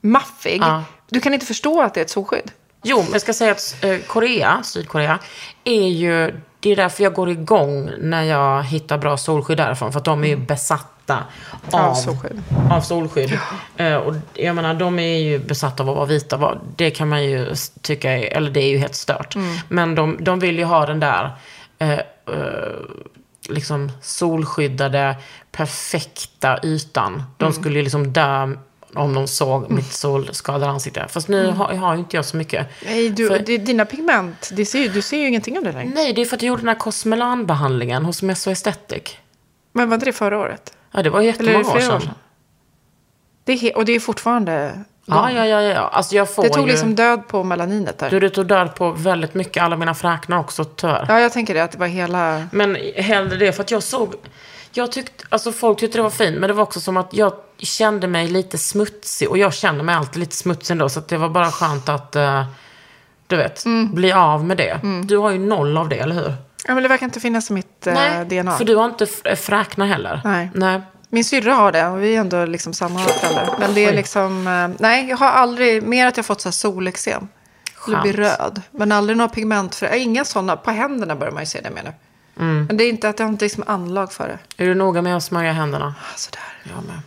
maffig. 0.00 0.60
Ja. 0.62 0.84
Du 1.10 1.20
kan 1.20 1.34
inte 1.34 1.46
förstå 1.46 1.82
att 1.82 1.94
det 1.94 2.00
är 2.00 2.04
ett 2.04 2.10
solskydd. 2.10 2.50
Jo, 2.82 3.02
men 3.02 3.12
jag 3.12 3.20
ska 3.20 3.32
säga 3.32 3.52
att 3.52 3.84
eh, 3.84 3.98
Korea, 3.98 4.60
Sydkorea, 4.62 5.18
är 5.64 5.88
ju... 5.88 6.40
Det 6.60 6.72
är 6.72 6.76
därför 6.76 7.04
jag 7.04 7.14
går 7.14 7.30
igång 7.30 7.90
när 7.98 8.22
jag 8.22 8.62
hittar 8.62 8.98
bra 8.98 9.16
solskydd 9.16 9.56
därifrån. 9.56 9.92
För 9.92 9.98
att 9.98 10.04
de 10.04 10.24
är 10.24 10.28
ju 10.28 10.36
besatta 10.36 10.93
av, 11.12 11.80
Av 11.80 11.94
solskydd. 11.94 12.42
Av 12.70 12.80
solskydd. 12.80 13.38
Eh, 13.76 13.94
och 13.96 14.14
jag 14.34 14.56
menar, 14.56 14.74
de 14.74 14.98
är 14.98 15.18
ju 15.18 15.38
besatta 15.38 15.82
av 15.82 15.88
att 15.90 15.96
vara 15.96 16.06
vita. 16.06 16.58
Det 16.76 16.90
kan 16.90 17.08
man 17.08 17.24
ju 17.24 17.54
tycka 17.82 18.12
är, 18.12 18.36
eller 18.36 18.50
det 18.50 18.60
är 18.60 18.68
ju 18.68 18.78
helt 18.78 18.94
stört. 18.94 19.34
Men 19.68 19.94
de, 19.94 20.16
de 20.20 20.38
vill 20.38 20.58
ju 20.58 20.64
ha 20.64 20.86
den 20.86 21.00
där 21.00 21.30
eh, 21.78 21.92
eh, 21.92 21.98
liksom 23.48 23.92
solskyddade, 24.02 25.16
perfekta 25.52 26.58
ytan. 26.62 27.22
De 27.36 27.52
skulle 27.52 27.76
ju 27.78 27.82
liksom 27.82 28.12
dö 28.12 28.56
om 28.94 29.14
de 29.14 29.26
såg 29.26 29.70
mitt 29.70 29.92
solskadade 29.92 30.66
ansikte. 30.66 31.06
Fast 31.08 31.28
nu 31.28 31.46
har, 31.46 31.74
har 31.74 31.92
ju 31.94 31.98
inte 31.98 32.16
jag 32.16 32.24
så 32.24 32.36
mycket. 32.36 32.66
Nej, 32.84 33.10
du, 33.10 33.28
För- 33.28 33.38
dina 33.58 33.84
pigment, 33.84 34.50
det 34.52 34.66
ser, 34.66 34.88
du 34.88 35.02
ser 35.02 35.16
ju 35.18 35.28
ingenting 35.28 35.58
av 35.58 35.64
det 35.64 35.72
längre. 35.72 35.92
Nej, 35.94 36.12
det 36.12 36.20
är 36.20 36.24
för 36.24 36.36
att 36.36 36.42
jag 36.42 36.48
gjorde 36.48 36.62
den 36.62 36.68
här 36.68 36.74
Cosmelan-behandlingen 36.78 38.04
hos 38.04 38.22
Meso 38.22 38.50
Aesthetic. 38.50 39.16
Men 39.72 39.88
var 39.88 39.94
inte 39.94 40.06
det 40.06 40.12
förra 40.12 40.38
året? 40.38 40.73
Ja, 40.94 41.02
det 41.02 41.10
var 41.10 41.18
Eller 41.20 41.28
är 41.28 41.32
jättemånga 41.32 41.58
det 41.58 41.64
år 41.64 41.78
flera 41.78 41.94
år 41.96 42.00
sedan. 42.00 42.10
Det 43.44 43.52
är 43.52 43.56
he- 43.56 43.72
och 43.74 43.84
det 43.84 43.92
är 43.92 44.00
fortfarande... 44.00 44.78
Ja, 45.06 45.30
ja, 45.32 45.46
ja, 45.46 45.62
ja. 45.62 45.80
Alltså 45.80 46.14
jag 46.16 46.34
får 46.34 46.42
Det 46.42 46.48
tog 46.48 46.66
ju... 46.66 46.70
liksom 46.72 46.94
död 46.94 47.28
på 47.28 47.44
melaninet 47.44 47.98
där. 47.98 48.10
Du, 48.10 48.20
det 48.20 48.30
tog 48.30 48.46
död 48.46 48.74
på 48.74 48.90
väldigt 48.90 49.34
mycket. 49.34 49.62
Alla 49.62 49.76
mina 49.76 49.94
fräknar 49.94 50.38
också, 50.38 50.64
tyvärr. 50.64 51.06
Ja, 51.08 51.20
jag 51.20 51.32
tänker 51.32 51.54
det, 51.54 51.60
att 51.64 51.72
det 51.72 51.78
var 51.78 51.86
hela... 51.86 52.46
Men 52.52 52.76
hellre 52.96 53.36
det, 53.36 53.52
för 53.52 53.62
att 53.62 53.70
jag 53.70 53.82
såg... 53.82 54.14
Jag 54.72 54.92
tyckte, 54.92 55.24
alltså 55.28 55.52
folk 55.52 55.78
tyckte 55.78 55.98
det 55.98 56.02
var 56.02 56.10
fint, 56.10 56.36
men 56.38 56.48
det 56.48 56.54
var 56.54 56.62
också 56.62 56.80
som 56.80 56.96
att 56.96 57.14
jag 57.14 57.32
kände 57.58 58.06
mig 58.06 58.28
lite 58.28 58.58
smutsig. 58.58 59.30
Och 59.30 59.38
jag 59.38 59.54
känner 59.54 59.84
mig 59.84 59.94
alltid 59.94 60.20
lite 60.20 60.36
smutsig 60.36 60.72
ändå, 60.74 60.88
så 60.88 60.98
att 60.98 61.08
det 61.08 61.16
var 61.16 61.28
bara 61.28 61.50
skönt 61.50 61.88
att, 61.88 62.16
eh, 62.16 62.44
du 63.26 63.36
vet, 63.36 63.64
Mm. 63.64 63.94
bli 63.94 64.12
av 64.12 64.44
med 64.44 64.56
det. 64.56 64.80
Du 65.04 65.16
har 65.16 65.30
ju 65.30 65.38
noll 65.38 65.76
av 65.76 65.88
det, 65.88 65.96
eller 65.98 66.14
hur? 66.14 66.34
Ja, 66.66 66.74
men 66.74 66.82
det 66.82 66.88
verkar 66.88 67.06
inte 67.06 67.20
finnas 67.20 67.50
i 67.50 67.52
mitt 67.52 67.86
eh, 67.86 68.20
DNA. 68.20 68.58
för 68.58 68.64
du 68.64 68.76
har 68.76 68.84
inte 68.84 69.04
f- 69.24 69.38
fräknar 69.38 69.86
heller. 69.86 70.20
Nej. 70.24 70.50
Nej. 70.54 70.80
Min 71.08 71.24
syrra 71.24 71.54
har 71.54 71.72
det 71.72 71.86
och 71.86 72.02
vi 72.02 72.16
är 72.16 72.20
ändå 72.20 72.44
liksom 72.44 72.72
samma 72.72 72.98
föräldrar. 73.00 73.54
Men 73.60 73.74
det 73.74 73.84
är 73.84 73.92
liksom... 73.94 74.46
Eh, 74.46 74.68
nej, 74.82 75.08
jag 75.08 75.16
har 75.16 75.28
aldrig... 75.28 75.82
Mer 75.82 76.06
att 76.06 76.16
jag 76.16 76.26
fått 76.26 76.40
så 76.40 76.48
här 76.48 76.52
solexem. 76.52 77.28
Eller 77.88 78.02
blir 78.02 78.12
Skönt. 78.12 78.38
röd. 78.40 78.62
Men 78.70 78.92
aldrig 78.92 79.16
några 79.16 79.28
pigment. 79.28 79.74
För, 79.74 79.94
inga 79.94 80.24
sådana. 80.24 80.56
På 80.56 80.70
händerna 80.70 81.16
börjar 81.16 81.32
man 81.32 81.42
ju 81.42 81.46
se 81.46 81.60
det 81.60 81.70
med 81.70 81.84
nu. 81.84 81.92
Mm. 82.44 82.64
Men 82.66 82.76
det 82.76 82.84
är 82.84 82.88
inte 82.88 83.08
att 83.08 83.18
jag 83.18 83.26
har 83.26 83.32
inte 83.32 83.44
liksom 83.44 83.64
anlag 83.66 84.12
för 84.12 84.28
det. 84.28 84.62
Är 84.62 84.66
du 84.68 84.74
noga 84.74 85.02
med 85.02 85.16
att 85.16 85.22
smörja 85.24 85.52
händerna? 85.52 85.94
Ah, 86.00 86.16
Sådär. 86.16 86.42
Jag 86.62 86.84
med. 86.84 87.00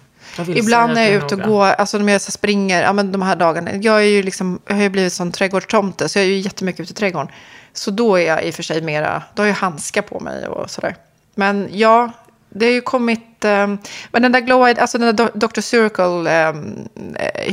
Ibland 0.58 0.94
när 0.94 1.02
jag 1.02 1.12
är 1.12 1.18
ute 1.26 1.36
och 1.36 1.42
går, 1.42 1.66
alltså 1.66 1.98
när 1.98 2.14
jag 2.14 2.22
så 2.22 2.32
springer, 2.32 2.84
ja 2.84 2.94
men 2.94 3.12
de 3.12 3.22
här 3.22 3.36
dagarna. 3.36 3.76
Jag, 3.76 3.96
är 3.98 4.02
ju 4.02 4.24
liksom, 4.24 4.60
jag 4.68 4.76
har 4.76 4.82
ju 4.84 4.90
blivit 4.90 5.14
sån 5.14 5.32
trädgårdstomte, 5.32 6.10
så 6.10 6.20
jag 6.20 6.26
är 6.26 6.30
ju 6.30 6.38
jättemycket 6.40 6.80
ute 6.82 6.92
i 6.92 6.96
trädgården. 6.96 7.28
Så 7.78 7.92
då 7.92 8.16
är 8.16 8.28
jag 8.28 8.44
i 8.46 8.50
och 8.50 8.54
för 8.56 8.64
sig 8.64 8.82
mera, 8.82 9.24
då 9.34 9.42
har 9.42 9.48
jag 9.48 9.56
handskar 9.56 10.02
på 10.02 10.20
mig 10.20 10.48
och 10.48 10.70
sådär. 10.70 10.96
Men 11.36 11.70
ja, 11.72 12.12
det 12.50 12.66
har 12.66 12.74
ju 12.74 12.82
kommit, 12.82 13.46
eh, 13.46 13.68
men 14.12 14.22
den 14.22 14.32
där 14.32 14.40
glow 14.40 14.64
alltså 14.64 14.98
den 14.98 15.16
där 15.16 15.30
Dr. 15.34 15.62
Circle, 15.62 16.32
eh, 16.40 16.56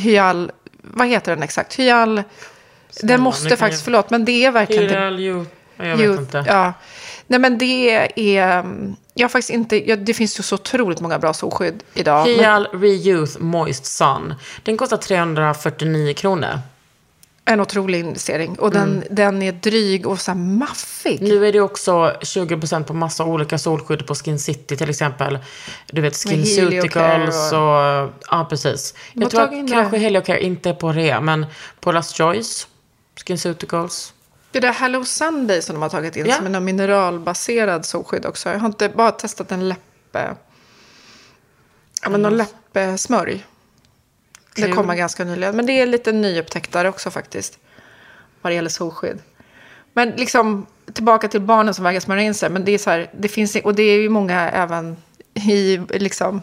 hyal, 0.00 0.52
vad 0.82 1.06
heter 1.08 1.34
den 1.34 1.42
exakt? 1.42 1.74
Hyal, 1.74 2.14
den 2.16 3.06
det 3.06 3.18
måste 3.18 3.56
faktiskt, 3.56 3.80
jag- 3.80 3.84
förlåt, 3.84 4.10
men 4.10 4.24
det 4.24 4.44
är 4.44 4.50
verkligen 4.50 4.82
inte 4.82 4.94
Hyral, 4.94 5.20
ju... 5.20 5.44
Jag 5.76 5.96
vet 5.96 6.20
inte. 6.20 6.44
Ja. 6.46 6.72
Nej 7.26 7.38
men 7.38 7.58
det 7.58 7.90
är, 8.16 8.58
mm, 8.58 8.96
jag 9.14 9.30
faktiskt 9.30 9.50
inte, 9.50 9.88
ja, 9.90 9.96
det 9.96 10.14
finns 10.14 10.38
ju 10.38 10.42
så 10.42 10.54
otroligt 10.54 11.00
många 11.00 11.18
bra 11.18 11.32
solskydd 11.34 11.82
idag. 11.94 12.26
Men 12.26 12.34
Hyal 12.38 12.68
Reyouth 12.72 13.38
Moist 13.38 13.86
Sun. 13.86 14.34
Den 14.62 14.76
kostar 14.76 14.96
349 14.96 16.14
kronor. 16.14 16.58
En 17.44 17.60
otrolig 17.60 18.00
investering. 18.00 18.58
Och 18.58 18.70
den, 18.70 19.04
den 19.10 19.42
är 19.42 19.52
dryg 19.52 20.06
och 20.06 20.20
så 20.20 20.34
maffig. 20.34 21.22
Nu 21.22 21.46
är 21.46 21.52
det 21.52 21.60
också 21.60 21.92
20% 22.20 22.84
på 22.84 22.94
massa 22.94 23.24
olika 23.24 23.58
solskydd 23.58 24.06
på 24.06 24.14
Skin 24.14 24.38
City 24.38 24.76
till 24.76 24.90
exempel. 24.90 25.38
Du 25.86 26.00
vet 26.00 26.16
SkinCeuticals 26.16 27.52
och... 27.52 27.58
Heliocare 27.58 28.08
Ja, 28.30 28.46
precis. 28.50 28.94
Jag 29.12 29.30
tror 29.30 29.42
att 29.42 29.70
kanske 29.70 29.98
Heliocare 29.98 30.42
inte 30.42 30.70
är 30.70 30.74
på 30.74 30.92
rea, 30.92 31.20
men 31.20 31.46
på 31.80 31.92
Last 31.92 32.16
Choice, 32.16 32.68
SkinCeuticals. 33.16 34.12
Det 34.50 34.60
där 34.60 34.72
Hello 34.72 35.04
Sunday 35.04 35.62
som 35.62 35.74
de 35.74 35.82
har 35.82 35.88
tagit 35.88 36.16
in 36.16 36.26
Ja. 36.26 36.36
som 36.36 36.46
är 36.46 36.50
någon 36.50 36.64
mineralbaserad 36.64 37.86
solskydd 37.86 38.26
också. 38.26 38.48
Jag 38.48 38.58
har 38.58 38.66
inte 38.66 38.88
bara 38.88 39.10
testat 39.10 39.52
en 39.52 39.68
läppe... 39.68 40.34
Ja, 42.02 42.08
men 42.08 42.22
någon 42.22 42.36
läppesmörj. 42.36 43.44
Det 44.54 44.62
Kul. 44.62 44.74
kommer 44.74 44.94
ganska 44.94 45.24
nyligen. 45.24 45.56
Men 45.56 45.66
det 45.66 45.72
är 45.72 45.86
lite 45.86 46.12
nyupptäckt 46.12 46.72
där 46.72 46.84
också 46.84 47.10
faktiskt. 47.10 47.58
Vad 48.42 48.50
det 48.50 48.54
gäller 48.54 48.70
solskydd. 48.70 49.18
Men 49.92 50.10
liksom 50.10 50.66
tillbaka 50.92 51.28
till 51.28 51.40
barnen 51.40 51.74
som 51.74 51.84
vägrar 51.84 52.00
smörja 52.00 52.22
in 52.22 52.34
sig. 52.34 52.50
Men 52.50 52.64
det 52.64 52.72
är 52.72 52.78
så 52.78 52.90
här, 52.90 53.10
det 53.18 53.28
finns, 53.28 53.56
och 53.56 53.74
det 53.74 53.82
är 53.82 54.00
ju 54.00 54.08
många 54.08 54.50
även 54.50 54.96
i 55.34 55.76
liksom 55.76 56.42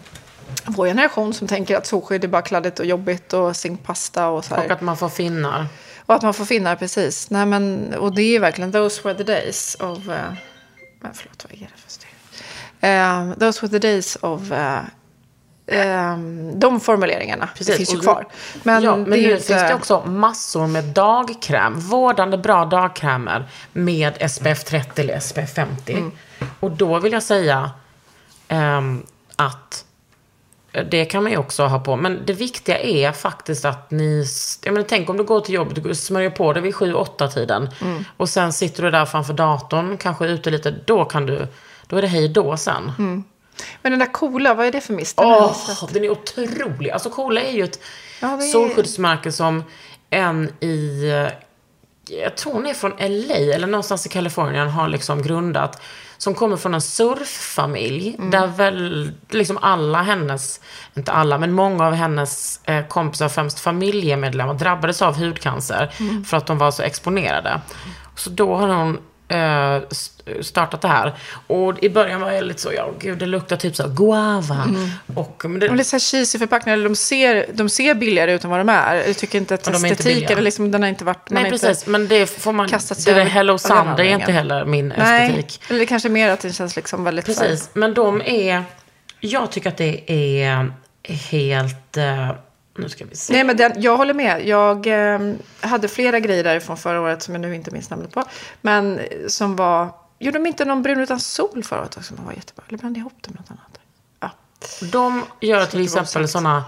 vår 0.66 0.88
generation 0.88 1.34
som 1.34 1.48
tänker 1.48 1.78
att 1.78 1.86
solskydd 1.86 2.24
är 2.24 2.28
bara 2.28 2.42
kladdigt 2.42 2.80
och 2.80 2.86
jobbigt 2.86 3.34
och 3.34 3.56
zinkpasta 3.56 4.28
och 4.28 4.46
så 4.46 4.56
här. 4.56 4.66
Och 4.66 4.72
att 4.72 4.82
man 4.82 4.98
får 4.98 5.10
finnar. 5.10 5.66
Och 6.06 6.16
att 6.16 6.22
man 6.22 6.34
får 6.34 6.46
finnar, 6.46 6.76
precis. 6.76 7.30
Nej, 7.30 7.46
men, 7.46 7.94
och 7.94 8.16
det 8.16 8.22
är 8.22 8.32
ju 8.32 8.40
verkligen 8.40 8.72
those 8.72 9.02
were 9.04 9.18
the 9.18 9.24
days 9.24 9.76
of... 9.80 9.98
Uh, 9.98 10.34
men 11.00 11.14
förlåt, 11.14 11.46
vad 11.50 11.54
är 11.54 11.72
det 11.76 11.82
för 11.82 11.92
styr? 11.92 12.08
Uh, 12.84 13.34
those 13.40 13.62
were 13.62 13.80
the 13.80 13.88
days 13.88 14.18
of... 14.22 14.52
Uh, 14.52 14.80
um, 15.72 16.60
de 16.60 16.80
formuleringarna. 16.80 17.50
Precis, 17.58 17.78
finns 17.78 17.94
ju 17.94 17.98
och- 17.98 18.04
kvar. 18.04 18.28
Men, 18.64 18.84
ja, 18.84 18.96
men 18.96 19.10
nu 19.10 19.18
ju 19.18 19.30
finns 19.30 19.50
inte... 19.50 19.68
det 19.68 19.74
också 19.74 20.04
massor 20.06 20.68
med 20.68 20.84
dagkräm. 20.84 21.80
Vårdande 21.80 22.38
bra 22.38 22.66
dagkrämer 22.66 23.46
med 23.74 24.32
SPF 24.32 24.64
30 24.64 25.02
eller 25.02 25.20
SPF 25.20 25.54
50. 25.54 25.94
Mm. 25.94 26.12
Och 26.60 26.72
då 26.72 27.00
vill 27.00 27.14
jag 27.14 27.24
säga 27.24 27.72
ehm, 28.48 29.04
att 29.36 29.86
det 30.90 31.06
kan 31.06 31.24
man 31.24 31.32
ju 31.32 31.38
också 31.38 31.64
ha 31.64 31.80
på. 31.80 31.96
Men 31.96 32.26
det 32.26 32.34
viktiga 32.34 32.80
är 32.80 33.12
faktiskt 33.12 33.66
att 33.66 33.92
ni... 33.92 34.26
Jag 34.64 34.74
menar, 34.74 34.88
tänk 34.90 35.10
om 35.10 35.18
du 35.18 35.24
går 35.24 35.40
till 35.40 35.56
jobbet 35.56 35.86
och 35.86 35.98
smörjer 35.98 36.30
på 36.30 36.54
dig 36.54 36.64
vid 36.64 36.74
7-8 36.74 37.28
tiden. 37.28 37.70
Mm. 37.82 38.04
Och 38.18 38.30
sen 38.30 38.54
sitter 38.54 38.84
du 38.84 38.92
där 38.92 39.06
framför 39.06 39.34
datorn, 39.34 39.98
kanske 39.98 40.28
ute 40.28 40.50
lite. 40.50 40.72
Då 40.86 41.06
kan 41.06 41.26
du... 41.26 41.48
Då 41.88 41.98
är 41.98 42.02
det 42.02 42.08
hej 42.08 42.30
då 42.30 42.58
sen. 42.58 42.92
Men 43.82 43.92
den 43.92 44.00
där 44.00 44.14
coola, 44.14 44.54
vad 44.54 44.66
är 44.66 44.72
det 44.72 44.82
för 44.82 44.94
mist? 44.94 45.18
Den 45.18 45.54
sett. 45.54 45.94
den 45.94 46.04
är 46.04 46.10
otrolig. 46.10 46.90
Alltså 46.90 47.10
Coola 47.10 47.42
är 47.42 47.52
ju 47.52 47.64
ett 47.64 47.80
Ja, 48.20 48.28
är- 48.34 48.42
solskyddsmärke 48.42 49.32
som 49.32 49.64
en 50.10 50.52
i 50.60 51.10
eh, 51.10 51.28
jag 52.22 52.38
tror 52.38 52.54
hon 52.54 52.68
är 52.68 52.74
från 52.74 52.92
LA 53.00 53.36
eller 53.56 53.68
någonstans 53.68 54.06
i 54.06 54.10
Kalifornien, 54.10 54.70
har 54.70 54.88
liksom 54.88 55.22
grundat, 55.22 55.82
som 56.18 56.34
kommer 56.36 56.58
från 56.58 56.74
en 56.74 56.82
surffamilj, 56.82 58.16
där 58.32 58.48
väl 58.48 59.12
liksom 59.30 59.58
alla 59.62 60.02
hennes, 60.02 60.62
inte 60.94 61.12
alla, 61.12 61.38
men 61.38 61.52
många 61.52 61.88
av 61.88 61.94
hennes 61.94 62.60
eh, 62.64 62.88
kompisar, 62.88 63.30
främst 63.30 63.60
familjemedlemmar, 63.60 64.54
drabbades 64.54 65.02
av 65.02 65.16
hudcancer 65.18 65.92
för 66.26 66.38
att 66.38 66.48
de 66.48 66.58
var 66.58 66.72
så 66.72 66.84
exponerade. 66.84 67.62
Så 68.16 68.30
då 68.30 68.56
har 68.56 68.68
hon 68.68 69.00
startat 70.42 70.82
det 70.82 70.88
här. 70.88 71.14
Och 71.48 71.84
i 71.84 71.90
början 71.90 72.22
var 72.22 72.32
jag 72.32 72.44
lite 72.44 72.62
så, 72.62 72.74
ja 72.74 72.90
gud 73.00 73.18
det 73.18 73.26
luktar 73.26 73.56
typ 73.56 73.76
så 73.76 73.88
guava. 73.88 74.68
Och, 75.16 75.42
men 75.46 75.60
det, 75.60 75.68
De 75.68 75.80
är 75.80 75.84
så 75.84 75.96
här 75.96 76.00
cheesy 76.00 76.40
förpackningar, 76.40 76.78
de 76.78 76.96
ser, 76.96 77.46
de 77.54 77.70
ser 77.70 77.96
billigare 77.96 78.34
ut 78.34 78.44
än 78.44 78.50
vad 78.50 78.60
de 78.60 78.70
är. 78.70 78.96
Jag 78.96 79.18
tycker 79.18 79.38
inte 79.38 79.54
att 79.54 79.68
estetiken, 79.68 80.32
eller 80.32 80.42
liksom, 80.42 80.72
den 80.72 80.82
har 80.82 80.90
inte 80.90 81.06
varit... 81.06 81.30
Nej 81.30 81.50
precis, 81.50 81.88
men 81.88 82.08
det 82.08 82.26
får 82.26 82.54
man, 82.54 82.68
det 83.06 83.14
där 83.14 83.26
Hello 83.26 83.58
Sunday 83.58 84.08
är 84.08 84.20
inte 84.20 84.32
heller 84.32 84.66
min 84.66 84.94
nej, 84.98 85.30
estetik. 85.30 85.62
eller 85.70 85.80
det 85.80 85.86
kanske 85.86 86.10
mer 86.10 86.30
att 86.30 86.40
den 86.40 86.54
känns 86.54 86.76
liksom 86.76 87.04
väldigt... 87.04 87.26
Precis, 87.26 87.70
men 87.74 87.94
de 87.94 88.22
är, 88.22 88.64
jag 89.20 89.52
tycker 89.52 89.70
att 89.70 89.78
det 89.78 90.12
är 90.12 90.72
helt, 91.04 91.98
eh, 91.98 92.32
nu 92.78 92.90
ska 92.90 93.06
vi 93.06 93.16
se. 93.16 93.34
Nej, 93.34 93.44
men 93.44 93.58
den, 93.58 93.82
jag 93.82 93.98
håller 93.98 94.14
med. 94.14 94.48
Jag 94.48 94.88
eh, 94.88 95.20
hade 95.60 95.88
flera 95.88 96.20
grejer 96.20 96.44
därifrån 96.44 96.78
förra 96.78 97.02
året 97.02 97.24
som 97.24 97.34
jag 97.34 97.42
nu 97.42 97.56
inte 97.56 97.72
minns 97.72 97.90
namnet 97.90 98.12
på. 98.14 98.24
Men 98.62 99.00
eh, 99.00 99.06
som 99.28 99.56
var... 99.56 99.96
Gjorde 100.20 100.38
de 100.38 100.46
inte 100.46 100.66
någon 100.66 100.82
brun 100.82 101.00
utan 101.00 101.20
sol 101.20 101.64
förra 101.64 101.80
året 101.80 101.98
också 101.98 102.16
som 102.16 102.26
var 102.26 102.34
jättebra? 102.34 102.64
Eller 102.68 102.78
blandade 102.78 103.00
jag 103.00 103.02
ihop 103.02 103.18
det 103.22 103.30
med 103.30 103.40
något 103.40 103.52
annat? 103.52 103.80
Ja. 104.20 104.30
De 104.92 105.24
gör 105.40 105.66
till 105.66 105.84
exempel 105.84 106.28
sådana 106.28 106.64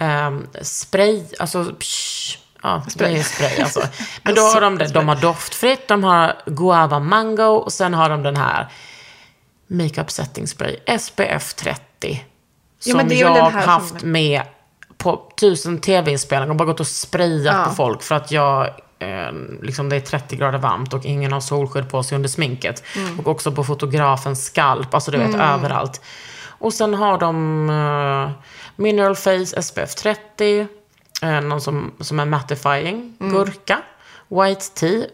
um, 0.00 0.48
spray, 0.62 1.22
alltså 1.38 1.64
psh, 1.64 2.38
ja, 2.62 2.82
spray. 2.90 3.12
det 3.12 3.18
är 3.18 3.22
spray 3.22 3.60
alltså. 3.60 3.82
Men 4.22 4.34
då 4.34 4.42
har 4.42 4.60
de 4.60 4.78
det, 4.78 4.88
de 4.88 5.08
har 5.08 5.16
doftfritt, 5.16 5.88
de 5.88 6.04
har 6.04 6.36
guava 6.46 6.98
mango 6.98 7.44
och 7.44 7.72
sen 7.72 7.94
har 7.94 8.08
de 8.08 8.22
den 8.22 8.36
här 8.36 8.68
makeup 9.66 10.10
setting 10.10 10.46
spray, 10.46 10.76
SPF 10.98 11.54
30. 11.54 12.24
Som 12.78 13.08
Ja, 13.10 13.14
jag 13.14 13.50
här 13.50 13.66
haft 13.66 14.00
som- 14.00 14.12
med 14.12 14.42
på 15.04 15.32
tusen 15.40 15.80
tv-inspelningar 15.80 16.50
och 16.50 16.56
bara 16.56 16.64
gått 16.64 16.80
och 16.80 16.86
sprayat 16.86 17.54
Ja. 17.56 17.64
på 17.68 17.74
folk 17.74 18.02
för 18.02 18.14
att 18.14 18.30
jag 18.30 18.66
eh, 18.98 19.32
liksom 19.62 19.88
det 19.88 19.96
är 19.96 20.00
30 20.00 20.36
grader 20.36 20.58
varmt 20.58 20.94
och 20.94 21.04
ingen 21.04 21.32
har 21.32 21.40
solskydd 21.40 21.90
på 21.90 22.02
sig 22.02 22.16
under 22.16 22.28
sminket. 22.28 22.82
Mm. 22.96 23.20
Och 23.20 23.28
också 23.28 23.52
på 23.52 23.64
fotografens 23.64 24.44
skalp, 24.44 24.94
alltså 24.94 25.10
du 25.10 25.18
vet 25.18 25.34
överallt. 25.34 26.00
Och 26.58 26.72
sen 26.72 26.94
har 26.94 27.18
de 27.18 27.70
eh, 27.70 28.30
Mineral 28.76 29.16
Face 29.16 29.62
SPF 29.62 29.94
30, 29.94 30.66
eh, 31.22 31.40
någon 31.40 31.60
som, 31.60 31.92
som 32.00 32.20
är 32.20 32.24
mattifying, 32.24 33.16
Mm. 33.20 33.32
gurka, 33.32 33.82
White 34.28 34.64
Tea, 34.74 35.04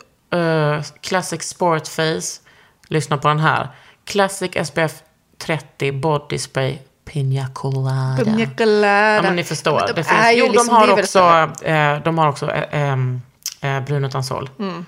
eh, 0.41 0.83
Classic 1.01 1.43
Sport 1.43 1.89
Face, 1.89 2.41
lyssna 2.89 3.19
på 3.19 3.29
den 3.29 3.39
här, 3.39 3.69
Classic 4.05 4.51
SPF 4.67 4.93
30 5.39 5.93
Body 5.93 6.39
Spray 6.39 6.79
Pina 7.13 7.47
Colada. 7.53 8.25
Pina 8.25 8.47
colada. 8.57 9.15
Ja, 9.15 9.23
men 9.23 9.37
ni 9.37 9.45
förstår. 9.45 9.73
Men 9.79 9.87
de 9.87 9.93
det 9.93 10.05
finns, 10.05 10.21
jo, 10.33 10.47
liksom- 10.47 10.67
de 10.67 10.75
har 10.75 10.87
det 10.87 10.93
också, 10.93 11.65
eh, 11.65 12.03
de 12.05 12.19
har 12.19 12.29
också 12.29 12.51
eh, 12.51 12.93
eh, 13.61 13.81
brun 13.85 14.05
utan 14.05 14.25
sol. 14.25 14.51
Nej, 14.57 14.69
Mm. 14.69 14.85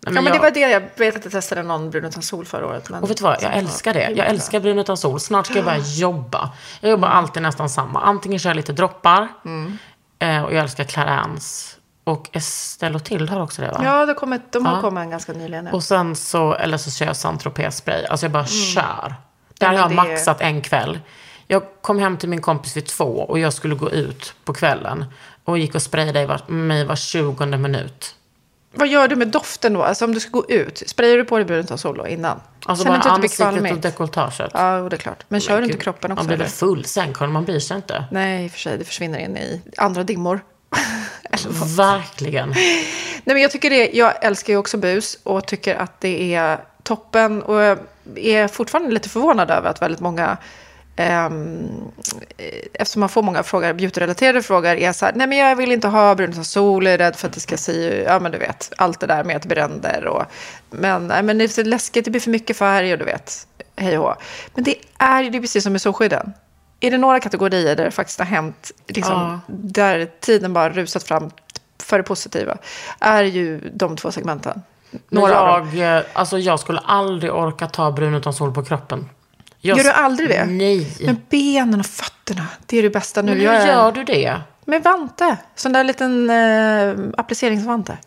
Ja, 0.00 0.10
men 0.10 0.24
det 0.24 0.30
jag- 0.30 0.42
var 0.42 0.50
det 0.50 0.60
jag 0.60 0.82
vet 0.96 1.16
att 1.16 1.24
jag 1.24 1.32
testade 1.32 1.62
någon 1.62 1.90
brun 1.90 2.04
utan 2.04 2.22
sol 2.22 2.44
förra 2.46 2.66
året. 2.66 2.90
Men 2.90 3.02
och 3.02 3.10
vet 3.10 3.16
du 3.16 3.24
vad, 3.24 3.42
jag 3.42 3.56
älskar 3.56 3.94
det. 3.94 4.10
Jag 4.10 4.26
älskar 4.26 4.60
brun 4.60 4.78
utan 4.78 4.96
sol. 4.96 5.20
Snart 5.20 5.46
ska 5.46 5.54
jag 5.54 5.64
börja 5.64 5.78
jobba. 5.84 6.50
Jag 6.80 6.90
jobbar 6.90 7.08
alltid 7.08 7.42
nästan 7.42 7.68
samma. 7.70 8.00
Antingen 8.00 8.38
kör 8.38 8.50
jag 8.50 8.56
lite 8.56 8.72
droppar. 8.72 9.28
Eh, 10.18 10.42
och 10.42 10.52
jag 10.54 10.62
älskar 10.62 10.84
Clarins. 10.84 11.76
Och 12.04 12.28
Estelle 12.32 12.94
och 12.96 13.04
Tilde 13.04 13.32
har 13.32 13.40
också 13.42 13.62
det 13.62 13.68
va? 13.68 13.80
Ja, 13.84 14.06
det 14.06 14.14
kommit, 14.14 14.52
de 14.52 14.66
har 14.66 14.74
Ja. 14.76 14.80
kommit 14.80 15.10
ganska 15.10 15.32
nyligen. 15.32 15.66
Och 15.68 15.82
sen 15.82 16.16
så, 16.16 16.54
eller 16.54 16.76
så 16.78 16.90
kör 16.90 17.06
jag 17.06 17.16
Saint 17.16 17.40
Tropez 17.40 17.76
spray. 17.76 18.04
Alltså 18.04 18.26
jag 18.26 18.32
bara 18.32 18.46
kör. 18.46 19.14
Där 19.58 19.66
Ja, 19.66 19.68
har 19.68 19.74
jag 19.74 19.94
men 19.94 20.04
det- 20.06 20.12
maxat 20.12 20.40
en 20.40 20.62
kväll. 20.62 21.00
Jag 21.48 21.62
kom 21.80 21.98
hem 21.98 22.16
till 22.16 22.28
min 22.28 22.40
kompis 22.40 22.76
vid 22.76 22.86
två 22.86 23.04
och 23.04 23.38
jag 23.38 23.52
skulle 23.52 23.74
gå 23.74 23.90
ut 23.90 24.34
på 24.44 24.54
kvällen. 24.54 25.04
Och 25.44 25.58
gick 25.58 25.74
och 25.74 25.82
sprayade 25.82 26.26
var, 26.26 26.40
mig 26.46 26.84
var 26.84 26.96
tjugonde 26.96 27.58
minut. 27.58 28.14
Vad 28.78 28.88
gör 28.88 29.08
du 29.08 29.16
med 29.16 29.28
doften 29.28 29.72
då? 29.72 29.82
Alltså 29.82 30.04
om 30.04 30.14
du 30.14 30.20
ska 30.20 30.30
gå 30.30 30.46
ut, 30.48 30.82
sprayar 30.86 31.16
du 31.16 31.24
på 31.24 31.36
dig 31.36 31.44
brun 31.44 31.60
utan 31.60 31.78
sol 31.78 31.96
då 31.96 32.06
innan? 32.06 32.40
Alltså 32.66 32.84
Känner 32.84 32.98
bara 32.98 33.10
ansiktet 33.10 33.72
och 33.72 33.78
dekolletaget. 33.78 34.50
Ja, 34.54 34.88
det 34.90 34.96
är 34.96 34.98
klart. 34.98 35.24
Men 35.28 35.40
kör 35.40 35.58
du 35.58 35.64
inte 35.64 35.78
kroppen 35.78 36.12
också? 36.12 36.22
Man 36.22 36.26
blir 36.26 36.36
väl 36.36 36.48
full 36.48 36.84
sen, 36.84 37.14
Karin, 37.14 37.32
man 37.32 37.44
bryr 37.44 37.58
sig 37.58 37.76
inte. 37.76 38.04
Nej, 38.10 38.44
i 38.44 38.48
och 38.48 38.52
för 38.52 38.58
sig. 38.58 38.78
Det 38.78 38.84
försvinner 38.84 39.18
in 39.18 39.36
i 39.36 39.62
andra 39.76 40.02
dimmor. 40.04 40.40
Verkligen. 41.76 42.48
Nej, 42.48 42.86
men 43.24 43.40
jag, 43.40 43.50
tycker 43.50 43.70
det, 43.70 43.90
jag 43.92 44.24
älskar 44.24 44.52
ju 44.52 44.58
också 44.58 44.76
bus 44.76 45.18
och 45.22 45.46
tycker 45.46 45.74
att 45.74 46.00
det 46.00 46.34
är 46.34 46.58
toppen. 46.82 47.42
Och 47.42 47.60
jag 47.62 47.78
är 48.14 48.48
fortfarande 48.48 48.90
lite 48.90 49.08
förvånad 49.08 49.50
över 49.50 49.70
att 49.70 49.82
väldigt 49.82 50.00
många, 50.00 50.36
eftersom 52.72 53.00
man 53.00 53.08
får 53.08 53.22
många 53.22 53.42
frågor, 53.42 53.72
beauty-relaterade 53.72 54.42
frågor, 54.42 54.70
är 54.70 54.92
så 54.92 55.06
här, 55.06 55.12
nej 55.16 55.26
men 55.26 55.38
jag 55.38 55.56
vill 55.56 55.72
inte 55.72 55.88
ha 55.88 56.14
brun 56.14 56.30
utan 56.30 56.44
sol, 56.44 56.84
jag 56.84 56.94
är 56.94 56.98
rädd 56.98 57.16
för 57.16 57.26
att 57.28 57.34
det 57.34 57.40
ska 57.40 57.56
se, 57.56 58.02
ja 58.02 58.20
men 58.20 58.32
du 58.32 58.38
vet, 58.38 58.72
allt 58.76 59.00
det 59.00 59.06
där 59.06 59.24
med 59.24 59.36
att 59.36 59.46
bränder 59.46 60.06
och, 60.06 60.24
men, 60.70 61.06
nej, 61.06 61.22
men 61.22 61.38
det 61.38 61.44
är 61.44 61.48
så 61.48 61.62
läskigt, 61.62 62.04
det 62.04 62.10
blir 62.10 62.20
för 62.20 62.30
mycket 62.30 62.56
färg 62.56 62.92
och 62.92 62.98
du 62.98 63.04
vet, 63.04 63.46
hej 63.76 63.98
och. 63.98 64.14
Men 64.54 64.64
det 64.64 64.74
är 64.98 65.22
ju 65.22 65.30
det 65.30 65.38
är 65.38 65.40
precis 65.40 65.62
som 65.62 65.72
med 65.72 65.82
solskydden. 65.82 66.32
Är 66.80 66.90
det 66.90 66.98
några 66.98 67.20
kategorier 67.20 67.76
där 67.76 67.84
det 67.84 67.90
faktiskt 67.90 68.18
har 68.18 68.26
hänt, 68.26 68.72
liksom, 68.88 69.14
Ja. 69.14 69.40
där 69.48 70.08
tiden 70.20 70.52
bara 70.52 70.70
rusat 70.70 71.02
fram 71.02 71.30
för 71.82 71.98
det 71.98 72.02
positiva, 72.04 72.56
är 73.00 73.24
ju 73.24 73.70
de 73.74 73.96
två 73.96 74.10
segmenten. 74.10 74.62
Men 74.90 75.00
Några 75.20 75.40
av 75.40 75.58
dem. 75.58 75.78
jag, 75.78 75.96
eh, 75.98 76.04
alltså 76.12 76.38
jag 76.38 76.60
skulle 76.60 76.78
aldrig 76.78 77.32
orka 77.34 77.66
ta 77.66 77.90
brun 77.92 78.14
utan 78.14 78.32
sol 78.34 78.54
på 78.54 78.64
kroppen. 78.64 79.08
Jag, 79.60 79.78
Gör 79.78 79.84
du 79.84 79.90
aldrig 79.90 80.28
det? 80.28 80.44
Nej. 80.44 80.86
Men 81.00 81.20
benen 81.30 81.80
och 81.80 81.86
fötterna, 81.86 82.46
det 82.66 82.78
är 82.78 82.82
det 82.82 82.90
bästa 82.90 83.22
nu. 83.22 83.32
Men 83.32 83.40
hur 83.40 83.48
är- 83.50 83.66
gör 83.66 83.92
du 83.92 84.04
det? 84.04 84.40
Med 84.64 84.82
vante. 84.82 85.36
Sån 85.54 85.72
där 85.72 85.84
liten 85.84 86.30
eh, 86.30 86.94
appliceringsvante. 87.20 87.98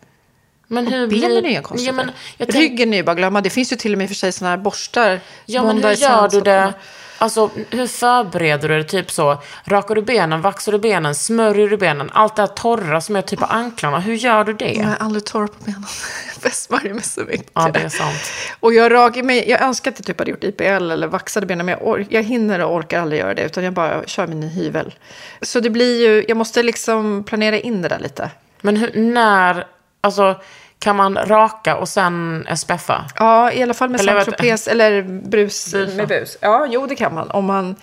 Men 0.66 0.86
hur 0.86 1.06
Benen 1.06 1.30
blir... 1.42 1.46
är 1.46 1.50
ju 1.56 1.62
konstigt. 1.62 1.86
ja, 1.86 1.92
men, 1.92 2.10
jag 2.36 2.48
tänk, 2.48 2.62
Ryggen 2.70 2.92
är 2.92 2.96
ju 2.96 3.02
bara 3.02 3.14
glömma. 3.14 3.40
Det 3.40 3.50
finns 3.50 3.72
ju 3.72 3.76
till 3.76 3.92
och 3.92 3.98
med 3.98 4.04
och 4.04 4.08
för 4.10 4.14
sig 4.14 4.32
såna 4.32 4.50
här 4.50 4.56
borstar. 4.56 5.20
ja, 5.46 5.62
men 5.62 5.84
hur 5.84 5.90
gör 5.92 6.28
du 6.28 6.38
och- 6.38 6.44
det? 6.44 6.72
Alltså, 7.20 7.50
hur 7.70 7.86
förbereder 7.86 8.68
du 8.68 8.76
det? 8.78 8.84
Typ 8.84 9.10
så, 9.10 9.38
rakar 9.64 9.94
du 9.94 10.02
benen, 10.02 10.40
vaxar 10.42 10.72
du 10.72 10.78
benen, 10.78 11.14
smörjer 11.14 11.68
du 11.68 11.76
benen? 11.76 12.10
Allt 12.12 12.36
det 12.36 12.42
här 12.42 12.46
torra 12.46 13.00
som 13.00 13.16
är 13.16 13.22
typ 13.22 13.38
på 13.40 13.46
anklarna. 13.46 14.00
Hur 14.00 14.14
gör 14.14 14.44
du 14.44 14.52
det? 14.52 14.72
Jag 14.72 14.90
är 14.90 14.96
aldrig 15.00 15.24
torr 15.24 15.46
på 15.46 15.64
benen. 15.64 15.84
Jag 16.42 16.52
smörjer 16.52 16.94
mig 16.94 17.02
så 17.02 17.20
mycket. 17.20 17.50
Ja, 17.54 17.70
det 17.74 17.80
är 17.80 17.88
sant. 17.88 18.32
Och 18.60 18.74
jag 18.74 18.92
rakar 18.92 19.22
mig, 19.22 19.50
jag 19.50 19.62
önskar 19.62 19.90
att 19.90 19.98
jag 19.98 20.06
typ 20.06 20.18
hade 20.18 20.30
gjort 20.30 20.44
IPL 20.44 20.62
eller 20.90 21.06
vaxade 21.06 21.46
benen, 21.46 21.66
men 21.66 21.72
jag, 21.78 21.88
or- 21.88 22.06
jag 22.10 22.22
hinner 22.22 22.60
och 22.64 22.74
orkar 22.74 23.00
aldrig 23.00 23.20
göra 23.20 23.34
det, 23.34 23.42
utan 23.42 23.64
jag 23.64 23.72
bara 23.72 24.06
kör 24.06 24.26
min 24.26 24.42
hyvel. 24.42 24.94
Så 25.42 25.60
det 25.60 25.70
blir 25.70 26.08
ju, 26.08 26.24
jag 26.28 26.36
måste 26.36 26.62
liksom 26.62 27.24
planera 27.24 27.58
in 27.58 27.82
det 27.82 27.88
där 27.88 27.98
lite. 27.98 28.30
Men 28.60 28.76
hur, 28.76 28.90
när, 28.94 29.66
alltså, 30.00 30.40
kan 30.80 30.96
man 30.96 31.14
raka 31.26 31.76
och 31.76 31.88
sen 31.88 32.46
SPFa? 32.56 33.04
Ja, 33.18 33.52
i 33.52 33.62
alla 33.62 33.74
fall 33.74 33.88
med 33.88 34.00
Saint-Tropez 34.00 34.68
eller 34.70 35.02
brus 35.02 35.72
Busa. 35.72 35.96
med 35.96 36.08
bus. 36.08 36.36
Ja, 36.40 36.66
jo 36.70 36.86
det 36.86 36.94
kan 36.94 37.14
man. 37.14 37.30
Om 37.30 37.44
man 37.44 37.76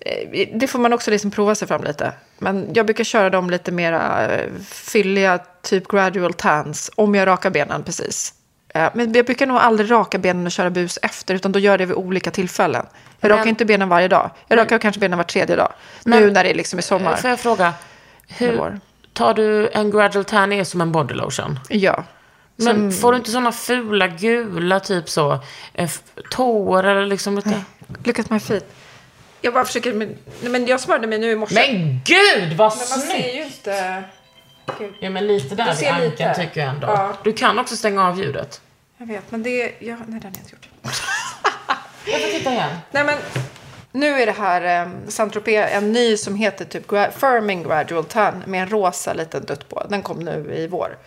eh, 0.00 0.48
det 0.54 0.66
får 0.66 0.78
man 0.78 0.92
också 0.92 1.10
liksom 1.10 1.30
prova 1.30 1.54
sig 1.54 1.68
fram 1.68 1.84
lite. 1.84 2.12
Men 2.38 2.70
jag 2.74 2.86
brukar 2.86 3.04
köra 3.04 3.30
dem 3.30 3.50
lite 3.50 3.72
mera 3.72 4.28
eh, 4.32 4.50
fylliga, 4.68 5.38
typ 5.62 5.88
gradual 5.88 6.32
tans, 6.32 6.90
om 6.94 7.14
jag 7.14 7.26
rakar 7.26 7.50
benen 7.50 7.82
precis. 7.82 8.34
Eh, 8.74 8.88
Men 8.94 9.12
jag 9.12 9.26
brukar 9.26 9.46
nog 9.46 9.56
aldrig 9.56 9.90
raka 9.90 10.18
benen 10.18 10.46
och 10.46 10.52
köra 10.52 10.70
bus 10.70 10.98
efter, 11.02 11.34
utan 11.34 11.52
då 11.52 11.58
gör 11.58 11.72
jag 11.72 11.80
det 11.80 11.86
vid 11.86 11.96
olika 11.96 12.30
tillfällen. 12.30 12.86
Jag 13.20 13.28
Men- 13.28 13.38
rakar 13.38 13.48
inte 13.50 13.64
benen 13.64 13.88
varje 13.88 14.08
dag. 14.08 14.30
Jag 14.48 14.58
rakar 14.58 14.78
kanske 14.78 15.00
benen 15.00 15.16
var 15.18 15.24
tredje 15.24 15.56
dag. 15.56 15.72
nu 16.04 16.20
Men- 16.20 16.32
när 16.32 16.44
det 16.44 16.54
liksom 16.54 16.78
är 16.78 16.82
sommar. 16.82 17.16
Får 17.16 17.30
jag 17.30 17.40
fråga, 17.40 17.72
hur, 18.28 18.80
tar 19.12 19.34
du 19.34 19.68
en 19.68 19.90
gradual 19.90 20.24
tan 20.24 20.52
är 20.52 20.64
som 20.64 20.80
en 20.80 20.92
body 20.92 21.14
lotion? 21.14 21.58
Ja. 21.68 22.04
Men 22.64 22.92
får 22.92 23.12
du 23.12 23.18
inte 23.18 23.30
sådana 23.30 23.52
fula 23.52 24.08
gula, 24.08 24.80
typ 24.80 25.08
så, 25.08 25.32
eh, 25.32 25.38
f- 25.74 26.02
tår 26.30 26.84
eller 26.84 27.06
liksom 27.06 27.36
lite... 27.36 27.62
Look 28.04 28.18
at 28.18 28.30
my 28.30 28.40
feet. 28.40 28.64
Jag 29.40 29.54
bara 29.54 29.64
försöker, 29.64 29.92
men, 29.92 30.08
nej, 30.40 30.50
men 30.52 30.66
jag 30.66 30.80
smörjde 30.80 31.06
mig 31.06 31.18
nu 31.18 31.30
i 31.30 31.36
morse. 31.36 31.54
Men 31.54 32.00
gud 32.04 32.56
vad 32.56 32.72
Men 32.72 32.78
man 32.90 32.98
ser 32.98 32.98
snyggt! 33.06 33.34
ju 33.36 33.42
inte... 33.44 34.02
Gud. 34.78 34.94
Ja 35.00 35.10
men 35.10 35.26
lite 35.26 35.54
där 35.54 35.64
Du 35.64 35.70
vid 35.70 35.78
ser 35.78 35.90
ankeln 35.92 36.10
lite. 36.10 36.34
tycker 36.34 36.60
jag 36.60 36.70
ändå. 36.70 36.86
Ja. 36.86 37.12
Du 37.24 37.32
kan 37.32 37.58
också 37.58 37.76
stänga 37.76 38.08
av 38.08 38.18
ljudet. 38.20 38.60
Jag 38.98 39.06
vet, 39.06 39.30
men 39.30 39.42
det... 39.42 39.72
Ja, 39.78 39.96
nej, 40.06 40.20
det 40.20 40.26
har 40.26 40.32
jag 40.34 40.36
inte 40.36 40.50
gjort. 40.52 40.68
Jag 42.06 42.20
får 42.20 42.28
titta 42.38 42.52
igen. 42.52 42.70
Nej, 42.90 43.04
men 43.04 43.18
nu 43.92 44.06
är 44.22 44.26
det 44.26 44.32
här 44.32 44.82
um, 44.86 44.92
Saint-Tropez 45.08 45.68
en 45.72 45.92
ny 45.92 46.16
som 46.16 46.34
heter 46.34 46.64
typ 46.64 46.88
Firming 47.18 47.62
Gradual 47.62 48.04
Tan 48.04 48.42
med 48.46 48.62
en 48.62 48.68
rosa 48.68 49.12
liten 49.12 49.44
dutt 49.44 49.68
på. 49.68 49.86
Den 49.88 50.02
kom 50.02 50.18
nu 50.18 50.54
i 50.56 50.66
vår. 50.66 50.98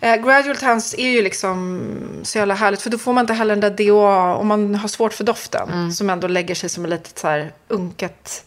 Eh, 0.00 0.16
gradual 0.16 0.56
Tans 0.56 0.94
är 0.98 1.10
ju 1.10 1.22
liksom 1.22 1.80
så 2.22 2.38
jävla 2.38 2.54
härligt 2.54 2.82
för 2.82 2.90
då 2.90 2.98
får 2.98 3.12
man 3.12 3.22
inte 3.22 3.32
heller 3.34 3.56
den 3.56 3.74
där 3.76 3.84
DOA 3.86 4.34
om 4.36 4.46
man 4.46 4.74
har 4.74 4.88
svårt 4.88 5.12
för 5.12 5.24
doften 5.24 5.92
som 5.92 6.10
ändå 6.10 6.26
lägger 6.28 6.54
sig 6.54 6.68
som 6.68 6.84
ett 6.84 6.90
litet 6.90 7.18
så 7.18 7.28
här 7.28 7.52
unket 7.68 8.44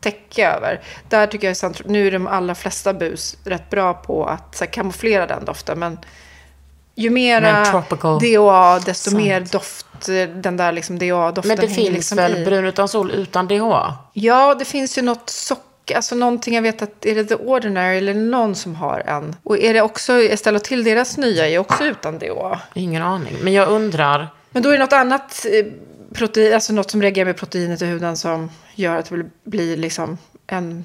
täcke 0.00 0.48
över. 0.48 0.80
Där 1.08 1.26
tycker 1.26 1.46
jag 1.46 1.56
Saint- 1.56 1.82
nu 1.88 2.06
är 2.06 2.10
de 2.10 2.26
allra 2.26 2.54
flesta 2.54 2.94
bus 2.94 3.36
rätt 3.44 3.70
bra 3.70 3.94
på 3.94 4.24
att 4.26 4.56
så 4.56 4.64
här, 4.64 4.72
kamouflera 4.72 5.26
den 5.26 5.44
doften 5.44 5.78
men 5.78 5.98
ju 6.96 7.10
mera 7.10 7.64
DHA, 8.20 8.78
desto 8.78 9.10
scent. 9.10 9.22
mer 9.24 9.40
doft, 9.40 10.08
eh, 10.08 10.14
den 10.42 10.56
där 10.56 10.72
liksom 10.72 10.98
DHA-doften 10.98 11.48
Men 11.48 11.56
det 11.56 11.68
finns 11.74 11.90
liksom 11.90 12.16
väl 12.16 12.36
i. 12.36 12.44
brun 12.44 12.64
utan 12.64 12.88
sol 12.88 13.10
utan 13.10 13.48
DHA? 13.48 13.94
Ja, 14.12 14.54
det 14.54 14.64
finns 14.64 14.98
ju 14.98 15.02
något 15.02 15.30
socker, 15.30 15.64
alltså 15.94 16.14
någonting 16.14 16.54
jag 16.54 16.62
vet 16.62 16.82
att, 16.82 17.06
är 17.06 17.14
det 17.14 17.24
The 17.24 17.34
Ordinary 17.34 17.98
eller 17.98 18.14
någon 18.14 18.54
som 18.54 18.74
har 18.74 19.00
en? 19.00 19.36
Och 19.42 19.58
är 19.58 19.74
det 19.74 19.80
också, 19.82 20.12
Estelle 20.12 20.58
till 20.60 20.84
deras 20.84 21.16
nya 21.16 21.48
är 21.48 21.58
också 21.58 21.84
utan 21.84 22.18
DHA. 22.18 22.60
Ingen 22.74 23.02
aning. 23.02 23.36
Men 23.42 23.52
jag 23.52 23.68
undrar, 23.68 24.28
Men 24.50 24.62
då 24.62 24.68
är 24.68 24.72
det 24.72 24.78
något 24.84 24.92
annat 24.92 25.46
eh, 25.52 25.66
protein, 26.14 26.54
alltså 26.54 26.72
något 26.72 26.90
som 26.90 27.02
reagerar 27.02 27.24
med 27.26 27.36
proteinet 27.36 27.82
i 27.82 27.86
huden 27.86 28.16
som 28.16 28.50
gör 28.74 28.96
att 28.96 29.10
det 29.10 29.30
blir 29.44 29.76
liksom 29.76 30.18
en 30.46 30.84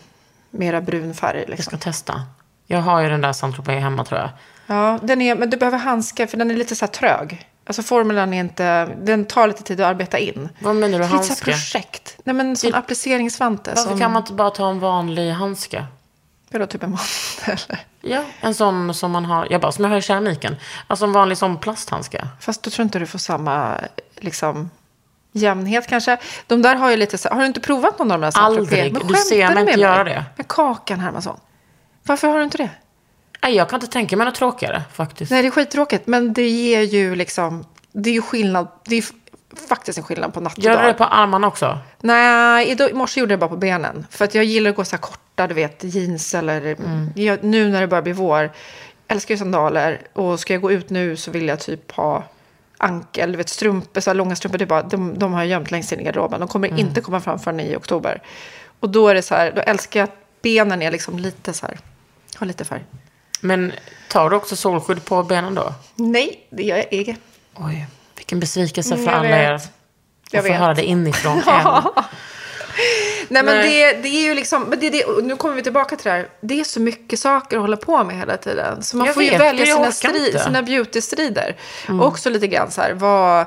mera 0.51 0.81
brun 0.81 1.13
färg. 1.13 1.39
jag 1.39 1.49
Liksom. 1.49 1.77
ska 1.77 1.77
testa. 1.77 2.21
Jag 2.67 2.79
har 2.79 3.01
ju 3.01 3.09
den 3.09 3.21
där 3.21 3.33
saint 3.33 3.67
hemma 3.67 4.05
tror 4.05 4.19
jag. 4.19 4.29
Ja, 4.67 4.99
den 5.03 5.21
är, 5.21 5.35
men 5.35 5.49
du 5.49 5.57
behöver 5.57 5.77
handskar 5.77 6.27
för 6.27 6.37
den 6.37 6.51
är 6.51 6.55
lite 6.55 6.75
så 6.75 6.85
här 6.85 6.91
trög. 6.91 7.47
Alltså 7.69 7.83
formulan 7.83 8.33
är 8.33 8.39
inte, 8.39 8.85
den 8.85 9.25
tar 9.25 9.47
lite 9.47 9.63
tid 9.63 9.81
att 9.81 9.87
arbeta 9.87 10.17
in. 10.17 10.49
Vad 10.59 10.75
menar 10.75 10.91
du 10.91 10.97
Det 10.97 11.03
är 11.03 11.07
handske? 11.07 11.45
projekt. 11.45 12.17
Nej 12.23 12.35
men 12.35 12.55
sån 12.57 12.71
Det- 12.71 12.77
appliceringsvante. 12.77 13.71
Varför 13.75 13.89
som, 13.89 13.99
kan 13.99 14.11
man 14.13 14.21
inte 14.21 14.33
bara 14.33 14.49
ta 14.49 14.69
en 14.69 14.79
vanlig 14.79 15.31
handske? 15.31 15.85
Vadå, 16.51 16.65
typ 16.65 16.83
en 16.83 16.89
mandel? 16.89 17.77
Ja, 18.01 18.21
en 18.41 18.53
sån 18.55 18.93
som 18.93 19.11
man 19.11 19.25
har, 19.25 19.47
jag 19.49 19.61
bara, 19.61 19.71
som 19.71 19.83
jag 19.83 19.91
har 19.91 19.97
i 19.97 20.01
keramiken. 20.01 20.55
Alltså 20.87 21.05
en 21.05 21.11
vanlig 21.11 21.37
sån 21.37 21.57
plasthandske. 21.57 22.27
Fast 22.39 22.63
då 22.63 22.69
tror 22.69 22.83
inte 22.83 22.99
du 22.99 23.05
får 23.05 23.19
samma 23.19 23.75
liksom, 24.17 24.69
jämnhet 25.31 25.87
kanske. 25.87 26.17
De 26.47 26.61
där 26.61 26.75
har 26.75 26.89
ju 26.91 26.97
lite 26.97 27.17
så 27.17 27.29
Har 27.29 27.39
du 27.39 27.45
inte 27.45 27.59
provat 27.59 27.99
någon 27.99 28.11
av 28.11 28.21
de 28.21 28.25
där 28.31 28.39
Aldrig. 28.41 28.93
Du 29.07 29.13
ser 29.15 29.53
mig 29.53 29.59
inte 29.63 29.79
göra 29.81 30.03
det. 30.03 30.25
Med 30.35 30.47
Kakan 30.47 30.99
Hermansson. 30.99 31.39
Varför 32.03 32.27
har 32.27 32.37
du 32.37 32.43
inte 32.43 32.57
det? 32.57 32.69
Nej, 33.43 33.55
jag 33.55 33.69
kan 33.69 33.77
inte 33.77 33.91
tänka 33.93 34.17
mig 34.17 34.25
något 34.25 34.35
tråkigare 34.35 34.81
faktiskt. 34.93 35.31
Nej, 35.31 35.41
det 35.41 35.47
är 35.47 35.51
skittråkigt. 35.51 36.07
Men 36.07 36.33
det 36.33 36.49
ger 36.49 36.81
ju 36.81 37.15
liksom... 37.15 37.65
Det 37.91 38.09
är 38.09 38.13
ju 38.13 38.21
skillnad. 38.21 38.67
Det 38.85 38.95
är 38.97 39.03
faktiskt 39.69 39.97
en 39.97 40.03
skillnad 40.03 40.33
på 40.33 40.39
natt 40.39 40.57
och 40.57 40.63
Gör 40.63 40.73
dag. 40.73 40.83
du 40.83 40.87
det 40.87 40.93
på 40.93 41.03
armarna 41.03 41.47
också? 41.47 41.77
Nej, 41.99 42.77
i 42.89 42.93
morse 42.93 43.19
gjorde 43.19 43.31
jag 43.33 43.39
det 43.39 43.41
bara 43.41 43.49
på 43.49 43.57
benen. 43.57 44.05
För 44.09 44.25
att 44.25 44.35
jag 44.35 44.43
gillar 44.43 44.69
att 44.69 44.75
gå 44.75 44.85
så 44.85 44.95
här 44.95 45.01
korta, 45.01 45.47
du 45.47 45.53
vet, 45.53 45.83
jeans 45.83 46.35
eller... 46.35 46.61
Mm. 46.61 47.09
Jag, 47.15 47.43
nu 47.43 47.69
när 47.69 47.81
det 47.81 47.87
börjar 47.87 48.01
bli 48.01 48.13
vår, 48.13 48.51
älskar 49.07 49.33
ju 49.33 49.37
sandaler. 49.39 50.01
Och 50.13 50.39
ska 50.39 50.53
jag 50.53 50.61
gå 50.61 50.71
ut 50.71 50.89
nu 50.89 51.15
så 51.15 51.31
vill 51.31 51.47
jag 51.47 51.59
typ 51.59 51.91
ha 51.91 52.23
ankel, 52.77 53.31
du 53.31 53.37
vet, 53.37 53.49
strumpor, 53.49 54.01
så 54.01 54.09
här 54.09 54.15
långa 54.15 54.35
strumpor. 54.35 54.57
Det 54.57 54.65
bara, 54.65 54.81
de, 54.83 55.19
de 55.19 55.33
har 55.33 55.39
jag 55.41 55.47
gömt 55.47 55.71
längst 55.71 55.91
in 55.91 55.99
i 55.99 56.03
garderoben. 56.03 56.39
De 56.39 56.49
kommer 56.49 56.67
Mm. 56.67 56.79
inte 56.79 57.01
komma 57.01 57.19
fram 57.21 57.39
förrän 57.39 57.59
i 57.59 57.75
oktober. 57.75 58.21
Och 58.79 58.89
då 58.89 59.07
är 59.07 59.15
det 59.15 59.21
så 59.21 59.35
här, 59.35 59.51
då 59.55 59.61
älskar 59.61 59.99
jag 59.99 60.09
att 60.09 60.15
benen 60.41 60.81
är 60.81 60.91
liksom 60.91 61.19
lite 61.19 61.53
så 61.53 61.65
här, 61.65 61.79
har 62.35 62.47
lite 62.47 62.65
färg. 62.65 62.85
Men 63.39 63.71
tar 64.09 64.29
du 64.29 64.35
också 64.35 64.55
solskydd 64.55 65.05
på 65.05 65.23
benen 65.23 65.55
då? 65.55 65.73
Nej, 65.95 66.47
det 66.49 66.63
gör 66.63 66.77
jag 66.77 66.87
egen. 66.91 67.17
Oj, 67.55 67.87
vilken 68.17 68.39
besvikelse 68.39 68.95
för 68.95 69.01
Mm, 69.03 69.05
jag 69.13 69.15
alla 69.19 69.27
vet. 69.53 69.61
er. 69.63 69.67
Jag 70.31 70.39
Jag 70.39 70.43
vet. 70.43 70.59
höra 70.59 70.73
det 70.73 70.83
inifrån 70.83 71.37
en. 71.47 71.83
Nej, 73.31 73.43
men 73.43 73.45
Nej. 73.45 73.93
det, 73.93 74.01
det 74.01 74.07
är 74.09 74.21
ju 74.21 74.33
liksom, 74.33 74.63
men 74.63 74.79
det, 74.79 74.89
det, 74.89 75.03
nu 75.23 75.35
kommer 75.35 75.55
vi 75.55 75.61
tillbaka 75.63 75.95
till 75.95 76.03
det 76.03 76.11
här. 76.11 76.27
Det 76.41 76.59
är 76.59 76.63
så 76.63 76.79
mycket 76.79 77.19
saker 77.19 77.57
att 77.57 77.61
hålla 77.61 77.77
på 77.77 78.03
med 78.03 78.17
hela 78.17 78.37
tiden. 78.37 78.83
Så 78.83 78.97
man 78.97 79.05
Jag 79.05 79.13
får 79.13 79.23
ju 79.23 79.37
välja 79.37 79.65
sina, 79.91 80.17
inte. 80.27 80.39
sina 80.39 80.61
beauty-strider. 80.61 81.55
Och 81.87 82.05
också 82.07 82.29
lite 82.29 82.47
grann 82.47 82.71
så 82.71 82.81
här, 82.81 82.93
vad, 82.93 83.45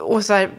och 0.00 0.24
så 0.24 0.32
här, 0.32 0.50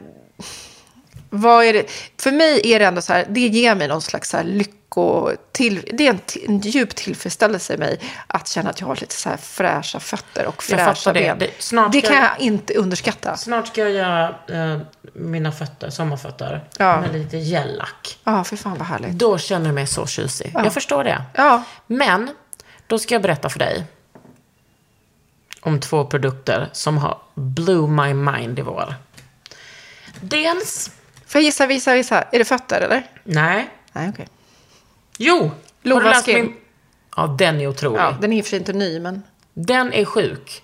vad 1.30 1.66
är 1.66 1.74
det? 1.74 1.86
För 2.18 2.32
mig 2.32 2.62
är 2.74 2.80
det 2.80 2.86
ändå 2.86 3.02
så 3.02 3.14
här, 3.14 3.26
det 3.30 3.40
ger 3.42 3.76
mig 3.76 3.88
någon 3.88 4.02
slags 4.02 4.30
så 4.30 4.38
här 4.38 4.44
lycko, 4.90 5.32
till, 5.52 5.90
det 5.94 6.08
är 6.08 6.12
en, 6.14 6.20
en 6.48 6.60
djup 6.60 6.96
tillfredsställelse 6.96 7.74
i 7.74 7.78
mig 7.78 8.00
att 8.28 8.48
känna 8.48 8.70
att 8.70 8.80
jag 8.80 8.88
har 8.88 8.96
lite 8.96 9.16
så 9.16 9.30
här 9.30 9.38
fräscha 9.38 10.00
fötter 10.00 10.46
och 10.46 10.64
fräscha 10.64 11.14
det. 11.14 11.20
ben. 11.20 11.40
Det- 11.40 11.46
det 11.46 11.62
ska 11.62 12.02
kan 12.08 12.16
jag- 12.16 12.26
jag 12.26 12.40
inte 12.40 12.74
underskatta. 12.74 13.38
Snart 13.38 13.68
ska 13.68 13.82
jag 13.82 13.92
göra 13.92 14.30
eh, 14.48 14.80
mina 15.14 15.52
fötter, 15.52 15.90
sommarfötter, 15.90 16.64
Ja. 16.78 17.02
med 17.02 17.14
lite 17.14 17.38
gellack. 17.38 18.20
Ja, 18.24 18.44
för 18.44 18.56
fan 18.56 18.78
vad 18.78 18.88
härligt. 18.88 19.12
Då 19.12 19.38
känner 19.38 19.66
jag 19.66 19.76
mig 19.76 19.88
så 19.88 20.08
tjusig. 20.08 20.52
Jag 20.54 20.74
förstår 20.74 21.04
det. 21.04 21.22
Ja, 21.34 21.64
Men, 21.88 22.30
då 22.88 23.00
ska 23.00 23.16
jag 23.16 23.22
berätta 23.22 23.50
för 23.50 23.60
dig 23.60 23.84
om 25.62 25.80
två 25.80 26.06
produkter 26.06 26.70
som 26.72 26.98
har 26.98 27.18
blew 27.36 27.90
my 27.90 28.14
mind 28.14 28.60
i 28.60 28.62
vår. 28.62 28.96
Dels, 30.22 30.92
får 31.28 31.40
jag 31.40 31.44
gissa, 31.46 31.66
visa, 31.68 31.94
visa? 31.94 32.22
Är 32.22 32.40
det 32.40 32.46
fötter 32.46 32.82
eller? 32.82 33.04
nej, 33.24 33.70
Nej, 33.94 34.10
okej. 34.10 34.28
Jo. 35.20 35.51
har 35.93 35.99
du 36.01 36.05
läst 36.09 36.28
min- 36.28 36.55
Ja, 37.15 37.36
den 37.39 37.61
är 37.61 37.67
otrolig. 37.67 37.99
Ja, 37.99 38.15
den 38.22 38.34
är 38.34 38.38
i 38.38 38.41
och 38.41 38.45
för 38.45 38.49
sig 38.49 38.59
inte 38.59 38.74
ny, 38.74 38.99
men... 38.99 39.24
Den 39.53 39.93
är 39.93 40.05
sjuk. 40.05 40.63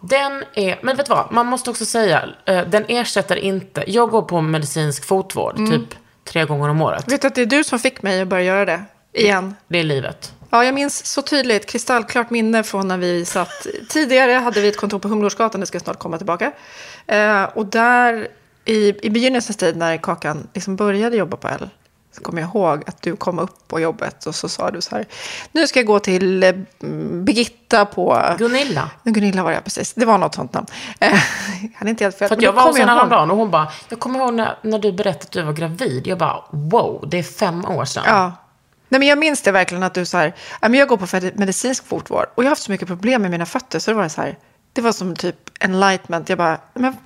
Den 0.00 0.44
är, 0.54 0.78
men 0.82 0.96
vet 0.96 1.06
du 1.06 1.10
vad, 1.14 1.32
man 1.32 1.46
måste 1.46 1.70
också 1.70 1.84
säga, 1.84 2.28
eh, 2.46 2.66
den 2.68 2.84
ersätter 2.88 3.36
inte, 3.36 3.84
jag 3.86 4.10
går 4.10 4.22
på 4.22 4.40
medicinsk 4.40 5.04
fotvård 5.04 5.58
Mm. 5.58 5.70
typ 5.70 5.98
tre 6.24 6.44
gånger 6.44 6.68
om 6.68 6.82
året. 6.82 7.12
Vet 7.12 7.20
du 7.22 7.26
att 7.28 7.34
det 7.34 7.42
är 7.42 7.46
du 7.46 7.64
som 7.64 7.78
fick 7.78 8.02
mig 8.02 8.20
att 8.20 8.28
börja 8.28 8.44
göra 8.44 8.64
det? 8.64 8.82
Igen. 9.12 9.54
Det 9.68 9.78
är 9.78 9.82
livet. 9.82 10.32
Ja, 10.50 10.64
jag 10.64 10.74
minns 10.74 11.06
så 11.06 11.22
tydligt, 11.22 11.66
kristallklart 11.66 12.30
minne 12.30 12.62
från 12.62 12.88
när 12.88 12.98
vi 12.98 13.24
satt... 13.24 13.66
Tidigare 13.88 14.32
hade 14.32 14.60
vi 14.60 14.68
ett 14.68 14.76
kontor 14.76 14.98
på 14.98 15.08
Humlåsgatan, 15.08 15.60
det 15.60 15.66
ska 15.66 15.80
snart 15.80 15.98
komma 15.98 16.16
tillbaka. 16.16 16.52
Eh, 17.06 17.42
och 17.44 17.66
där, 17.66 18.28
i, 18.64 19.06
i 19.06 19.10
begynnelsens 19.10 19.56
tid 19.56 19.76
när 19.76 19.96
Kakan 19.96 20.48
liksom 20.54 20.76
började 20.76 21.16
jobba 21.16 21.36
på 21.36 21.48
L, 21.48 21.68
så 22.14 22.22
kommer 22.22 22.40
jag 22.40 22.50
ihåg 22.50 22.82
att 22.86 23.02
du 23.02 23.16
kom 23.16 23.38
upp 23.38 23.68
på 23.68 23.80
jobbet 23.80 24.26
och 24.26 24.34
så 24.34 24.48
sa 24.48 24.70
du 24.70 24.80
så 24.80 24.96
här, 24.96 25.06
nu 25.52 25.66
ska 25.66 25.78
jag 25.78 25.86
gå 25.86 25.98
till 25.98 26.42
eh, 26.42 26.52
Birgitta 27.22 27.84
på... 27.84 28.22
Gunilla. 28.38 28.90
Gunilla 29.04 29.42
var 29.42 29.50
det, 29.50 29.60
precis. 29.60 29.94
Det 29.94 30.06
var 30.06 30.18
något 30.18 30.34
sånt 30.34 30.52
namn. 30.52 30.66
Eh, 31.00 31.12
han 31.74 31.88
är 31.88 31.90
inte 31.90 32.04
helt 32.04 32.18
fel. 32.18 32.28
För 32.28 32.36
att 32.36 32.42
jag 32.42 32.52
var 32.52 32.62
hos 32.62 32.78
henne 32.78 32.92
häromdagen 32.92 33.30
och 33.30 33.36
hon 33.36 33.50
bara, 33.50 33.72
jag 33.88 34.00
kommer 34.00 34.18
ihåg 34.18 34.34
när, 34.34 34.58
när 34.62 34.78
du 34.78 34.92
berättade 34.92 35.24
att 35.24 35.32
du 35.32 35.42
var 35.42 35.52
gravid. 35.52 36.06
Jag 36.06 36.18
bara, 36.18 36.44
wow, 36.50 37.04
det 37.08 37.18
är 37.18 37.22
fem 37.22 37.64
år 37.64 37.84
sedan. 37.84 38.04
Ja. 38.06 38.32
Nej, 38.88 38.98
men 38.98 39.08
jag 39.08 39.18
minns 39.18 39.42
det 39.42 39.52
verkligen 39.52 39.82
att 39.82 39.94
du 39.94 40.06
så 40.06 40.16
här, 40.16 40.34
"Ja, 40.60 40.68
men 40.68 40.80
jag 40.80 40.88
går 40.88 40.96
på 40.96 41.06
medicinsk 41.34 41.86
fotvård 41.86 42.26
och 42.34 42.44
jag 42.44 42.48
har 42.48 42.50
haft 42.50 42.62
så 42.62 42.72
mycket 42.72 42.88
problem 42.88 43.22
med 43.22 43.30
mina 43.30 43.46
fötter 43.46 43.78
så 43.78 43.90
det 43.90 43.96
var 43.96 44.08
så 44.08 44.20
här, 44.20 44.38
det 44.72 44.80
var 44.80 44.92
som 44.92 45.16
typ 45.16 45.36
enlightenment. 45.60 46.28
Jag 46.28 46.38
bara, 46.38 46.58
men 46.74 46.96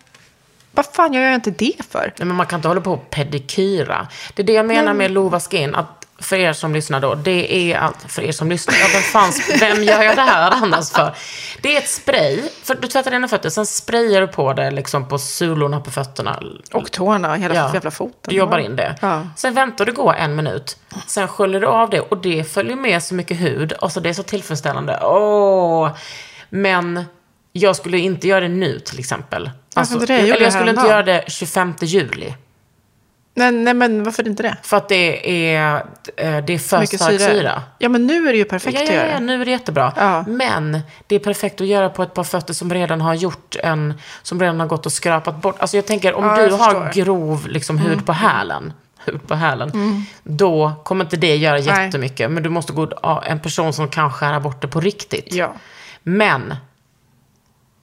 vad 0.79 0.87
fan 0.87 1.13
jag 1.13 1.23
gör 1.23 1.31
jag 1.31 1.37
inte 1.37 1.51
det 1.51 1.75
för? 1.91 2.13
Nej, 2.19 2.27
men 2.27 2.37
man 2.37 2.47
kan 2.47 2.59
inte 2.59 2.69
hålla 2.69 2.81
på 2.81 2.93
och 2.93 3.11
pedikyra. 3.11 4.09
Det 4.35 4.43
är 4.43 4.47
det 4.47 4.53
jag 4.53 4.67
menar 4.67 4.95
med 4.95 5.11
Lova 5.11 5.41
Skin. 5.41 5.75
Att 5.75 6.07
för 6.19 6.37
er 6.37 6.53
som 6.53 6.75
lyssnar 6.75 7.01
då, 7.01 7.15
det 7.15 7.73
är 7.73 7.79
allt. 7.79 7.97
För 8.09 8.23
er 8.23 8.33
som 8.33 8.49
lyssnar, 8.49 8.75
ja, 8.75 8.87
vem, 8.93 9.03
fanns, 9.03 9.51
vem 9.61 9.83
gör 9.83 10.03
jag 10.03 10.17
det 10.17 10.23
här 10.23 10.51
annars 10.51 10.91
för? 10.91 11.15
Det 11.63 11.77
är 11.77 11.79
ett 11.79 11.89
spray. 11.89 12.43
För 12.63 12.75
du 12.75 12.89
tvättar 12.89 13.11
dina 13.11 13.29
fötter, 13.29 13.51
sen 13.51 13.67
sprayar 13.67 14.21
du 14.21 14.27
på 14.27 14.53
det 14.53 14.71
liksom 14.71 15.09
på 15.09 15.19
sulorna 15.19 15.81
på 15.81 15.91
fötterna. 15.91 16.43
Och 16.73 16.93
tårna, 16.93 17.35
hela 17.35 17.55
Ja, 17.55 17.71
jävla 17.75 17.91
foten. 17.91 18.19
Du 18.29 18.37
jobbar 18.37 18.59
in 18.59 18.77
det. 18.77 18.95
Ja. 19.03 19.23
Sen 19.37 19.55
väntar 19.55 19.87
du 19.87 19.93
gå 19.93 20.13
en 20.13 20.37
minut. 20.37 20.77
Sen 21.07 21.29
sköljer 21.29 21.61
du 21.61 21.67
av 21.67 21.91
det 21.91 22.01
och 22.01 22.19
det 22.19 22.45
följer 22.45 22.77
med 22.77 23.03
så 23.03 23.15
mycket 23.15 23.41
hud. 23.41 23.73
Alltså 23.79 24.01
det 24.01 24.09
är 24.09 24.15
så 24.15 24.23
tillfredsställande. 24.23 25.01
Åh! 25.03 25.91
Men 26.49 27.05
jag 27.59 27.77
skulle 27.77 27.99
inte 27.99 28.29
göra 28.29 28.41
det 28.41 28.49
nu 28.49 28.79
till 28.81 28.99
exempel. 28.99 29.51
Alltså, 29.75 29.95
inte 29.95 30.07
det? 30.07 30.19
Jag 30.19 30.29
eller 30.29 30.41
jag 30.43 30.53
skulle 30.53 30.71
inte 30.71 30.81
häromdagen. 30.83 31.07
göra 31.09 31.21
det 31.25 31.31
25 31.31 31.75
juli. 31.81 32.35
Men, 33.35 33.65
nej, 33.65 33.75
men 33.75 34.05
varför 34.05 34.29
inte 34.29 34.43
det? 34.43 34.57
För 34.63 34.77
att 34.77 34.89
det 34.89 35.47
är, 35.55 35.75
eh, 36.17 36.45
det 36.45 36.53
är 36.55 36.59
för 36.59 36.81
Mycket 36.81 37.01
stark 37.01 37.19
syra. 37.21 37.29
syra. 37.31 37.63
Ja, 37.79 37.89
men 37.89 38.07
nu 38.07 38.29
är 38.29 38.33
det 38.33 38.39
ju 38.39 38.45
perfekt 38.45 38.75
Ja, 38.79 38.83
att 38.83 38.89
ja, 38.89 38.95
göra. 38.95 39.11
ja, 39.11 39.19
nu 39.21 39.41
är 39.41 39.45
det 39.45 39.51
jättebra. 39.51 39.93
Ja. 39.97 40.25
Men 40.29 40.81
det 41.07 41.15
är 41.15 41.19
perfekt 41.19 41.61
att 41.61 41.67
göra 41.67 41.89
på 41.89 42.03
ett 42.03 42.15
par 42.15 42.25
fötter 42.25 42.55
som 42.55 42.75
redan 42.75 43.01
har 43.01 43.15
gjort 43.15 43.57
en, 43.63 43.95
som 44.23 44.41
redan 44.41 44.61
har 44.61 44.67
gått 44.67 44.87
och 44.87 44.93
skrapat 44.93 45.43
bort. 45.43 45.57
Alltså 45.59 45.77
jag 45.77 45.87
tänker 45.87 46.15
om 46.15 46.25
Ja, 46.25 46.47
du 46.47 46.53
har. 46.55 46.75
Mm. 46.75 46.91
grov 46.93 47.47
liksom, 47.49 47.79
hud 47.79 48.07
på 48.07 48.13
hälen, 48.13 48.73
hud 49.05 49.27
på 49.29 49.35
hälen, 49.35 49.73
då 50.23 50.73
kommer 50.85 51.05
inte 51.05 51.17
det 51.17 51.37
göra 51.37 51.59
Nej. 51.59 51.85
jättemycket. 51.85 52.31
Men 52.31 52.43
du 52.43 52.49
måste 52.49 52.73
gå 52.73 52.91
ja, 53.03 53.23
en 53.27 53.41
person 53.41 53.73
som 53.73 53.89
kan 53.89 54.13
skära 54.13 54.41
bort 54.41 54.63
det 54.63 54.69
på 54.69 54.81
riktigt. 54.81 55.35
Ja. 55.35 55.53
Men, 56.03 56.55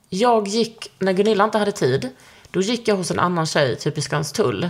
jag 0.10 0.48
gick, 0.48 0.92
när 1.00 1.14
Gunilla 1.14 1.44
inte 1.44 1.58
hade 1.58 1.72
tid, 1.72 2.10
då 2.52 2.62
gick 2.62 2.88
jag 2.88 2.96
hos 2.96 3.12
en 3.12 3.20
annan 3.20 3.46
tjej, 3.46 3.76
typ 3.76 3.98
i 3.98 4.02
Skanstull, 4.02 4.70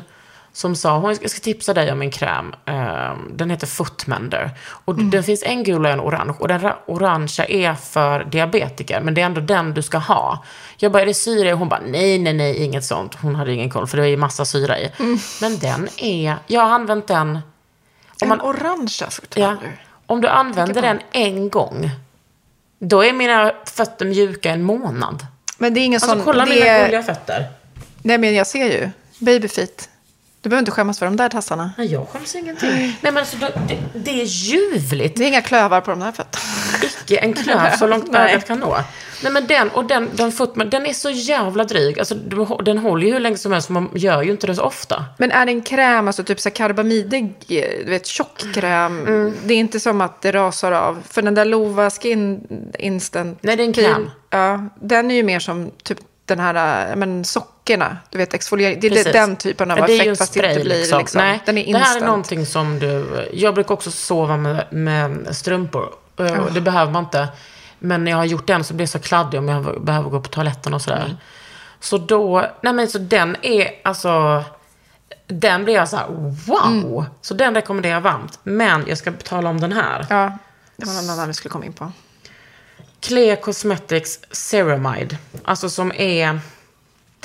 som 0.53 0.75
sa, 0.75 0.97
hon 0.97 1.17
jag 1.21 1.29
ska 1.29 1.39
tipsa 1.39 1.73
dig 1.73 1.91
om 1.91 2.01
en 2.01 2.11
kräm, 2.11 2.55
Ehm, 2.65 3.31
den 3.37 3.49
heter 3.49 3.67
Footmender. 3.67 4.51
Och 4.85 4.95
den 5.03 5.23
finns 5.23 5.43
en 5.43 5.63
gul 5.63 5.85
och 5.85 5.91
en 5.91 5.99
orange, 5.99 6.33
och 6.39 6.47
den 6.47 6.59
ra- 6.61 6.75
orangea 6.87 7.45
är 7.45 7.73
för 7.73 8.23
diabetiker, 8.23 9.01
men 9.01 9.13
det 9.13 9.21
är 9.21 9.25
ändå 9.25 9.41
den 9.41 9.73
du 9.73 9.81
ska 9.81 9.97
ha. 9.97 10.43
Jag 10.77 10.91
bara, 10.91 11.01
är 11.01 11.05
det 11.05 11.13
syra 11.13 11.49
i? 11.49 11.51
Hon 11.51 11.69
bara, 11.69 11.81
nej, 11.85 12.19
nej, 12.19 12.33
nej, 12.33 12.63
inget 12.63 12.83
sånt. 12.85 13.15
Hon 13.21 13.35
hade 13.35 13.53
ingen 13.53 13.69
koll, 13.69 13.87
för 13.87 13.97
det 13.97 14.03
är 14.03 14.07
ju 14.07 14.17
massa 14.17 14.45
syra 14.45 14.79
i. 14.79 14.91
Men 15.41 15.59
den 15.59 15.87
är, 15.97 16.35
jag 16.47 16.61
har 16.61 16.69
använt 16.69 17.07
den, 17.07 17.39
En 18.21 18.29
man- 18.29 18.41
orangea 18.41 18.89
ja, 19.01 19.09
fortfarande. 19.09 19.71
om 20.05 20.21
du 20.21 20.27
använder 20.27 20.81
den 20.81 20.99
en 21.11 21.49
gång, 21.49 21.91
då 22.79 23.01
är 23.03 23.13
mina 23.13 23.51
fötter 23.65 24.05
mjuka 24.05 24.51
en 24.51 24.63
månad. 24.63 25.25
Men 25.57 25.73
det 25.73 25.79
är 25.79 25.85
ingen 25.85 25.97
Alltså 25.97 26.09
sån... 26.15 26.23
kolla 26.23 26.45
det 26.45 26.51
mina 26.55 26.79
gulliga 26.83 27.03
fötter. 27.03 27.45
Nej, 28.03 28.17
men 28.17 28.35
jag 28.35 28.47
ser 28.47 28.65
ju. 28.65 28.89
Babyfeet. 29.19 29.89
Du 30.45 30.49
behöver 30.49 30.61
inte 30.61 30.71
skämmas 30.71 30.99
för 30.99 31.05
de 31.05 31.15
där 31.15 31.29
tassarna. 31.29 31.71
Nej, 31.77 31.91
jag 31.91 32.07
skäms 32.07 32.35
ingenting. 32.35 32.69
Nej, 32.69 32.97
men 33.01 33.17
alltså, 33.17 33.37
det, 33.37 33.77
det, 33.93 34.21
är 34.21 34.25
ljuvligt. 34.25 35.17
Det 35.17 35.23
är 35.23 35.27
inga 35.27 35.41
klövar 35.41 35.81
på 35.81 35.91
de 35.91 35.99
där 35.99 36.11
fötterna. 36.11 36.43
Icke 36.83 37.17
en 37.17 37.33
klöv 37.33 37.77
så 37.79 37.87
långt 37.87 38.09
ögat 38.15 38.47
kan 38.47 38.59
nå. 38.59 38.77
Nej, 39.23 39.31
men 39.31 39.47
den, 39.47 39.69
och 39.69 39.85
den, 39.85 40.09
den, 40.13 40.31
foot, 40.31 40.71
den 40.71 40.85
är 40.85 40.93
så 40.93 41.09
jävla 41.09 41.63
dryg. 41.63 41.99
Alltså, 41.99 42.15
den 42.65 42.77
håller 42.77 43.07
ju 43.07 43.13
hur 43.13 43.19
länge 43.19 43.37
som 43.37 43.51
helst, 43.51 43.69
man 43.69 43.89
gör 43.95 44.23
ju 44.23 44.31
inte 44.31 44.47
det 44.47 44.55
så 44.55 44.61
ofta. 44.61 45.05
Men 45.17 45.31
är 45.31 45.45
det 45.45 45.51
en 45.51 45.61
kräm, 45.61 46.07
alltså 46.07 46.23
typ 46.23 46.39
så 46.39 46.51
karbamidig, 46.51 47.35
du 47.47 47.89
vet 47.89 48.05
tjock 48.05 48.53
kräm. 48.53 49.07
Mm. 49.07 49.33
Det 49.43 49.53
är 49.53 49.57
inte 49.57 49.79
som 49.79 50.01
att 50.01 50.21
det 50.21 50.31
rasar 50.31 50.71
av. 50.71 51.03
För 51.09 51.21
den 51.21 51.35
där 51.35 51.45
Lova 51.45 51.89
Skin 51.89 52.47
Instant 52.79 53.37
Nej, 53.41 53.55
det 53.55 53.63
är 53.63 53.67
en 53.67 53.73
kräm. 53.73 54.09
Ja, 54.29 54.69
den 54.81 55.11
är 55.11 55.15
ju 55.15 55.23
mer 55.23 55.39
som 55.39 55.71
typ 55.83 55.99
den 56.25 56.39
här, 56.39 56.89
äh, 56.89 56.95
men 56.95 57.25
sockerna. 57.65 57.97
Du 58.09 58.17
vet 58.17 58.33
exfoliering. 58.33 58.79
Det 58.79 58.87
är 58.87 58.91
Precis. 58.91 59.13
den 59.13 59.35
typen 59.35 59.71
av 59.71 59.77
Ja, 59.77 59.87
det 59.87 59.95
effekt 59.95 60.17
fast 60.17 60.33
det 60.33 60.39
inte 60.39 60.51
spray, 60.51 60.63
blir 60.63 60.77
liksom. 60.77 60.99
liksom. 60.99 61.21
Nej, 61.21 61.41
den 61.45 61.57
är 61.57 61.73
det 61.73 61.79
här 61.79 61.85
är 61.85 61.93
instant. 61.93 62.05
någonting 62.05 62.45
som 62.45 62.79
du... 62.79 63.29
Jag 63.33 63.53
brukar 63.53 63.73
också 63.73 63.91
sova 63.91 64.37
med, 64.37 64.65
med 64.69 65.35
strumpor. 65.35 65.93
Och 66.15 66.53
Det 66.53 66.61
behöver 66.61 66.91
man 66.91 67.03
inte. 67.03 67.27
Men 67.79 68.03
när 68.03 68.11
jag 68.11 68.17
har 68.17 68.25
gjort 68.25 68.47
den 68.47 68.63
så 68.63 68.73
blir 68.73 68.83
jag 68.83 68.89
så 68.89 68.99
kladdig 68.99 69.39
om 69.39 69.49
jag 69.49 69.83
behöver 69.83 70.09
gå 70.09 70.19
på 70.21 70.29
toaletten 70.29 70.73
och 70.73 70.81
sådär. 70.81 71.05
Mm. 71.05 71.17
Så 71.79 71.97
då... 71.97 72.45
Nej 72.61 72.73
men 72.73 72.87
så 72.87 72.97
den 72.97 73.35
är 73.41 73.71
alltså... 73.83 74.43
Den 75.27 75.63
blir 75.63 75.73
jag 75.73 75.89
så 75.89 75.97
här, 75.97 76.07
wow! 76.47 76.97
Mm. 76.97 77.11
Så 77.21 77.33
den 77.33 77.55
rekommenderar 77.55 77.93
jag 77.93 78.01
varmt. 78.01 78.39
Men 78.43 78.83
jag 78.87 78.97
ska 78.97 79.11
tala 79.11 79.49
om 79.49 79.59
den 79.61 79.71
här. 79.71 80.05
Ja, 80.09 80.37
det 80.77 80.85
var 80.85 80.93
någon 80.93 81.09
annan 81.09 81.27
vi 81.27 81.33
skulle 81.33 81.51
komma 81.51 81.65
in 81.65 81.73
på. 81.73 81.91
Clear 82.99 83.35
Cosmetics 83.35 84.19
Ceramide. 84.31 85.17
Alltså 85.45 85.69
som 85.69 85.91
är... 85.95 86.39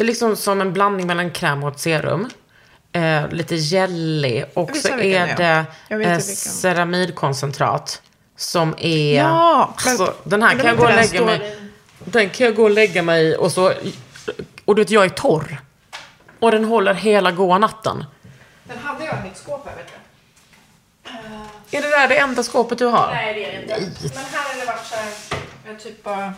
Det 0.01 0.05
är 0.05 0.07
liksom 0.07 0.37
som 0.37 0.61
en 0.61 0.73
blandning 0.73 1.07
mellan 1.07 1.31
kräm 1.31 1.65
och 1.65 1.73
ett 1.73 1.81
serum. 1.81 2.31
Eh, 2.93 3.29
lite 3.29 3.57
gellig. 3.57 4.45
Och 4.55 4.77
så 4.77 4.99
är 4.99 5.37
det 5.37 5.65
eh, 6.05 6.19
ceramidkoncentrat. 6.19 8.03
Som 8.37 8.75
är... 8.79 9.15
Ja, 9.17 9.75
men- 9.85 9.91
alltså, 9.91 10.15
den 10.25 10.43
här 10.43 10.57
kan 10.59 10.67
jag 10.67 10.77
gå 10.77 10.85
och 10.85 10.95
lägga 10.95 11.25
mig... 11.25 11.59
Den 12.05 12.31
kan 12.31 12.47
jag 12.47 12.57
gå 12.57 12.63
och 12.63 12.71
lägga 12.71 13.03
mig 13.03 13.25
i 13.27 13.37
och 13.37 13.53
så... 13.53 13.73
Och 14.65 14.75
du 14.75 14.83
vet, 14.83 14.91
jag 14.91 15.05
är 15.05 15.09
torr. 15.09 15.61
Och 16.39 16.51
den 16.51 16.65
håller 16.65 16.95
hela 16.95 17.31
goa 17.31 17.59
natten. 17.59 18.05
Den 18.65 18.79
hade 18.79 19.05
jag 19.05 19.15
i 19.19 19.23
mitt 19.29 19.37
skåp 19.37 19.67
här, 19.69 19.77
vet 19.77 19.87
du. 21.71 21.77
Är 21.79 21.83
det 21.83 21.89
där 21.91 22.09
det 22.09 22.19
enda 22.19 22.43
skåpet 22.43 22.79
du 22.79 22.87
har? 22.87 23.11
Nej, 23.15 23.35
det 23.35 23.45
är 23.45 23.53
det 23.53 23.85
inte. 23.85 24.15
Men 24.15 24.25
här 24.33 24.49
har 24.55 24.61
det 24.61 24.67
varit 24.67 24.87
så 24.87 24.95
här, 24.97 25.13
jag 25.67 25.81
typ 25.81 26.05
bara... 26.05 26.33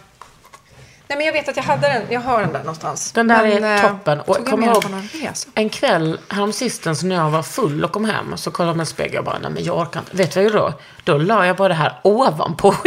Nej, 1.13 1.17
men 1.17 1.27
jag 1.27 1.33
vet 1.33 1.49
att 1.49 1.57
jag 1.57 1.65
hade 1.65 1.89
den. 1.89 2.03
Jag 2.11 2.21
har 2.21 2.41
den 2.41 2.53
där 2.53 2.59
någonstans. 2.59 3.13
Den 3.13 3.29
där 3.29 3.43
men, 3.43 3.65
är 3.65 3.85
eh, 3.85 3.91
toppen. 3.91 4.21
Och 4.21 4.37
jag 4.37 4.47
kom 4.47 4.61
med 4.61 4.69
den 4.69 4.93
ihåg, 5.23 5.33
en 5.55 5.69
kväll 5.69 6.19
häromsistens 6.29 7.03
när 7.03 7.17
jag 7.17 7.31
var 7.31 7.43
full 7.43 7.85
och 7.85 7.93
kom 7.93 8.05
hem 8.05 8.37
så 8.37 8.51
kollade 8.51 8.71
jag 8.71 8.77
mig 8.77 8.85
i 8.85 8.87
spegeln 8.87 9.19
och 9.19 9.25
bara, 9.25 9.39
nej 9.39 9.51
men 9.51 9.65
jag 9.65 9.79
orkar 9.79 10.01
inte. 10.01 10.17
Vet 10.17 10.35
du 10.35 10.41
vad 10.41 10.45
jag 10.45 10.53
gjorde 10.53 10.65
då? 11.05 11.13
Då 11.13 11.19
la 11.19 11.47
jag 11.47 11.57
bara 11.57 11.69
det 11.69 11.75
här 11.75 12.01
ovanpå. 12.03 12.75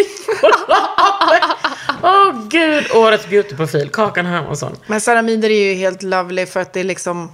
Åh 2.04 2.48
gud, 2.48 2.92
årets 2.96 3.30
beautyprofil, 3.30 3.90
Kakan 3.90 4.26
Hermansson. 4.26 4.76
Men 4.88 5.02
ceramider 5.02 5.50
är 5.50 5.70
ju 5.70 5.74
helt 5.74 6.04
lovely 6.04 6.46
för 6.46 6.60
att 6.60 6.74
det 6.74 6.80
är 6.80 6.84
liksom... 6.84 7.32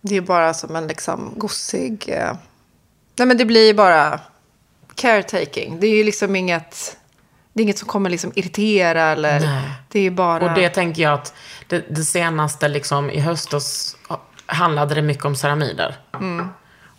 Det 0.00 0.16
är 0.16 0.20
bara 0.20 0.54
som 0.54 0.76
en 0.76 0.86
liksom 0.86 1.32
gossig... 1.36 2.04
Eh... 2.08 2.32
Nej, 3.18 3.26
men 3.26 3.36
det 3.36 3.44
blir 3.44 3.66
ju 3.66 3.74
bara 3.74 4.20
caretaking. 4.94 5.80
Det 5.80 5.86
är 5.86 5.96
ju 5.96 6.04
liksom 6.04 6.36
inget... 6.36 6.96
Det 7.60 7.62
är 7.62 7.66
inget 7.66 7.78
som 7.78 7.88
kommer 7.88 8.10
liksom 8.10 8.32
irritera 8.34 9.02
eller... 9.02 9.40
Nej. 9.40 9.70
Det 9.88 10.00
är 10.00 10.10
bara... 10.10 10.44
Och 10.44 10.54
det 10.54 10.68
tänker 10.68 11.02
jag 11.02 11.12
att 11.12 11.34
det, 11.66 11.84
det 11.88 12.04
senaste 12.04 12.68
liksom 12.68 13.10
i 13.10 13.20
höstas 13.20 13.96
handlade 14.46 14.94
det 14.94 15.02
mycket 15.02 15.24
om 15.24 15.36
ceramider. 15.36 15.96
Och 16.10 16.20
Mm. 16.20 16.48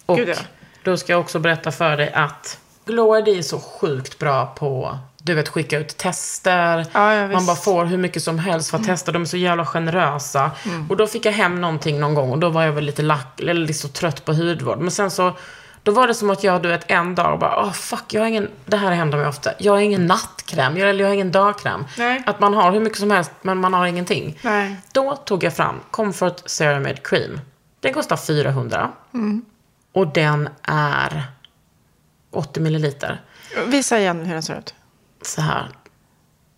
Gud, 0.08 0.30
ja. 0.30 0.36
då 0.84 0.98
ska 0.98 1.14
jag 1.14 1.20
också 1.20 1.40
berätta 1.40 1.72
för 1.72 1.98
dig 1.98 2.12
att 2.14 2.60
Glow 2.86 3.18
ID 3.18 3.28
är 3.28 3.42
så 3.42 3.60
sjukt 3.60 4.20
bra 4.20 4.46
på 4.46 4.98
du 5.24 5.34
vet, 5.34 5.50
skicka 5.50 5.80
ut 5.80 5.98
tester. 5.98 6.78
Ja, 6.78 7.14
ja, 7.14 7.22
Man. 7.22 7.32
Mm. 7.32 7.46
bara 7.46 7.56
får 7.56 7.86
hur 7.86 7.98
mycket 7.98 8.24
som 8.24 8.40
helst 8.40 8.70
för 8.70 8.78
att 8.78 8.86
testa. 8.86 9.12
De 9.12 9.22
är 9.22 9.26
så 9.26 9.38
jävla 9.38 9.66
generösa. 9.66 10.52
Och 10.90 10.98
då 10.98 11.08
fick 11.08 11.26
jag 11.26 11.32
hem 11.34 11.62
någonting 11.62 12.00
någon 12.00 12.14
gång 12.14 12.32
och 12.32 12.40
då 12.40 12.50
var 12.50 12.64
jag 12.64 12.72
väl 12.72 12.84
lite 12.84 13.02
lack, 13.02 13.40
eller 13.40 13.54
lite 13.54 13.74
så 13.74 13.88
trött 13.88 14.26
på 14.26 14.34
hudvård. 14.34 14.80
Men 14.80 14.92
sen 14.92 15.12
så, 15.12 15.34
då 15.84 15.92
var 15.92 16.08
det 16.08 16.14
som 16.14 16.30
att 16.30 16.44
jag, 16.44 16.62
du 16.62 16.70
vet, 16.70 16.92
en 16.92 17.16
dag 17.16 17.40
bara, 17.40 17.64
åh 17.66 17.72
fuck, 17.72 18.14
jag 18.14 18.22
har 18.22 18.28
ingen, 18.28 18.50
det 18.66 18.78
här 18.78 18.92
händer 18.92 19.18
mig 19.18 19.28
ofta. 19.28 19.52
Jag 19.58 19.72
har 19.72 19.80
ingen 19.80 20.06
nattkräm, 20.06 20.78
jag, 20.78 20.90
eller 20.90 21.00
jag 21.00 21.10
har 21.10 21.14
ingen 21.14 21.32
dagkräm. 21.32 21.86
Nej. 21.98 22.24
Att 22.26 22.40
man 22.40 22.54
har 22.54 22.72
hur 22.72 22.80
mycket 22.80 23.00
som 23.00 23.12
helst, 23.12 23.32
men 23.42 23.58
man 23.58 23.74
har 23.74 23.86
ingenting. 23.86 24.40
Nej. 24.44 24.78
Då 24.92 25.16
tog 25.16 25.44
jag 25.44 25.56
fram 25.56 25.80
Comfort 25.92 26.42
Ceramide 26.46 27.00
Cream. 27.04 27.40
Den 27.80 27.94
kostar 27.94 28.18
400. 28.18 28.92
Mm. 29.14 29.46
Och 29.94 30.08
den 30.08 30.50
är 30.64 31.24
80 32.32 32.60
milliliter. 32.60 33.22
Visa 33.68 34.00
igen 34.00 34.26
hur 34.26 34.34
den 34.34 34.44
ser 34.44 34.58
ut. 34.58 34.74
Så 35.22 35.42
här. 35.42 35.70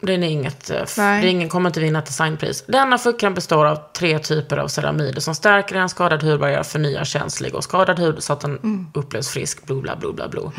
Den 0.06 0.24
är 0.24 0.28
inget, 0.30 0.70
eh, 0.70 0.84
Nej. 0.98 1.22
det 1.22 1.28
är 1.28 1.32
ingen 1.32 1.50
kommer 1.50 1.70
inte 1.70 1.80
vinna 1.80 2.00
ett 2.00 2.06
designpris. 2.06 2.64
Denna 2.68 2.98
fuckkräm 2.98 3.34
består 3.34 3.66
av 3.66 3.80
tre 3.98 4.20
typer 4.20 4.58
av 4.58 4.68
ceramider 4.68 5.22
som 5.22 5.36
stärker 5.36 5.76
en 5.76 5.90
skadad 5.90 6.24
hudbarriär, 6.24 6.64
förnyar 6.64 7.04
känslig 7.04 7.56
och 7.56 7.64
skadad 7.64 8.00
hud 8.00 8.24
så 8.24 8.34
att 8.34 8.40
den 8.40 8.58
Mm. 8.58 8.88
upplevs 8.94 9.30
frisk, 9.30 9.66
bla 9.66 9.76
bla 9.76 9.96
bla 9.96 10.12
bla 10.14 10.28
bla. 10.28 10.52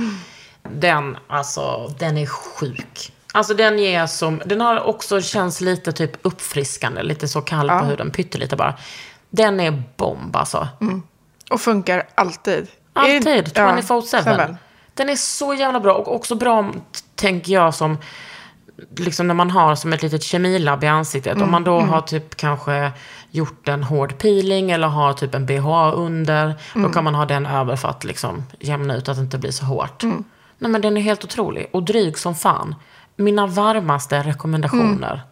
Den, 0.73 1.17
alltså, 1.27 1.89
den 1.99 2.19
är 2.19 2.27
sjuk. 2.27 3.13
Alltså 3.33 3.55
den 3.55 3.79
ger 3.79 4.07
som, 4.07 4.43
den 4.47 4.61
har 4.61 4.81
också 4.81 5.21
känns 5.21 5.61
lite 5.61 5.93
typ 5.93 6.11
uppfriskande, 6.23 7.03
lite 7.03 7.29
så 7.29 7.41
kall 7.41 7.69
på 7.69 7.85
huden, 7.85 8.11
pyttelite 8.11 8.57
bara. 8.57 8.75
Den 9.31 9.61
är 9.61 9.83
bomb 9.97 10.37
alltså. 10.37 10.69
Och 11.51 11.61
funkar 11.61 12.07
alltid. 12.15 12.67
Alltid, 12.93 13.27
Är- 13.29 13.53
ja, 13.55 13.77
24-7. 13.77 14.03
seven. 14.03 14.57
Den 14.95 15.09
är 15.11 15.17
så 15.17 15.55
jävla 15.55 15.81
bra 15.81 15.95
och 15.95 16.15
också 16.15 16.35
bra, 16.35 16.71
tänker 17.15 17.53
jag, 17.53 17.75
som 17.75 17.99
liksom 18.97 19.27
när 19.27 19.35
man 19.35 19.51
har 19.51 19.75
som 19.75 19.93
ett 19.93 20.03
litet 20.03 20.23
kemilabb 20.23 20.85
i 20.85 20.87
ansiktet. 20.87 21.43
Om 21.43 21.51
man 21.51 21.65
då 21.65 21.81
har 21.81 22.01
typ 22.01 22.37
kanske 22.37 22.93
gjort 23.31 23.69
en 23.69 23.83
hård 23.83 24.19
peeling 24.19 24.71
eller 24.71 24.89
har 24.89 25.13
typ 25.13 25.35
en 25.35 25.47
BHA 25.47 25.93
under. 25.93 26.55
Då 26.75 26.89
kan 26.89 27.05
man 27.05 27.15
ha 27.15 27.27
den 27.27 27.47
över 27.47 27.77
för 27.77 27.89
att 27.89 28.05
liksom 28.05 28.45
jämna 28.61 28.97
ut 28.97 29.09
att 29.09 29.17
det 29.17 29.23
inte 29.23 29.39
blir 29.39 29.51
så 29.51 29.65
hårt. 29.65 30.03
Nej 30.59 30.71
men 30.71 30.81
den 30.81 30.97
är 30.97 31.01
helt 31.01 31.25
otrolig 31.25 31.69
och 31.73 31.83
dryg 31.83 32.19
som 32.19 32.35
fan. 32.35 32.75
Mina 33.17 33.47
varmaste 33.47 34.23
rekommendationer. 34.23 35.23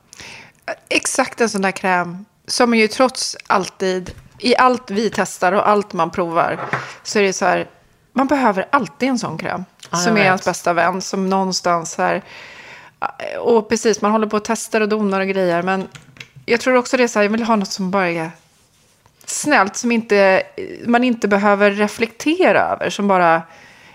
Exakt 0.89 1.41
en 1.41 1.49
sån 1.49 1.63
där 1.63 1.71
kräm 1.71 2.25
som 2.47 2.75
ju 2.75 2.89
trots 2.89 3.37
alltid, 3.47 4.11
i 4.39 4.57
allt 4.57 4.91
vi 4.91 5.11
testar 5.15 5.53
och 5.53 5.69
allt 5.69 5.93
man 5.93 6.11
provar, 6.11 6.61
så 7.03 7.19
är 7.19 7.23
det 7.23 7.33
så 7.33 7.45
här, 7.45 7.69
man 8.13 8.27
behöver 8.27 8.69
alltid 8.73 9.09
en 9.09 9.19
sån 9.19 9.39
kräm. 9.39 9.65
Jag 9.91 10.01
som 10.01 10.17
är 10.17 10.21
ens 10.21 10.45
bästa 10.45 10.73
vän, 10.73 11.03
som 11.03 11.31
någonstans 11.31 11.99
här, 11.99 12.23
och 13.41 13.69
precis, 13.69 14.03
man 14.03 14.11
håller 14.11 14.27
på 14.27 14.37
och 14.37 14.45
testar 14.45 14.81
och 14.81 14.89
donar 14.89 15.21
och 15.21 15.27
grejer, 15.27 15.63
men 15.63 15.89
jag 16.47 16.61
tror 16.61 16.77
också 16.77 16.97
det 16.97 17.03
är 17.03 17.09
så 17.09 17.19
här, 17.19 17.25
jag 17.25 17.31
vill 17.31 17.43
ha 17.43 17.57
något 17.57 17.71
som 17.71 17.91
bara 17.91 18.11
är 18.11 18.31
snällt, 19.27 19.77
som 19.77 19.93
inte, 19.93 20.43
man 20.87 21.05
inte 21.05 21.29
behöver 21.29 21.71
reflektera 21.71 22.61
över, 22.61 22.91
som 22.91 23.09
bara, 23.09 23.43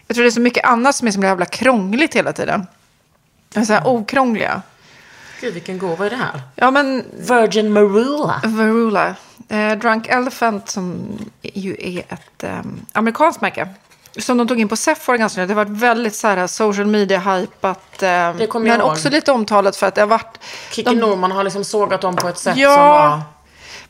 jag 0.08 0.16
tror 0.16 0.24
det 0.24 0.30
är 0.30 0.32
så 0.32 0.42
mycket 0.42 0.66
annat 0.66 0.96
som 0.96 1.08
är 1.08 1.12
så 1.12 1.22
jävla 1.22 1.46
krångligt 1.46 2.16
hela 2.16 2.34
tiden. 2.34 2.68
Så 3.54 3.74
här 3.74 3.88
okrångliga. 3.88 4.62
Gud 5.42 5.54
vilken 5.54 5.78
gåva 5.78 6.06
är 6.06 6.10
det 6.10 6.16
här? 6.16 6.42
Ja, 6.56 6.72
men 6.72 7.04
Virgin 7.18 7.74
Marula. 7.74 8.42
Varula. 8.44 9.16
Eh, 9.50 9.72
Drunk 9.72 10.08
Elephant 10.08 10.70
som 10.70 11.18
ju 11.42 11.76
är 11.80 12.00
ett 12.10 12.44
eh, 12.44 12.62
amerikanskt 12.94 13.42
märke. 13.42 13.68
Som 14.20 14.38
de 14.38 14.48
tog 14.48 14.60
in 14.60 14.68
på 14.68 14.76
Sephora 14.76 15.18
ganska 15.18 15.42
nyligen. 15.42 15.56
Det 15.56 15.62
har 15.62 15.66
varit 15.66 15.82
väldigt 15.82 16.16
så 16.16 16.28
här 16.28 16.48
social 16.48 16.88
media-hypat. 16.88 18.04
Eh, 18.04 18.36
Det 18.36 18.48
kommer 18.48 18.68
jag 18.68 18.74
men 18.74 18.80
ihåg. 18.82 18.92
också 18.92 19.10
lite 19.10 19.32
omtalat 19.32 19.76
för 19.76 19.88
att 19.88 19.96
det 19.96 20.02
har 20.02 20.08
varit... 20.08 20.40
Kikki 20.72 20.96
Norman 20.96 21.32
har 21.32 21.44
liksom 21.44 21.64
sågat 21.64 22.02
dem 22.02 22.16
på 22.16 22.28
ett 22.28 22.38
sätt 22.38 22.58
Ja. 22.58 22.74
som 22.76 22.84
var... 22.86 23.22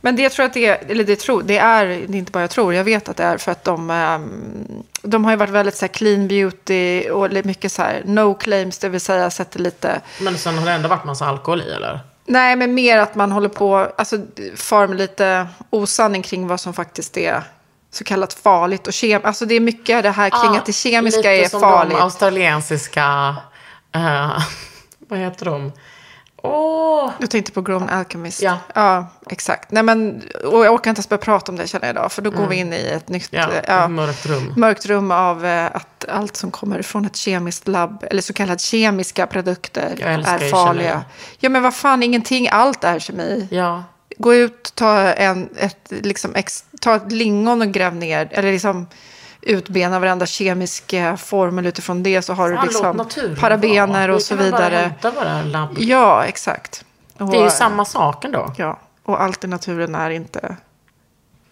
Men 0.01 0.15
det 0.15 0.29
tror 0.29 0.43
jag 0.43 0.47
att 0.47 0.53
det 0.53 0.65
är, 0.65 0.91
eller 0.91 1.03
det 1.03 1.15
tror, 1.19 1.43
det 1.43 1.57
är, 1.57 1.85
det 1.85 1.93
är 2.17 2.19
inte 2.19 2.31
bara 2.31 2.41
jag 2.43 2.49
tror, 2.49 2.73
jag 2.73 2.83
vet 2.83 3.09
att 3.09 3.17
det 3.17 3.23
är 3.23 3.37
för 3.37 3.51
att 3.51 3.63
de, 3.63 3.89
ehm, 3.91 4.83
de 5.01 5.25
har 5.25 5.31
ju 5.31 5.37
varit 5.37 5.49
väldigt 5.49 5.75
så 5.75 5.85
här 5.85 5.93
clean 5.93 6.27
beauty 6.27 7.09
och 7.09 7.45
mycket 7.45 7.71
så 7.71 7.81
här 7.81 8.01
no 8.05 8.33
claims, 8.33 8.77
det 8.77 8.89
vill 8.89 9.01
säga 9.01 9.29
sätter 9.29 9.59
lite, 9.59 10.01
Men 10.21 10.37
sen 10.37 10.57
har 10.57 10.65
det 10.65 10.71
ändå 10.71 10.87
varit 10.89 11.03
massa 11.05 11.25
alkohol 11.25 11.61
i 11.61 11.71
eller? 11.71 11.99
nej 12.25 12.55
men 12.55 12.73
mer 12.73 12.97
att 12.97 13.15
man 13.15 13.31
håller 13.31 13.49
på, 13.49 13.91
alltså 13.97 14.17
far 14.55 14.87
med 14.87 14.97
lite 14.97 15.47
osanning 15.69 16.21
kring 16.23 16.47
vad 16.47 16.59
som 16.59 16.73
faktiskt 16.73 17.17
är 17.17 17.43
så 17.97 18.03
kallat 18.03 18.33
farligt 18.33 18.87
och 18.87 18.93
kem, 18.93 19.21
alltså 19.23 19.45
det 19.45 19.55
är 19.55 19.59
mycket 19.59 20.03
det 20.03 20.11
här 20.11 20.29
kring 20.29 20.57
att 20.57 20.65
det 20.65 20.73
kemiska 20.73 21.17
lite 21.17 21.29
är 21.29 21.49
som 21.49 21.61
farligt. 21.61 21.97
de 21.97 22.03
australiensiska... 22.03 23.35
eh, 23.95 24.41
vad 25.09 25.19
heter 25.19 25.45
de? 25.45 25.71
Åh! 26.43 27.11
Du 27.19 27.27
tänkte 27.27 27.51
på 27.51 27.61
Grown 27.61 27.89
Alchemist. 27.89 28.41
Ja. 28.41 28.57
ja, 28.75 29.07
exakt. 29.29 29.71
Nej, 29.71 29.83
men, 29.83 30.23
och 30.45 30.65
jag 30.65 30.73
orkar 30.73 30.91
inte 30.91 30.99
ens 30.99 31.09
börja 31.09 31.21
prata 31.21 31.51
om 31.51 31.57
det 31.57 31.67
känner 31.67 31.87
jag 31.87 31.93
idag, 31.93 32.11
för 32.11 32.21
då 32.21 32.31
går 32.31 32.47
vi 32.47 32.55
in 32.55 32.73
i 32.73 32.87
ett 32.95 33.09
nytt 33.09 33.33
Mm. 33.33 33.49
Ja, 33.67 33.73
eh, 33.73 33.83
ett 33.83 33.91
mörkt 33.91 34.25
rum. 34.25 34.53
mörkt 34.57 34.85
rum 34.85 35.11
av 35.11 35.45
eh, 35.45 35.65
att 35.65 36.05
allt 36.09 36.35
som 36.35 36.51
kommer 36.51 36.81
från 36.81 37.05
ett 37.05 37.15
kemiskt 37.15 37.67
labb, 37.67 38.05
eller 38.11 38.21
så 38.21 38.33
kallade 38.33 38.59
kemiska 38.59 39.27
produkter, 39.27 39.95
Jag 39.99 40.09
är 40.13 40.51
farliga. 40.51 41.05
Ja, 41.39 41.49
men 41.49 41.63
vad 41.63 41.75
fan, 41.75 42.03
ingenting, 42.03 42.49
allt 42.51 42.83
är 42.83 42.99
kemi. 42.99 43.47
Ja. 43.51 43.83
Gå 44.17 44.33
ut, 44.33 44.71
ta 44.75 44.97
en, 44.99 45.49
ett 45.57 45.77
liksom 45.89 46.35
ex, 46.35 46.63
ta 46.81 46.95
ett 46.95 47.11
lingon 47.11 47.61
och 47.61 47.67
gräv 47.67 47.95
ner, 47.95 48.27
eller 48.31 48.51
liksom 48.51 48.87
utbena 49.41 49.99
varenda 49.99 50.25
kemisk 50.25 50.93
eh, 50.93 51.15
formel 51.15 51.65
utifrån 51.65 52.03
det 52.03 52.21
så 52.21 52.33
har 52.33 52.49
du 52.49 52.55
Fan, 52.55 52.65
låt 52.65 52.73
liksom 52.73 52.97
naturen 52.97 53.35
parabener 53.35 54.09
och 54.09 54.21
så 54.21 54.35
bara 54.35 54.43
vidare. 54.43 54.91
labb. 55.45 55.75
Ja, 55.77 56.25
exakt. 56.25 56.85
Och, 57.17 57.31
Det 57.31 57.37
är 57.37 57.43
ju 57.43 57.49
samma 57.49 57.85
sak 57.85 58.25
ändå. 58.25 58.53
Ja, 58.57 58.79
och 59.03 59.21
allt 59.21 59.43
i 59.43 59.47
naturen 59.47 59.95
är 59.95 60.09
inte 60.09 60.55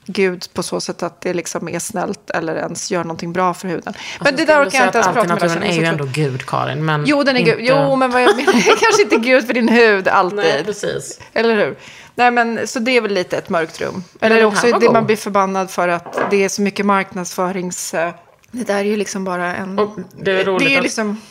Gud 0.07 0.45
på 0.53 0.63
så 0.63 0.81
sätt 0.81 1.03
att 1.03 1.21
det 1.21 1.33
liksom 1.33 1.69
är 1.69 1.79
snällt 1.79 2.29
eller 2.29 2.55
ens 2.55 2.91
gör 2.91 3.03
någonting 3.03 3.33
bra 3.33 3.53
för 3.53 3.67
huden. 3.67 3.93
Men 4.19 4.27
Alltså, 4.27 4.35
det 4.35 4.53
där 4.53 4.65
orkar 4.65 4.79
jag 4.79 4.87
inte 4.87 4.97
ens 4.97 5.07
prata 5.13 5.23
med 5.27 5.31
Alternaturen 5.31 5.63
är 5.63 5.73
ju 5.73 5.85
ändå 5.85 6.05
Gud, 6.11 6.45
Karin. 6.45 6.85
Men 6.85 7.03
Jo, 7.05 7.23
den 7.23 7.35
är 7.35 7.39
inte... 7.39 7.51
Gud. 7.51 7.59
Jo, 7.69 7.95
men 7.95 8.11
vad 8.11 8.21
jag 8.23 8.35
menar 8.35 8.53
är 8.53 8.79
kanske 8.79 9.01
inte 9.01 9.15
Gud 9.17 9.47
för 9.47 9.53
din 9.53 9.69
hud 9.69 10.07
alltid. 10.07 10.37
Nej, 10.37 10.63
precis. 10.63 11.19
Eller 11.33 11.55
hur? 11.55 11.77
Nej, 12.15 12.31
men 12.31 12.67
så 12.67 12.79
det 12.79 12.91
är 12.97 13.01
väl 13.01 13.13
lite 13.13 13.37
ett 13.37 13.49
mörkt 13.49 13.81
rum. 13.81 14.03
Eller 14.21 14.35
här 14.35 14.45
också 14.45 14.67
det 14.71 14.85
god. 14.85 14.93
man 14.93 15.05
blir 15.05 15.15
förbannad 15.15 15.69
för 15.71 15.87
att 15.87 16.17
det 16.31 16.43
är 16.43 16.49
så 16.49 16.61
mycket 16.61 16.85
marknadsförings... 16.85 17.93
eh, 17.93 18.13
Det 18.51 18.63
där 18.63 18.75
är 18.77 18.83
ju 18.83 18.97
liksom 18.97 19.23
bara 19.23 19.55
en... 19.55 19.79
Och 19.79 19.99
det 20.17 20.31
är 20.31 20.45
roligt 20.45 20.67
det 20.67 20.73
är 20.73 20.77
att- 20.77 20.83
liksom... 20.83 21.21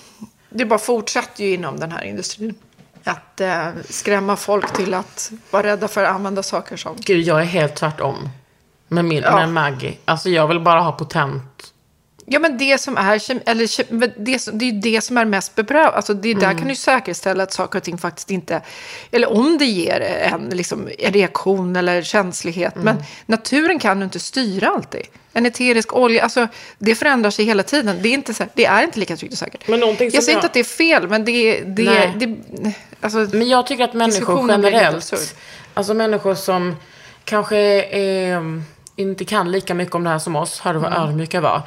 Det 0.51 0.64
bara 0.64 0.78
fortsätter 0.78 1.45
ju 1.45 1.55
inom 1.55 1.80
den 1.80 1.93
här 1.93 2.05
industrin. 2.05 2.55
Att 3.05 3.41
eh, 3.41 3.66
skrämma 3.89 4.37
folk 4.37 4.72
till 4.72 4.95
att 4.95 5.32
vara 5.51 5.62
rädda 5.66 5.89
för 5.89 6.05
att 6.05 6.14
använda 6.14 6.43
saker 6.43 6.76
som... 6.76 6.97
Gud, 6.99 7.20
jag 7.24 7.41
är 7.41 7.45
helt 7.45 7.74
tvärtom. 7.74 8.28
Med, 8.89 9.05
min, 9.05 9.22
Ja. 9.22 9.37
med 9.37 9.49
Maggie. 9.49 9.97
Alltså 10.05 10.28
jag 10.30 10.49
vill 10.49 10.61
bara 10.61 10.80
ha 10.80 10.93
potent. 10.93 11.53
Ja, 12.26 12.38
men 12.38 12.58
det 12.58 12.80
som 12.80 12.96
är, 12.96 13.48
eller, 13.50 14.24
det, 14.24 14.50
det 14.52 14.68
är 14.68 14.72
det 14.72 15.00
som 15.00 15.18
är 15.18 15.24
mest 15.24 15.54
beprövat. 15.54 15.94
Alltså 15.94 16.14
det, 16.14 16.34
Där 16.34 16.58
kan 16.58 16.68
du 16.68 16.74
säkerställa 16.74 17.42
att 17.42 17.52
saker 17.52 17.78
och 17.78 17.82
ting 17.82 17.98
faktiskt 17.98 18.30
inte... 18.30 18.62
Eller 19.10 19.32
om 19.32 19.58
det 19.58 19.64
ger 19.64 20.00
en, 20.00 20.48
liksom, 20.48 20.88
en 20.98 21.12
reaktion 21.12 21.76
eller 21.76 22.02
känslighet. 22.02 22.74
Men 22.76 22.96
naturen 23.26 23.78
kan 23.78 23.98
du 23.98 24.04
inte 24.04 24.20
styra 24.20 24.68
alltid. 24.68 25.02
En 25.32 25.46
eterisk 25.46 25.94
olja, 25.94 26.22
alltså, 26.22 26.48
det 26.78 26.94
förändrar 26.94 27.30
sig 27.30 27.44
hela 27.44 27.62
tiden. 27.62 27.98
Det 28.02 28.08
är 28.08 28.12
inte, 28.14 28.34
så, 28.34 28.44
det 28.54 28.64
är 28.64 28.82
inte 28.82 29.00
lika 29.00 29.16
tryggt 29.16 29.32
och 29.32 29.38
säkert. 29.38 29.68
Men 29.68 29.80
jag 29.80 29.96
säger 29.98 30.12
jag- 30.12 30.30
inte 30.30 30.46
att 30.46 30.52
det 30.52 30.60
är 30.60 30.64
fel, 30.64 31.08
men 31.08 31.24
det... 31.24 31.60
det, 31.60 32.12
det 32.16 32.36
alltså, 33.00 33.18
Men 33.18 33.48
jag 33.48 33.66
tycker 33.66 33.84
att 33.84 33.94
människor 33.94 34.50
generellt, 34.50 35.34
alltså 35.74 35.94
människor 35.94 36.34
som 36.34 36.76
kanske 37.24 37.56
är, 37.84 38.62
inte 38.97 39.24
kan 39.24 39.51
lika 39.53 39.74
mycket 39.74 39.95
om 39.95 40.05
det 40.05 40.11
här 40.11 40.18
som 40.18 40.36
oss, 40.36 40.61
hörde 40.61 40.78
vad 40.78 40.92
Mm. 40.92 41.03
ödmjuka 41.09 41.40
var, 41.40 41.62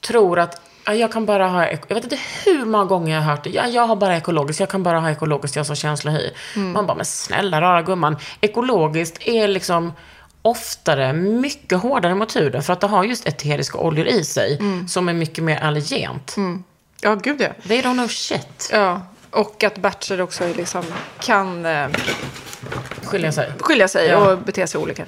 tror 0.00 0.38
att 0.38 0.60
ja, 0.86 0.94
jag 0.94 1.12
kan 1.12 1.26
bara 1.26 1.48
ha, 1.48 1.66
jag 1.66 1.94
vet 1.94 2.04
inte 2.04 2.18
hur 2.44 2.64
många 2.64 2.84
gånger 2.84 3.14
jag 3.14 3.22
har 3.22 3.30
hört 3.30 3.44
det, 3.44 3.50
ja, 3.50 3.66
jag 3.66 3.86
har 3.86 3.96
bara 3.96 4.16
ekologiskt, 4.16 4.60
jag 4.60 4.68
kan 4.68 4.82
bara 4.82 5.00
ha 5.00 5.10
ekologiskt, 5.10 5.56
jag 5.56 5.60
har 5.60 5.64
så 5.66 5.74
känslig 5.74 6.12
hy. 6.12 6.30
Mm. 6.56 6.72
Man 6.72 6.86
bara, 6.86 6.94
men 6.96 7.04
snälla 7.04 7.60
rara 7.60 7.82
gumman, 7.82 8.16
ekologiskt 8.40 9.18
är 9.28 9.48
liksom 9.48 9.92
oftare 10.42 11.12
mycket 11.12 11.78
hårdare 11.78 12.14
mot 12.14 12.36
huden 12.36 12.62
för 12.62 12.72
att 12.72 12.80
det 12.80 12.86
har 12.86 13.04
just 13.04 13.26
eteriska 13.28 13.78
oljor 13.78 14.06
i 14.06 14.24
sig 14.24 14.56
Mm. 14.60 14.88
som 14.88 15.08
är 15.08 15.12
mycket 15.12 15.44
mer 15.44 15.58
allergent. 15.64 16.36
ja, 17.00 17.14
gud 17.14 17.40
ja. 17.40 17.48
They 17.68 17.82
don't 17.82 17.92
know 17.94 18.08
shit. 18.08 18.68
ja. 18.72 19.00
Och 19.30 19.64
att 19.64 19.78
batcher 19.78 20.20
också 20.20 20.46
liksom, 20.56 20.84
kan 21.20 21.66
eh, 21.66 21.86
Skilja 23.04 23.32
sig. 23.32 23.52
skilja 23.60 23.88
sig 23.88 24.08
Ja. 24.08 24.16
och 24.18 24.38
bete 24.38 24.66
sig 24.66 24.80
olika. 24.80 25.04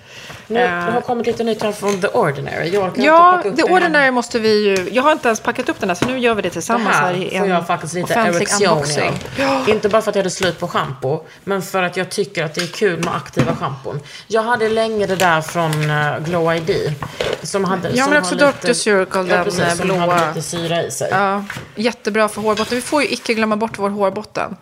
Nu, 0.47 0.61
det 0.61 0.69
har 0.69 1.01
kommit 1.01 1.27
lite 1.27 1.45
nytt 1.45 1.63
här 1.63 1.73
från 1.73 2.01
The 2.01 2.07
Ordinary. 2.09 2.69
Jag 2.69 2.83
orkar 2.85 3.03
Ja, 3.03 3.33
inte 3.37 3.43
plocka 3.43 3.63
upp 3.63 3.69
The. 3.69 3.75
Ordinary 3.75 4.11
måste 4.11 4.39
vi 4.39 4.65
ju... 4.69 4.89
Jag 4.93 5.03
har 5.03 5.13
inte 5.13 5.29
ens 5.29 5.41
packat 5.41 5.69
upp 5.69 5.81
den 5.81 5.89
här, 5.91 5.95
så 5.97 6.05
nu 6.05 6.19
gör 6.19 6.35
vi 6.35 6.43
det 6.43 6.49
Det 6.49 6.53
tillsammans 6.53 6.97
här, 6.97 7.13
i 7.15 7.17
här 7.25 7.33
en 7.33 7.41
får 7.41 7.49
jag 7.49 7.67
faktiskt 7.67 7.95
lite 7.95 8.15
erektion 8.15 8.69
unboxing. 8.69 9.13
av. 9.49 9.69
Inte 9.69 9.89
bara 9.89 10.03
för 10.03 10.11
att 10.11 10.15
jag 10.17 10.23
hade 10.23 10.31
slut 10.31 10.59
på 10.61 10.69
schampo, 10.69 11.21
men 11.45 11.63
för 11.63 11.83
att 11.83 11.97
jag 11.97 12.11
tycker 12.11 12.45
att 12.45 12.55
det 12.55 12.61
är 12.63 12.67
kul 12.67 13.05
med 13.05 13.15
aktiva 13.17 13.57
schampon. 13.57 14.01
Jag 14.27 14.43
hade 14.43 14.69
länge 14.69 15.07
det 15.07 15.17
där 15.17 15.41
från 15.41 15.91
uh, 15.91 16.19
Glow 16.25 16.55
ID. 16.57 16.95
Som 17.43 17.65
hade, 17.65 17.91
Ja, 17.91 18.05
som 18.05 18.13
men 18.13 18.23
också 18.23 18.35
Dr. 18.35 18.73
Circle, 18.73 19.07
ja, 19.21 19.23
den, 19.23 19.45
precis, 19.45 19.61
eh, 19.61 19.69
som 19.75 19.87
blåa. 19.87 19.99
hade 19.99 20.29
lite 20.29 20.43
syra 20.43 20.83
i 20.83 20.91
sig. 20.91 21.09
Ja, 21.11 21.45
jättebra 21.75 22.29
för 22.29 22.41
hårbotten. 22.41 22.77
Vi 22.77 22.83
får 22.83 23.03
ju 23.03 23.09
icke 23.09 23.35
glömma 23.35 23.57
bort 23.57 23.79
vår 23.79 23.91
hårbotten. 23.91 24.57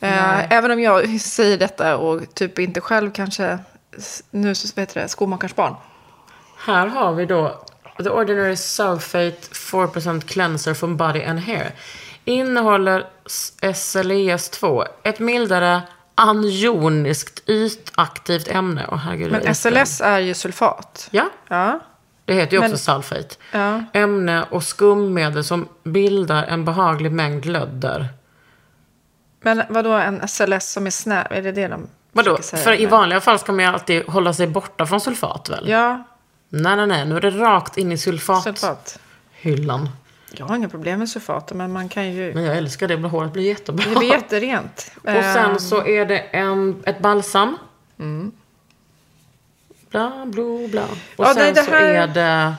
Eh, 0.00 0.52
även 0.52 0.70
om 0.70 0.80
jag 0.80 1.20
säger 1.20 1.58
detta 1.58 1.96
och 1.96 2.34
typ 2.34 2.58
inte 2.58 2.80
själv 2.80 3.10
kanske... 3.12 3.58
Nu 4.30 4.54
så 4.54 4.68
vet 4.80 4.94
det, 4.94 5.08
skomakarens 5.08 5.56
barn. 5.56 5.74
Här 6.58 6.86
har 6.86 7.14
vi 7.14 7.26
då 7.26 7.64
The 8.02 8.08
Ordinary 8.10 8.56
Sulfate 8.56 9.30
4% 9.52 10.20
Cleanser 10.20 10.74
from 10.74 10.96
Body 10.96 11.22
and 11.24 11.40
Hair. 11.40 11.72
Innehåller 12.24 13.06
SLES2, 13.60 14.84
ett 15.02 15.18
mildare 15.18 15.82
anioniskt 16.14 17.48
ytaktivt 17.48 18.48
ämne. 18.48 18.86
Åh, 18.92 18.96
herregud, 18.98 19.32
Men. 19.32 19.54
SLS 19.54 20.00
är 20.00 20.18
ju 20.18 20.34
sulfat. 20.34 21.08
Ja, 21.10 21.28
Ja. 21.48 21.80
det 22.24 22.34
heter 22.34 22.52
ju 22.52 22.58
också 22.58 22.68
Men- 22.68 22.78
sulfate. 22.78 23.34
Ja. 23.52 23.84
Ämne 23.92 24.44
och 24.50 24.62
skummedel 24.64 25.44
som 25.44 25.68
bildar 25.84 26.44
en 26.44 26.64
behaglig 26.64 27.12
mängd 27.12 27.44
lödder. 27.46 28.08
Men 29.46 29.62
vad 29.68 29.84
då 29.84 29.92
en 29.92 30.28
SLS 30.28 30.72
som 30.72 30.86
är 30.86 30.90
snäv? 30.90 31.26
Är 31.30 31.42
det 31.42 31.52
det 31.52 31.68
de 31.68 31.86
Vadå? 32.12 32.38
säga? 32.42 32.62
För 32.62 32.80
i 32.80 32.86
vanliga 32.86 33.20
fall 33.20 33.38
ska 33.38 33.52
man 33.52 33.64
ju 33.64 33.70
alltid 33.70 34.06
hålla 34.06 34.32
sig 34.32 34.46
borta 34.46 34.86
från 34.86 35.00
sulfat 35.00 35.48
väl? 35.50 35.68
Ja, 35.68 36.04
Nej, 36.48 36.76
nej, 36.76 36.86
nej. 36.86 37.04
Nu 37.06 37.16
är 37.16 37.20
det 37.20 37.30
rakt 37.30 37.76
in 37.76 37.92
i 37.92 37.98
sulfat. 37.98 38.42
sulfathyllan. 38.44 39.88
Jag 40.32 40.46
har 40.46 40.56
inga 40.56 40.68
problem 40.68 40.98
med 40.98 41.08
sulfater, 41.08 41.54
men 41.54 41.72
man 41.72 41.88
kan 41.88 42.12
ju... 42.12 42.34
Men 42.34 42.44
jag 42.44 42.56
älskar 42.56 42.88
det. 42.88 42.96
Håret 43.08 43.32
blir 43.32 43.42
jättebra. 43.44 43.84
Det 43.90 43.96
blir 43.98 44.08
jätterent. 44.08 44.90
Och 44.96 45.04
sen 45.10 45.50
Ehm, 45.50 45.58
så 45.58 45.86
är 45.86 46.04
det 46.06 46.18
en, 46.18 46.82
ett 46.86 46.98
balsam. 46.98 47.56
Mm. 47.98 48.32
Bla, 49.90 50.26
bla, 50.26 50.44
bla. 50.70 50.82
Och 51.16 51.24
Ja, 51.24 51.34
sen 51.34 51.54
det 51.54 51.62
så 51.62 51.70
här- 51.70 51.82
är 51.82 52.06
det 52.06 52.54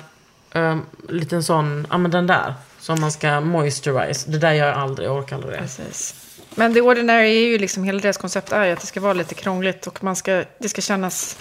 um, 0.59 0.85
liten 1.09 1.43
sån, 1.43 1.88
ja 1.89 1.97
men 1.97 2.11
den 2.11 2.27
där. 2.27 2.53
Som 2.79 3.01
man 3.01 3.11
ska 3.11 3.41
moisturize. 3.41 4.31
Det 4.31 4.38
där 4.38 4.51
gör 4.53 4.67
jag 4.67 4.77
aldrig, 4.77 5.07
jag 5.07 5.15
orkar 5.17 5.35
aldrig 5.35 5.53
det. 5.53 5.57
Precis. 5.61 6.15
Men 6.58 6.74
The 6.74 6.82
Ordinary 6.82 7.43
är 7.43 7.47
ju 7.47 7.58
liksom, 7.58 7.84
hela 7.84 7.99
deras 7.99 8.18
koncept 8.18 8.51
är 8.51 8.66
ju 8.66 8.72
att 8.72 8.80
det 8.80 8.88
ska 8.88 8.99
vara 8.99 9.14
lite 9.14 9.36
krångligt 9.36 9.88
och 9.88 10.03
man 10.03 10.16
ska, 10.16 10.43
det 10.60 10.70
ska 10.70 10.82
kännas 10.82 11.38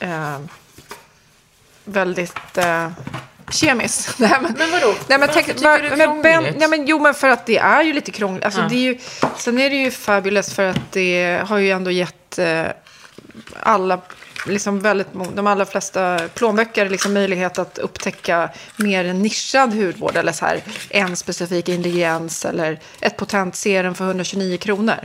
eh, 0.00 0.38
väldigt 1.84 2.58
eh, 2.58 2.90
kemiskt. 3.50 4.18
Nej, 4.18 4.36
men, 4.42 4.54
Men 4.58 4.70
vadå? 4.70 4.94
Nej, 5.08 5.18
men 5.18 5.28
tänk, 5.32 5.46
tycker 5.46 5.90
du 5.90 5.96
men, 5.96 6.22
ben, 6.22 6.46
nej, 6.56 6.68
men, 6.68 6.86
jo, 6.86 6.98
men 6.98 7.14
för 7.14 7.28
att 7.28 7.46
det 7.46 7.58
är 7.58 7.82
ju 7.82 7.92
lite 7.92 8.10
krångligt. 8.10 8.44
Alltså, 8.44 8.60
Ja. 8.60 8.68
det 8.68 8.74
är 8.74 8.80
ju, 8.80 8.98
sen 9.36 9.58
är 9.58 9.70
det 9.70 9.76
ju 9.76 9.90
fabulous 9.90 10.54
för 10.54 10.66
att 10.66 10.92
det 10.92 11.42
har 11.46 11.58
ju 11.58 11.70
ändå 11.70 11.90
gett 11.90 12.38
eh, 12.38 12.64
alla, 13.60 14.00
liksom 14.46 14.80
väldigt, 14.80 15.08
de 15.34 15.46
allra 15.46 15.66
flesta 15.66 16.20
plånböcker 16.34 16.88
liksom 16.88 17.12
möjlighet 17.14 17.58
att 17.58 17.78
upptäcka 17.78 18.50
mer 18.76 19.12
nischad 19.12 19.74
hudvård. 19.74 20.16
Eller 20.16 20.32
så 20.32 20.46
här, 20.46 20.62
en 20.90 21.16
specifik 21.16 21.68
ingrediens 21.68 22.44
eller 22.44 22.80
ett 23.00 23.16
potent 23.16 23.56
serum 23.56 23.94
för 23.94 24.04
129 24.04 24.58
kronor. 24.58 24.98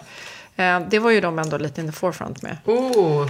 Eh, 0.55 0.79
det 0.89 0.99
var 0.99 1.11
ju 1.11 1.21
de 1.21 1.39
ändå 1.39 1.57
lite 1.57 1.81
in 1.81 1.87
the 1.87 1.93
forefront 1.93 2.41
med. 2.41 2.57
Oh, 2.65 3.29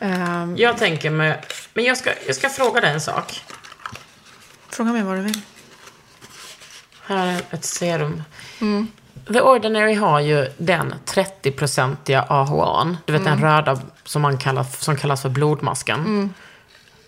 Eh, 0.00 0.48
jag 0.56 0.78
tänker 0.78 1.10
mig, 1.10 1.40
men 1.74 1.84
jag 1.84 1.96
ska, 1.96 2.10
jag 2.26 2.36
ska 2.36 2.48
fråga 2.48 2.80
dig 2.80 2.92
en 2.92 3.00
sak. 3.00 3.40
fråga 4.68 4.92
mig 4.92 5.02
vad 5.02 5.16
du 5.16 5.22
vill. 5.22 5.40
Här 7.04 7.26
är 7.26 7.42
ett 7.50 7.64
serum. 7.64 8.22
The 9.26 9.40
Ordinary 9.40 9.94
har 9.94 10.20
ju 10.20 10.48
den 10.58 10.94
30-procentiga 11.06 12.24
AHAn. 12.28 12.96
Du 13.04 13.12
vet 13.12 13.24
den 13.24 13.40
röda 13.40 13.80
som, 14.04 14.22
man 14.22 14.38
kallar, 14.38 14.66
som 14.78 14.96
kallas 14.96 15.22
för 15.22 15.28
blodmasken. 15.28 16.32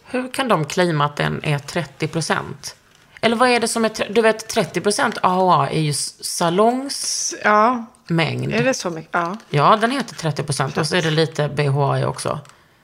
Hur 0.04 0.32
kan 0.32 0.48
de 0.48 0.64
claima 0.64 1.04
att 1.04 1.16
den 1.16 1.44
är 1.44 1.58
30 1.58 2.08
procent? 2.08 2.76
Eller 3.20 3.36
vad 3.36 3.48
är 3.48 3.60
det 3.60 3.68
som 3.68 3.84
är... 3.84 4.12
Du 4.12 4.22
vet, 4.22 4.48
30 4.48 4.80
procent 4.80 5.18
AHA 5.22 5.68
är 5.68 5.80
ju 5.80 5.90
s- 5.90 6.24
salongsmängd. 6.24 8.52
Ja, 8.52 8.56
är 8.58 8.64
det 8.64 8.74
så 8.74 8.90
mycket? 8.90 9.10
Ja. 9.12 9.36
Ja, 9.50 9.76
den 9.80 9.90
heter 9.90 10.14
30 10.14 10.42
procent. 10.42 10.78
Och 10.78 10.86
så 10.86 10.96
är 10.96 11.02
det 11.02 11.10
lite 11.10 11.48
BHA 11.48 12.06
också. 12.06 12.40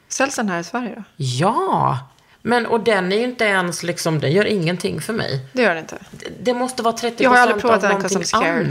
Säljs 0.09 0.37
den 0.37 0.49
här 0.49 0.61
i 0.61 0.65
Sverige 0.65 0.95
då? 0.97 1.03
Ja! 1.17 1.99
Men, 2.43 2.67
och 2.67 2.81
den 2.81 3.13
är 3.13 3.17
ju 3.17 3.25
inte 3.25 3.45
ens 3.45 3.83
liksom, 3.83 4.21
den 4.21 4.33
gör 4.33 4.45
ingenting 4.45 5.01
för 5.01 5.13
mig. 5.13 5.47
Det 5.53 5.63
gör 5.63 5.75
det 5.75 5.81
inte. 5.81 5.99
Det, 6.11 6.27
det 6.43 6.55
måste 6.55 6.83
vara 6.83 6.97
30 6.97 7.25
Jag 7.25 7.31
har 7.31 7.37
aldrig 7.39 7.61
procent 7.61 7.85
av 7.85 7.91
den 7.91 7.93
någonting 7.93 8.19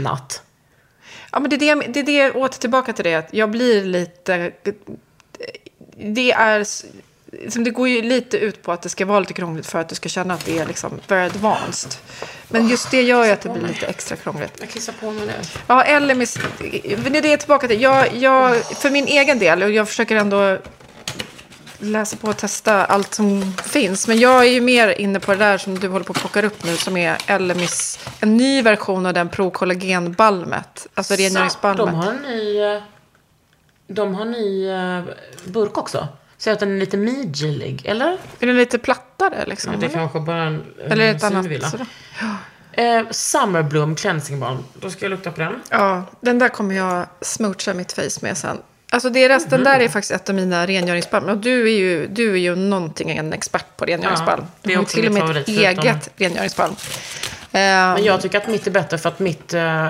annat. 0.06 0.42
Ja, 1.32 1.40
men 1.40 1.50
det 1.50 1.56
är 1.56 1.76
det, 1.76 1.86
det 1.92 2.00
är 2.00 2.04
det, 2.04 2.12
jag 2.12 2.36
åter 2.36 2.58
tillbaka 2.58 2.92
till 2.92 3.04
det, 3.04 3.14
att 3.14 3.28
jag 3.30 3.50
blir 3.50 3.84
lite... 3.84 4.52
Det 5.96 6.32
är... 6.32 6.66
Liksom, 7.32 7.64
det 7.64 7.70
går 7.70 7.88
ju 7.88 8.02
lite 8.02 8.38
ut 8.38 8.62
på 8.62 8.72
att 8.72 8.82
det 8.82 8.88
ska 8.88 9.06
vara 9.06 9.20
lite 9.20 9.32
krångligt 9.32 9.66
för 9.66 9.78
att 9.78 9.88
du 9.88 9.94
ska 9.94 10.08
känna 10.08 10.34
att 10.34 10.44
det 10.44 10.58
är 10.58 10.66
liksom 10.66 11.00
very 11.08 11.26
advanced. 11.26 11.92
Men 12.48 12.68
just 12.68 12.90
det 12.90 13.02
gör 13.02 13.24
ju 13.24 13.30
att 13.30 13.40
det 13.40 13.48
blir 13.48 13.68
lite 13.68 13.86
extra 13.86 14.16
krångligt. 14.16 14.52
Jag 14.60 14.68
kissar 14.68 14.92
på 15.00 15.10
mig 15.10 15.26
nu. 15.26 15.32
Ja, 15.66 15.82
eller 15.82 16.14
med, 16.14 16.28
det 16.58 16.86
är 16.94 17.10
det 17.10 17.18
jag 17.18 17.26
är 17.26 17.36
tillbaka 17.36 17.68
till. 17.68 17.80
Jag, 17.80 18.16
jag, 18.16 18.56
för 18.64 18.90
min 18.90 19.06
egen 19.06 19.38
del, 19.38 19.62
och 19.62 19.70
jag 19.70 19.88
försöker 19.88 20.16
ändå 20.16 20.58
läsa 21.80 22.16
på 22.16 22.28
och 22.28 22.36
testa 22.36 22.84
allt 22.84 23.14
som 23.14 23.52
finns. 23.56 24.08
Men 24.08 24.18
jag 24.18 24.40
är 24.46 24.50
ju 24.50 24.60
mer 24.60 25.00
inne 25.00 25.20
på 25.20 25.32
det 25.32 25.38
där 25.38 25.58
som 25.58 25.78
du 25.78 25.88
håller 25.88 26.04
på 26.04 26.12
att 26.12 26.18
plocka 26.20 26.42
upp 26.46 26.64
nu, 26.64 26.76
som 26.76 26.96
är 26.96 27.18
Elemis, 27.26 27.98
en 28.20 28.36
ny 28.36 28.62
version 28.62 29.06
av 29.06 29.14
den 29.14 29.28
Pro-kollagenbalmet. 29.28 30.86
Alltså 30.94 31.16
De 31.16 31.22
rengöringsbalmet. 31.28 31.94
har 31.94 32.10
en 32.12 32.22
ny, 32.22 32.80
de 33.86 34.14
har 34.14 34.22
en 34.22 34.30
ny 34.32 34.68
eh, 34.68 35.02
burk 35.44 35.78
också. 35.78 36.08
säga 36.38 36.54
att 36.54 36.60
den 36.60 36.76
är 36.76 36.80
lite 36.80 36.96
midjelig, 36.96 37.82
eller? 37.86 38.18
Är 38.40 38.46
den 38.46 38.56
lite 38.56 38.78
plattare 38.78 39.44
liksom? 39.46 39.72
Ja, 39.72 39.78
det 39.78 39.86
är 39.86 39.88
eller? 39.90 39.98
kanske 39.98 40.20
bara 40.20 40.42
en, 40.42 40.64
en 40.84 40.92
eller 40.92 41.14
ett 41.14 41.24
annat? 41.24 41.46
Eh, 42.72 43.02
Summerbloom 43.10 43.94
Cleansing 43.96 44.40
Balm. 44.40 44.58
Då 44.74 44.90
ska 44.90 45.04
jag 45.04 45.10
lukta 45.10 45.32
på 45.32 45.40
den. 45.40 45.62
Ja, 45.70 46.04
den 46.20 46.38
där 46.38 46.48
kommer 46.48 46.74
jag 46.74 47.06
smoocha 47.20 47.74
mitt 47.74 47.92
face 47.92 48.18
med 48.22 48.38
sen. 48.38 48.58
Alltså 48.92 49.10
det 49.10 49.28
resten 49.28 49.64
där 49.64 49.80
är 49.80 49.88
faktiskt 49.88 50.10
ett 50.10 50.28
av 50.28 50.34
mina 50.34 50.66
rengöringsbalm. 50.66 51.28
Och 51.28 51.36
du 51.38 51.62
är 51.68 51.78
ju, 51.78 52.06
du 52.06 52.32
är 52.32 52.36
ju 52.38 52.56
någonting 52.56 53.10
en 53.10 53.32
expert 53.32 53.76
på 53.76 53.84
rengöringsbalm. 53.84 54.42
Ja, 54.42 54.58
det 54.62 54.72
är 54.74 54.80
också 54.80 54.94
till 54.96 55.06
och 55.06 55.12
med 55.12 55.36
ett 55.36 55.48
eget 55.48 56.08
rengöringsbalm. 56.16 56.72
Eh, 57.52 57.60
Men 57.60 58.04
jag 58.04 58.20
tycker 58.20 58.38
att 58.38 58.48
mitt 58.48 58.66
är 58.66 58.70
bättre 58.70 58.98
för 58.98 59.08
att 59.08 59.18
mitt... 59.18 59.54
Eh, 59.54 59.86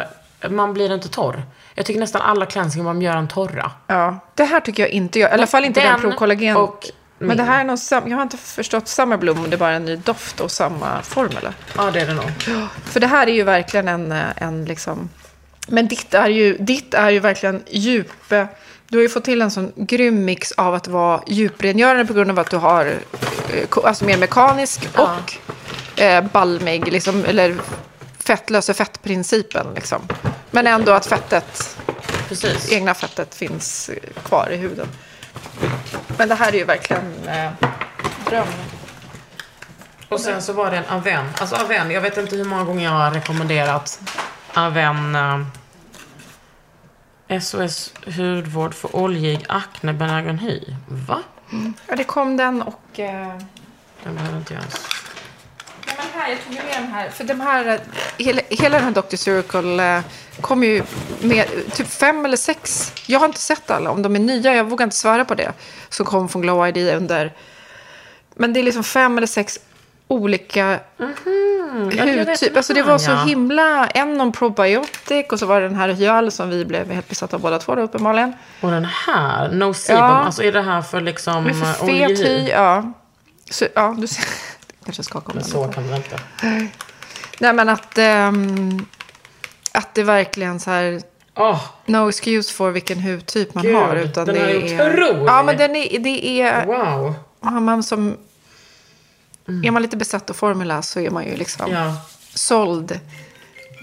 man 0.48 0.74
blir 0.74 0.94
inte 0.94 1.08
torr. 1.08 1.42
Jag 1.74 1.86
tycker 1.86 2.00
nästan 2.00 2.22
alla 2.22 2.46
cleansing 2.46 2.84
balm 2.84 3.02
gör 3.02 3.16
en 3.16 3.28
torra. 3.28 3.70
ja, 3.86 4.18
det 4.34 4.44
här 4.44 4.60
tycker 4.60 4.82
jag 4.82 4.90
inte 4.90 5.18
jag. 5.18 5.30
I 5.30 5.32
alla 5.34 5.46
fall 5.46 5.64
inte 5.64 5.80
den, 5.80 5.92
Den 5.92 6.00
Pro 6.00 6.12
Collagen. 6.18 6.56
och 6.56 6.86
Men 7.18 7.28
min. 7.28 7.36
det 7.36 7.42
här 7.42 7.64
är 7.68 7.76
sam- 7.76 8.08
Jag 8.08 8.16
har 8.16 8.22
inte 8.22 8.36
förstått 8.36 8.88
Summerbloom 8.88 9.38
om 9.44 9.50
det 9.50 9.56
bara 9.56 9.70
är 9.70 9.76
en 9.76 9.84
ny 9.84 9.96
doft 9.96 10.40
och 10.40 10.50
samma 10.50 11.02
formel. 11.02 11.48
Ja, 11.76 11.90
det 11.90 12.00
är 12.00 12.06
det 12.06 12.14
nog. 12.14 12.30
För 12.84 13.00
det 13.00 13.06
här 13.06 13.26
är 13.26 13.32
ju 13.32 13.42
verkligen 13.42 13.88
en, 13.88 14.12
eh, 14.12 14.24
en 14.36 14.64
liksom... 14.64 15.08
Men 15.68 15.88
ditt 15.88 16.14
är 16.14 16.28
ju, 16.28 16.56
ditt 16.58 16.94
är 16.94 17.10
ju 17.10 17.18
verkligen 17.20 17.62
djup... 17.70 18.32
Du 18.90 18.98
har 18.98 19.02
ju 19.02 19.08
fått 19.08 19.24
till 19.24 19.42
en 19.42 19.50
sån 19.50 19.72
grym 19.76 20.24
mix 20.24 20.52
av 20.52 20.74
att 20.74 20.88
vara 20.88 21.22
djuprengörande 21.26 22.06
på 22.06 22.12
grund 22.12 22.30
av 22.30 22.38
att 22.38 22.50
du 22.50 22.56
har 22.56 22.86
eh, 23.52 23.84
alltså 23.84 24.04
mer 24.04 24.18
mekanisk 24.18 24.88
och 24.98 26.00
eh, 26.00 26.24
balmig, 26.24 26.92
liksom, 26.92 27.24
eller 27.24 27.56
fettlöse 28.18 28.74
fettprincipen. 28.74 29.66
Liksom. 29.74 30.08
Men 30.50 30.66
ändå 30.66 30.92
att 30.92 31.06
fettet, 31.06 31.78
Precis. 32.28 32.72
egna 32.72 32.94
fettet 32.94 33.34
finns 33.34 33.88
eh, 33.88 34.22
kvar 34.24 34.48
i 34.50 34.56
huden. 34.56 34.86
Men 36.18 36.28
det 36.28 36.34
här 36.34 36.52
är 36.52 36.56
ju 36.56 36.64
verkligen 36.64 37.28
eh, 37.28 37.50
dröm. 38.28 38.46
Och 40.08 40.20
sen 40.20 40.42
så 40.42 40.52
var 40.52 40.70
det 40.70 40.76
en 40.76 40.84
Aven. 40.88 41.24
Alltså 41.40 41.56
Aven, 41.56 41.90
jag 41.90 42.00
vet 42.00 42.16
inte 42.16 42.36
hur 42.36 42.44
många 42.44 42.64
gånger 42.64 42.84
jag 42.84 42.92
har 42.92 43.10
rekommenderat 43.10 44.00
Aven 44.54 45.14
eh, 45.14 45.40
SOS 47.40 47.92
hudvård 48.16 48.74
för 48.74 48.96
oljig 48.96 49.44
akne 49.48 49.92
benägen 49.92 50.38
hy. 50.38 50.60
Va? 50.88 51.22
Ja, 51.86 51.96
det 51.96 52.04
kom 52.04 52.36
den 52.36 52.62
och... 52.62 52.98
Eh, 53.00 53.38
Den 54.04 54.14
behöver 54.14 54.38
inte 54.38 54.54
jag 54.54 54.60
ens. 54.62 54.86
Ja, 55.86 55.92
men 55.96 56.20
här, 56.22 56.30
jag 56.30 56.44
tog 56.44 56.52
ju 56.54 56.62
med 56.62 56.82
den 56.82 56.92
här. 56.92 57.08
För 57.10 57.24
de 57.24 57.40
här, 57.40 57.66
eh, 57.66 57.80
hela, 58.18 58.42
hela 58.50 58.76
den 58.80 58.84
här 58.94 59.02
Dr. 59.02 59.16
Circle 59.16 59.96
eh, 59.96 60.02
kom 60.40 60.64
ju 60.64 60.82
med 61.20 61.46
typ 61.74 61.88
fem 61.88 62.24
eller 62.24 62.36
sex. 62.36 62.92
Jag 63.06 63.18
har 63.18 63.26
inte 63.26 63.40
sett 63.40 63.70
alla. 63.70 63.90
Om 63.90 64.02
de 64.02 64.14
är 64.16 64.20
nya, 64.20 64.54
jag 64.54 64.64
vågar 64.70 64.84
inte 64.84 64.96
svära 64.96 65.24
på 65.24 65.34
det. 65.34 65.52
Som 65.88 66.06
kom 66.06 66.28
från 66.28 66.42
Glow 66.42 66.68
ID 66.68 66.76
under. 66.96 67.32
Men 68.34 68.52
det 68.52 68.60
är 68.60 68.64
liksom 68.64 68.84
fem 68.84 69.16
eller 69.18 69.26
sex 69.26 69.60
olika 70.10 70.80
ja, 70.96 71.06
jag 71.92 72.06
vet 72.06 72.28
hudtyp. 72.28 72.48
den 72.48 72.56
Alltså 72.56 72.74
det 72.74 72.82
var 72.82 72.98
så 72.98 73.10
ja. 73.10 73.24
himla... 73.24 73.86
En 73.86 74.20
om 74.20 74.32
probiotic 74.32 75.26
och 75.32 75.38
så 75.38 75.46
var 75.46 75.60
det 75.60 75.68
den 75.68 75.76
här 75.76 75.88
hyal 75.88 76.30
som 76.30 76.50
vi 76.50 76.64
blev 76.64 76.90
helt 76.90 77.08
besatta 77.08 77.36
av 77.36 77.42
båda 77.42 77.58
två 77.58 77.74
då, 77.74 77.82
uppenbarligen. 77.82 78.32
Och 78.60 78.70
den 78.70 78.84
här, 78.84 79.48
No 79.52 79.74
Sebum, 79.74 79.98
Ja. 79.98 80.04
alltså 80.04 80.42
är 80.42 80.52
det 80.52 80.62
här 80.62 80.82
för 80.82 81.00
liksom 81.00 81.44
Men 81.44 81.54
för 81.54 81.66
eh, 81.66 81.86
fet 81.86 82.18
hy, 82.18 82.48
ja. 82.48 82.92
Så, 83.50 83.66
ja, 83.74 83.94
du 83.98 84.06
ser. 84.06 84.24
kanske 84.84 85.02
ska 85.02 85.20
komma 85.20 85.34
Men 85.34 85.44
så 85.44 85.64
kan 85.64 85.88
det 85.88 85.96
inte. 85.96 86.18
Nej, 87.40 87.52
men 87.52 87.68
att, 87.68 87.98
ehm, 87.98 88.86
att 89.72 89.94
det 89.94 90.02
verkligen 90.02 90.60
så 90.60 90.70
här... 90.70 91.00
Åh, 91.36 91.60
No 91.86 92.08
excuse 92.08 92.52
for 92.54 92.70
vilken 92.70 93.00
hudtyp 93.00 93.54
man 93.54 93.64
Gud, 93.64 93.76
har. 93.76 93.96
Utan 93.96 94.26
den 94.26 94.34
det 94.34 94.40
är 94.40 94.90
otrolig. 94.90 95.28
Ja, 95.28 95.42
men 95.42 95.56
den 95.56 95.76
är, 95.76 95.98
det 95.98 96.42
är... 96.42 96.66
wow. 96.66 97.14
Har 97.40 97.60
man 97.60 97.82
som... 97.82 98.16
Är 99.46 99.70
man 99.70 99.82
lite 99.82 99.96
besatt 99.96 100.30
av 100.30 100.34
formula 100.34 100.82
så 100.82 101.00
är 101.00 101.10
man 101.10 101.24
ju 101.24 101.36
liksom 101.36 101.72
Ja. 101.72 101.96
såld. 102.34 103.00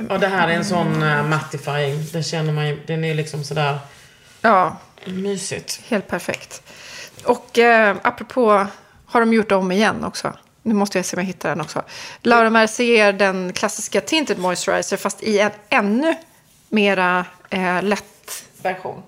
Och 0.09 0.19
det 0.19 0.27
här 0.27 0.47
är 0.47 0.51
en 0.53 0.65
sån 0.65 1.03
uh, 1.03 1.23
mattifying. 1.27 2.05
Det 2.13 2.23
känner 2.23 2.53
man 2.53 2.67
ju, 2.67 2.79
den 2.87 3.03
är 3.03 3.13
liksom 3.13 3.43
sådär 3.43 3.79
Ja, 4.41 4.77
mysigt. 5.05 5.81
helt 5.87 6.07
perfekt. 6.07 6.61
Och 7.23 7.57
eh, 7.59 7.95
apropå, 8.01 8.67
har 9.05 9.19
de 9.19 9.33
gjort 9.33 9.51
om 9.51 9.71
igen 9.71 10.03
också? 10.03 10.33
Nu 10.63 10.73
måste 10.73 10.97
jag 10.97 11.05
se 11.05 11.15
om 11.17 11.21
jag 11.21 11.27
hittar 11.27 11.49
den 11.49 11.61
också. 11.61 11.83
Laura 12.21 12.49
Mercier, 12.49 13.13
den 13.13 13.53
klassiska 13.53 14.01
Tinted 14.01 14.37
Moisturizer, 14.39 14.97
fast 14.97 15.23
i 15.23 15.39
en 15.39 15.51
ännu 15.69 16.15
mera 16.69 17.25
eh, 17.49 17.83
lätt 17.83 18.43
version. 18.61 19.01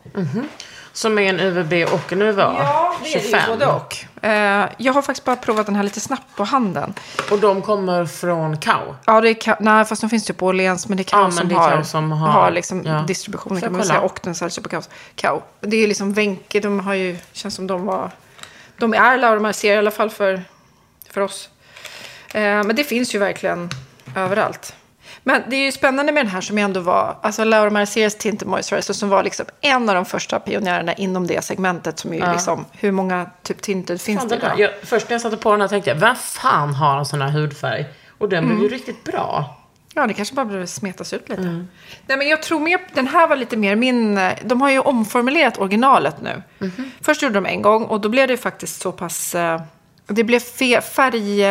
Som 1.00 1.18
är 1.20 1.22
en 1.30 1.40
UVB 1.40 1.74
och 1.94 2.14
en 2.14 2.22
UVA. 2.22 2.56
Ja, 2.60 2.96
det 3.04 3.10
är 3.10 3.14
det 3.14 3.20
25. 3.22 3.42
både 3.50 3.66
och. 3.66 3.98
Eh, 4.26 4.70
jag 4.78 4.94
har 4.94 5.02
faktiskt 5.02 5.26
bara 5.26 5.36
provat 5.36 5.66
den 5.66 5.76
här 5.76 5.84
lite 5.84 6.00
snabbt 6.00 6.36
på 6.36 6.44
handen. 6.44 6.94
Och 7.32 7.40
de 7.40 7.62
kommer 7.62 8.06
från 8.06 8.58
Kao. 8.58 8.96
Ja, 9.06 9.22
det 9.22 9.30
är 9.30 9.34
Ka- 9.34 9.58
nej, 9.60 9.86
fast 9.86 10.02
de 10.02 10.10
finns 10.10 10.30
ju 10.30 10.34
på 10.34 10.46
Åhléns, 10.48 10.88
men 10.88 10.98
det 10.98 11.02
är 11.02 11.06
Kao 11.06 11.22
Ja, 11.22 11.32
som, 11.32 11.48
det 11.48 11.56
är 11.56 11.60
har, 11.60 11.70
Kao 11.72 11.84
som 11.84 12.12
har- 12.12 12.52
liksom 12.52 12.84
ja. 12.86 13.04
distributionen 13.08 13.62
kan 13.62 13.72
man 13.72 13.82
kolla? 13.82 13.94
säga. 13.94 14.02
Och 14.02 14.20
den 14.24 14.36
säljs 14.36 14.58
ju 14.58 14.62
på 14.62 14.70
Kao. 14.70 14.82
Kao. 15.16 15.42
Det 15.62 15.78
är 15.78 15.82
ju 15.82 15.88
liksom 15.88 16.14
Wenche, 16.14 16.60
de 16.60 16.80
har 16.80 16.94
ju, 16.94 17.18
känns 17.32 17.56
som 17.56 17.68
de 17.68 17.86
var, 17.86 18.12
de 18.78 18.94
är 18.94 19.18
Laura 19.18 19.40
Mercier 19.40 19.76
i 19.76 19.78
alla 19.78 19.92
fall 19.92 20.10
för, 20.10 20.44
för 21.10 21.22
oss. 21.22 21.50
Eh, 22.34 22.42
men 22.42 22.76
det 22.76 22.84
finns 22.84 23.16
ju 23.16 23.20
verkligen 23.20 23.70
överallt. 24.16 24.76
Men 25.32 25.42
det 25.50 25.56
är 25.56 25.66
ju 25.66 25.72
spännande 25.72 26.12
med 26.12 26.26
den 26.26 26.32
här 26.32 26.42
som 26.42 26.58
ändå 26.58 26.80
var, 26.80 27.18
alltså 27.22 27.44
Laura 27.44 27.70
Merciers 27.70 28.16
Tinted 28.16 28.48
Moisturizer 28.48 28.94
som 28.94 29.10
var 29.10 29.24
liksom 29.24 29.46
en 29.62 29.90
av 29.90 29.96
de 29.96 30.06
första 30.06 30.40
pionjärerna 30.40 30.94
inom 30.94 31.28
det 31.28 31.42
segmentet 31.44 32.00
som 32.00 32.14
är 32.14 32.18
ju 32.28 32.32
liksom, 32.32 32.66
hur 32.72 32.92
många 32.92 33.30
typ 33.44 33.62
tinted 33.62 34.02
finns 34.02 34.20
Fan, 34.20 34.30
det 34.30 34.36
idag? 34.36 34.60
jag, 34.60 34.70
först 34.84 35.10
när 35.10 35.14
jag 35.14 35.22
satte 35.22 35.38
på 35.38 35.52
den 35.52 35.62
här 35.62 35.68
tänkte 35.68 35.90
jag, 35.90 35.98
vem 35.98 36.16
fan 36.16 36.74
har 36.74 36.98
en 37.00 37.06
sån 37.06 37.22
här 37.22 37.30
hudfärg? 37.30 37.86
Och 38.18 38.30
den 38.30 38.44
Mm. 38.44 38.58
blev 38.60 38.72
ju 38.72 38.78
riktigt 38.78 39.04
bra. 39.04 39.56
Ja, 39.94 40.08
det 40.08 40.14
kanske 40.14 40.36
bara 40.36 40.46
behöver 40.46 40.66
smetas 40.66 41.14
ut 41.14 41.30
lite. 41.30 41.42
Nej, 42.08 42.18
men 42.18 42.28
jag 42.28 42.44
tror 42.44 42.60
mer, 42.60 42.80
den 42.94 43.08
här 43.08 43.28
var 43.28 43.36
lite 43.36 43.58
mer 43.58 43.76
min... 43.76 44.20
De 44.44 44.62
har 44.62 44.70
ju 44.70 44.80
omformulerat 44.80 45.58
originalet 45.58 46.16
nu. 46.22 46.44
Först 47.02 47.22
gjorde 47.22 47.34
de 47.36 47.46
en 47.46 47.62
gång 47.62 47.84
och 47.86 48.02
då 48.02 48.10
blev 48.10 48.28
det 48.28 48.38
faktiskt 48.38 48.82
så 48.82 48.92
pass... 48.92 49.36
eh, 49.36 49.62
Det 50.08 50.24
blev 50.24 50.40
fe, 50.40 50.82
färg... 50.82 51.44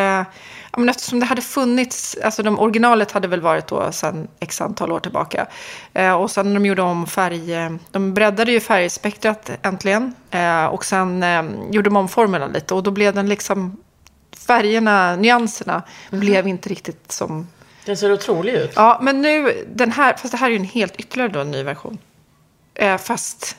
men 0.79 0.89
eftersom 0.89 1.21
det 1.21 1.27
hade 1.27 1.43
funnits... 1.43 2.17
Alltså 2.25 2.43
de, 2.43 2.59
originalet 2.59 3.13
hade 3.13 3.29
väl 3.29 3.41
varit 3.41 3.67
då 3.67 3.93
sedan 3.93 4.29
x 4.41 4.61
antal 4.61 4.93
år 4.93 5.01
tillbaka. 5.01 5.47
Eh, 5.95 6.13
och 6.13 6.31
sen 6.31 6.47
när 6.47 6.55
de 6.55 6.67
gjorde 6.67 6.83
om 6.83 7.07
färg... 7.07 7.55
eh, 7.55 7.71
De 7.91 8.15
breddade 8.15 8.53
ju 8.53 8.61
färgspektrat 8.61 9.51
äntligen. 9.63 10.15
Eh, 10.31 10.65
och 10.67 10.85
sen 10.85 11.23
eh, 11.23 11.43
gjorde 11.71 11.91
de 11.91 11.97
om 11.97 12.09
formeln 12.09 12.53
lite. 12.53 12.75
Och 12.75 12.83
då 12.83 12.91
blev 12.91 13.15
den 13.15 13.29
liksom... 13.29 13.77
Färgerna, 14.47 15.17
nyanserna, 15.17 15.83
blev 16.11 16.49
inte 16.49 16.69
riktigt 16.69 17.13
som 17.13 17.49
Den 17.85 17.97
ser 17.97 18.13
otrolig 18.13 18.53
ut. 18.53 18.73
Ja, 18.77 18.99
men 19.03 19.23
nu, 19.23 19.65
den 19.75 19.93
här, 19.93 20.13
fast 20.17 20.31
det 20.33 20.37
här 20.39 20.47
är 20.47 20.51
ju 20.51 20.57
en 20.57 20.65
helt 20.65 20.97
ytterligare 20.97 21.33
då 21.33 21.41
en 21.41 21.51
ny 21.51 21.63
version. 21.63 21.99
Eh, 22.75 22.97
fast, 22.97 23.57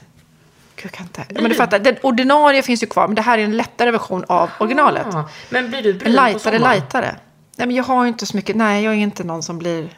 jag 0.83 0.91
kan 0.91 1.05
inte. 1.05 1.25
Men 1.41 1.49
du 1.49 1.55
fattar, 1.55 1.79
den 1.79 1.95
ordinarie 2.01 2.61
finns 2.63 2.83
ju 2.83 2.87
kvar, 2.87 3.07
men 3.07 3.15
det 3.15 3.21
här 3.21 3.37
är 3.37 3.43
en 3.43 3.57
lättare 3.57 3.91
version 3.91 4.25
av 4.27 4.49
originalet. 4.59 5.15
Ah, 5.15 5.29
men 5.49 5.69
blir 5.69 5.81
du 5.83 5.93
brun 5.93 6.03
på 6.15 6.21
lightare, 6.21 6.39
sommaren? 6.57 6.61
lightare. 6.81 7.15
Nej, 7.57 7.67
men 7.67 7.75
jag 7.75 7.83
har 7.83 8.03
ju 8.03 8.07
inte 8.09 8.25
så 8.25 8.35
mycket, 8.37 8.55
nej, 8.55 8.83
jag 8.83 8.93
är 8.93 8.97
inte 8.97 9.23
någon 9.23 9.43
som 9.43 9.57
blir, 9.57 9.89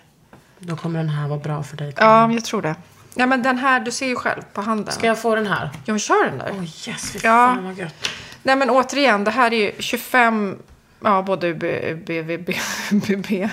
Då 0.59 0.75
kommer 0.75 0.99
den 0.99 1.09
här 1.09 1.27
vara 1.27 1.39
bra 1.39 1.63
för 1.63 1.77
dig. 1.77 1.93
ja, 1.97 2.32
jag 2.32 2.45
tror 2.45 2.61
det. 2.61 2.75
Ja, 3.15 3.25
men 3.25 3.43
den 3.43 3.57
här, 3.57 3.79
du 3.79 3.91
ser 3.91 4.07
ju 4.07 4.15
själv 4.15 4.41
på 4.53 4.61
handen. 4.61 4.93
Ska 4.93 5.07
jag 5.07 5.21
få 5.21 5.36
den 5.36 5.47
här? 5.47 5.69
Ja, 5.86 5.93
men 5.93 5.99
kör 5.99 6.25
den 6.25 6.38
där. 6.38 6.47
Åh 6.51 6.59
oh, 6.59 6.63
yes, 6.63 7.11
fy 7.11 7.19
Ja. 7.23 7.51
fan 7.55 7.63
vad 7.65 7.77
gött. 7.77 8.09
Nej, 8.43 8.55
men 8.55 8.69
återigen, 8.69 9.23
det 9.23 9.32
här 9.32 9.53
är 9.53 9.57
ju 9.57 9.71
25, 9.79 10.57
ja, 11.04 11.22
både 11.22 11.54
BVB, 11.54 12.49
UVB, 12.91 13.49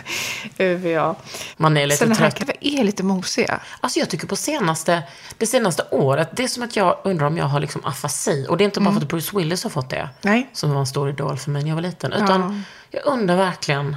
UVA. 0.58 1.14
Man 1.56 1.76
är 1.76 1.86
lite 1.86 1.98
Sen 1.98 2.08
den 2.08 2.18
här 2.18 2.30
trött. 2.30 2.50
är 2.60 2.84
lite 2.84 3.02
mosiga. 3.02 3.60
Alltså 3.80 3.98
jag 3.98 4.10
tycker 4.10 4.26
på 4.26 4.36
senaste, 4.36 5.02
det 5.38 5.46
senaste 5.46 5.82
året, 5.90 6.28
det 6.32 6.44
är 6.44 6.48
som 6.48 6.62
att 6.62 6.76
jag 6.76 6.98
undrar 7.04 7.26
om 7.26 7.36
jag 7.36 7.44
har 7.44 7.60
liksom 7.60 7.84
afasi. 7.84 8.46
Och 8.48 8.56
det 8.56 8.64
är 8.64 8.66
inte 8.66 8.80
bara 8.80 8.94
för 8.94 9.00
att 9.00 9.08
Bruce 9.08 9.36
Willis 9.38 9.62
har 9.62 9.70
fått 9.70 9.90
det. 9.90 10.08
Nej. 10.22 10.48
Som 10.52 10.70
var 10.72 10.80
en 10.80 10.86
stor 10.86 11.10
idol 11.10 11.36
för 11.36 11.50
mig 11.50 11.62
när 11.62 11.68
jag 11.68 11.76
var 11.76 11.82
liten. 11.82 12.12
Utan 12.12 12.64
jag 12.90 13.06
undrar 13.06 13.36
verkligen. 13.36 13.96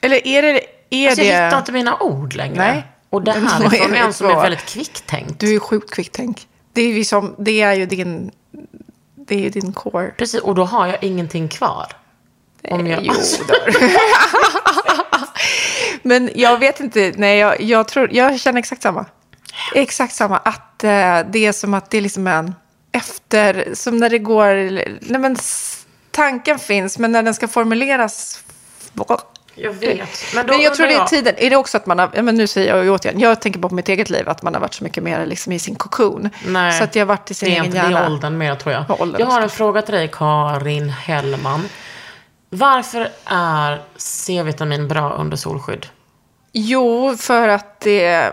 Eller 0.00 0.26
är 0.26 0.42
det, 0.42 0.60
är 0.90 1.06
Alltså 1.08 1.22
det... 1.22 1.28
jag 1.28 1.44
hittar 1.44 1.58
inte 1.58 1.72
mina 1.72 1.98
ord 1.98 2.34
längre. 2.34 2.56
Nej. 2.56 2.84
Och 3.10 3.22
det 3.22 3.32
här 3.32 3.64
är 3.64 3.68
från 3.68 3.94
en 3.94 4.12
som 4.12 4.26
är 4.26 4.42
väldigt 4.42 4.66
kvicktänkt. 4.66 5.38
Du 5.38 5.54
är 5.54 5.58
sjukt 5.58 5.90
kvicktänk. 5.90 6.48
Det 6.72 6.82
är, 6.82 6.94
liksom, 6.94 7.34
det 7.38 7.62
är 7.62 7.72
ju 7.72 7.86
din... 7.86 8.30
Det 9.14 9.34
är 9.34 9.38
ju 9.38 9.50
din 9.50 9.72
core. 9.72 10.10
Precis, 10.18 10.40
och 10.40 10.54
då 10.54 10.64
har 10.64 10.86
jag 10.86 11.04
ingenting 11.04 11.48
kvar. 11.48 11.86
Om 12.70 12.86
jag... 12.86 13.00
Jo, 13.02 13.14
då. 13.48 13.54
Men 16.02 16.30
jag 16.34 16.58
vet 16.58 16.80
inte. 16.80 17.12
Nej, 17.16 17.38
jag, 17.38 17.60
jag, 17.60 17.88
tror, 17.88 18.08
jag 18.12 18.40
känner 18.40 18.58
exakt 18.58 18.82
samma. 18.82 19.06
Exakt 19.74 20.14
samma. 20.14 20.36
Att 20.36 20.84
eh, 20.84 21.18
det 21.30 21.46
är 21.46 21.52
som 21.52 21.74
att 21.74 21.90
det 21.90 21.98
är 21.98 22.02
liksom 22.02 22.26
en... 22.26 22.54
Efter... 22.92 23.74
Som 23.74 23.96
när 23.96 24.10
det 24.10 24.18
går... 24.18 24.54
Nej, 25.10 25.20
men, 25.20 25.36
tanken 26.10 26.58
finns, 26.58 26.98
men 26.98 27.12
när 27.12 27.22
den 27.22 27.34
ska 27.34 27.48
formuleras... 27.48 28.44
Jag 29.54 29.72
vet. 29.72 30.34
Men, 30.34 30.46
då 30.46 30.52
Men 30.52 30.62
jag 30.62 30.74
tror 30.74 30.86
det 30.86 30.94
är 30.94 31.04
tiden. 31.04 31.34
Är 31.38 31.50
det 31.50 31.56
också 31.56 31.76
att 31.76 31.86
man 31.86 31.98
har, 31.98 32.22
men 32.22 32.34
nu 32.34 32.46
säger 32.46 32.76
jag 32.76 32.84
ju 32.84 32.90
återigen, 32.90 33.20
jag 33.20 33.40
tänker 33.40 33.60
på 33.60 33.74
mitt 33.74 33.88
eget 33.88 34.10
liv, 34.10 34.28
att 34.28 34.42
man 34.42 34.54
har 34.54 34.60
varit 34.60 34.74
så 34.74 34.84
mycket 34.84 35.02
mer 35.02 35.26
liksom 35.26 35.52
i 35.52 35.58
sin 35.58 35.74
kokon. 35.74 36.30
Nej, 36.46 36.78
Så 36.78 36.84
att 36.84 36.94
jag 36.96 37.00
har 37.00 37.06
varit 37.06 37.30
i 37.30 37.34
sin 37.34 37.48
det 37.48 37.52
är 37.52 37.54
egen 37.54 37.64
inte 37.64 37.78
det 37.78 37.86
är 37.86 37.90
hjärna. 37.90 38.06
åldern 38.06 38.38
mer 38.38 38.54
tror 38.54 38.72
jag. 38.74 39.14
Jag 39.18 39.26
har 39.26 39.40
en 39.40 39.50
fråga 39.50 39.82
till 39.82 39.94
dig 39.94 40.08
Karin 40.12 40.88
Hellman. 40.90 41.68
Varför 42.54 43.08
är 43.24 43.82
C-vitamin 43.96 44.88
bra 44.88 45.12
under 45.12 45.36
solskydd? 45.36 45.86
Jo, 46.52 47.16
för 47.16 47.48
att 47.48 47.80
det, 47.80 48.32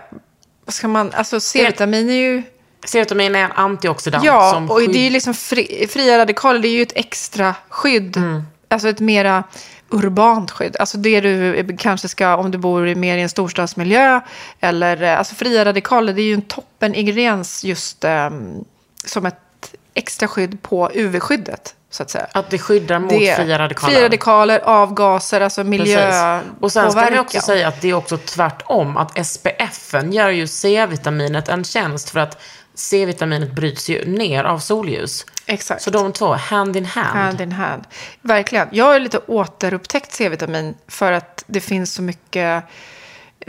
vad 0.64 0.74
ska 0.74 0.88
man, 0.88 1.12
alltså 1.14 1.40
C-vitamin 1.40 2.10
är 2.10 2.14
ju, 2.14 2.42
C-vitamin 2.84 3.34
är 3.34 3.44
en 3.44 3.52
antioxidant 3.52 4.24
ja, 4.24 4.50
som 4.54 4.70
och 4.70 4.78
skydd- 4.78 4.92
det 4.92 4.98
är 4.98 5.04
ju 5.04 5.10
liksom 5.10 5.34
fri, 5.34 5.86
fria 5.90 6.18
radikaler, 6.18 6.60
det 6.60 6.68
är 6.68 6.76
ju 6.76 6.82
ett 6.82 6.96
extra 6.96 7.54
skydd. 7.68 8.16
Mm. 8.16 8.42
Alltså 8.68 8.88
ett 8.88 9.00
mera 9.00 9.44
urbant 9.88 10.50
skydd. 10.50 10.76
Alltså 10.76 10.98
det 10.98 11.20
du 11.20 11.76
kanske 11.78 12.08
ska, 12.08 12.36
om 12.36 12.50
du 12.50 12.58
bor 12.58 12.94
mer 12.94 13.16
i 13.16 13.22
en 13.22 13.28
storstadsmiljö, 13.28 14.20
eller, 14.60 15.02
alltså 15.02 15.34
fria 15.34 15.64
radikaler, 15.64 16.12
det 16.12 16.22
är 16.22 16.26
ju 16.26 16.34
en 16.34 16.42
toppen 16.42 16.94
ingrediens 16.94 17.64
just 17.64 18.04
ehm, 18.04 18.64
som 19.04 19.26
ett 19.26 19.74
extra 19.94 20.28
skydd 20.28 20.62
på 20.62 20.90
UV-skyddet, 20.94 21.74
så 21.90 22.02
att 22.02 22.10
säga. 22.10 22.26
Att 22.32 22.50
det 22.50 22.58
skyddar 22.58 22.98
mot 22.98 23.10
Det- 23.10 23.36
fria 23.36 23.58
radikaler. 23.58 23.92
Fria 23.94 24.04
radikaler, 24.04 24.58
avgaser, 24.64 25.40
alltså 25.40 25.60
Precis. 25.64 25.70
miljöpåverkan. 25.80 26.56
Och 26.60 26.72
sen 26.72 26.90
ska 26.90 27.00
man 27.00 27.12
ju 27.12 27.18
också 27.18 27.40
säga 27.40 27.68
att 27.68 27.80
det 27.80 27.88
är 27.90 27.94
också 27.94 28.16
tvärtom. 28.16 28.96
Att 28.96 29.26
SPFen 29.26 30.12
gör 30.12 30.28
ju 30.28 30.46
C-vitaminet 30.46 31.48
en 31.48 31.64
tjänst 31.64 32.10
för 32.10 32.20
att 32.20 32.42
C-vitaminet 32.74 33.52
bryts 33.52 33.88
ju 33.88 34.04
ner 34.04 34.44
av 34.44 34.58
solljus. 34.58 35.26
Exakt. 35.46 35.82
Så 35.82 35.90
de 35.90 36.12
två, 36.12 36.32
hand 36.34 36.76
in 36.76 36.84
hand. 36.84 37.18
Hand 37.18 37.40
in 37.40 37.52
hand. 37.52 37.84
Verkligen. 38.22 38.68
Jag 38.72 38.84
har 38.84 39.00
lite 39.00 39.18
återupptäckt 39.26 40.12
C-vitamin 40.12 40.74
för 40.88 41.12
att 41.12 41.44
det 41.46 41.60
finns 41.60 41.94
så 41.94 42.02
mycket... 42.02 42.64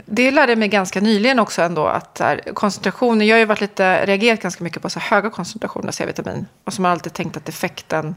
Det 0.04 0.30
lärde 0.30 0.52
jag 0.52 0.58
mig 0.58 0.68
ganska 0.68 1.00
nyligen 1.00 1.38
också 1.38 1.62
ändå 1.62 1.86
att 1.86 2.18
här, 2.20 2.40
koncentrationen, 2.54 3.26
jag 3.26 3.34
har 3.34 3.38
ju 3.38 3.44
varit 3.44 3.60
lite, 3.60 4.06
reagerat 4.06 4.40
ganska 4.42 4.64
mycket 4.64 4.82
på 4.82 4.90
så 4.90 5.00
höga 5.00 5.30
koncentrationer 5.30 5.88
av 5.88 5.92
C-vitamin. 5.92 6.46
Och 6.64 6.72
som 6.72 6.84
har 6.84 6.92
alltid 6.92 7.12
tänkt 7.12 7.36
att 7.36 7.48
effekten, 7.48 8.14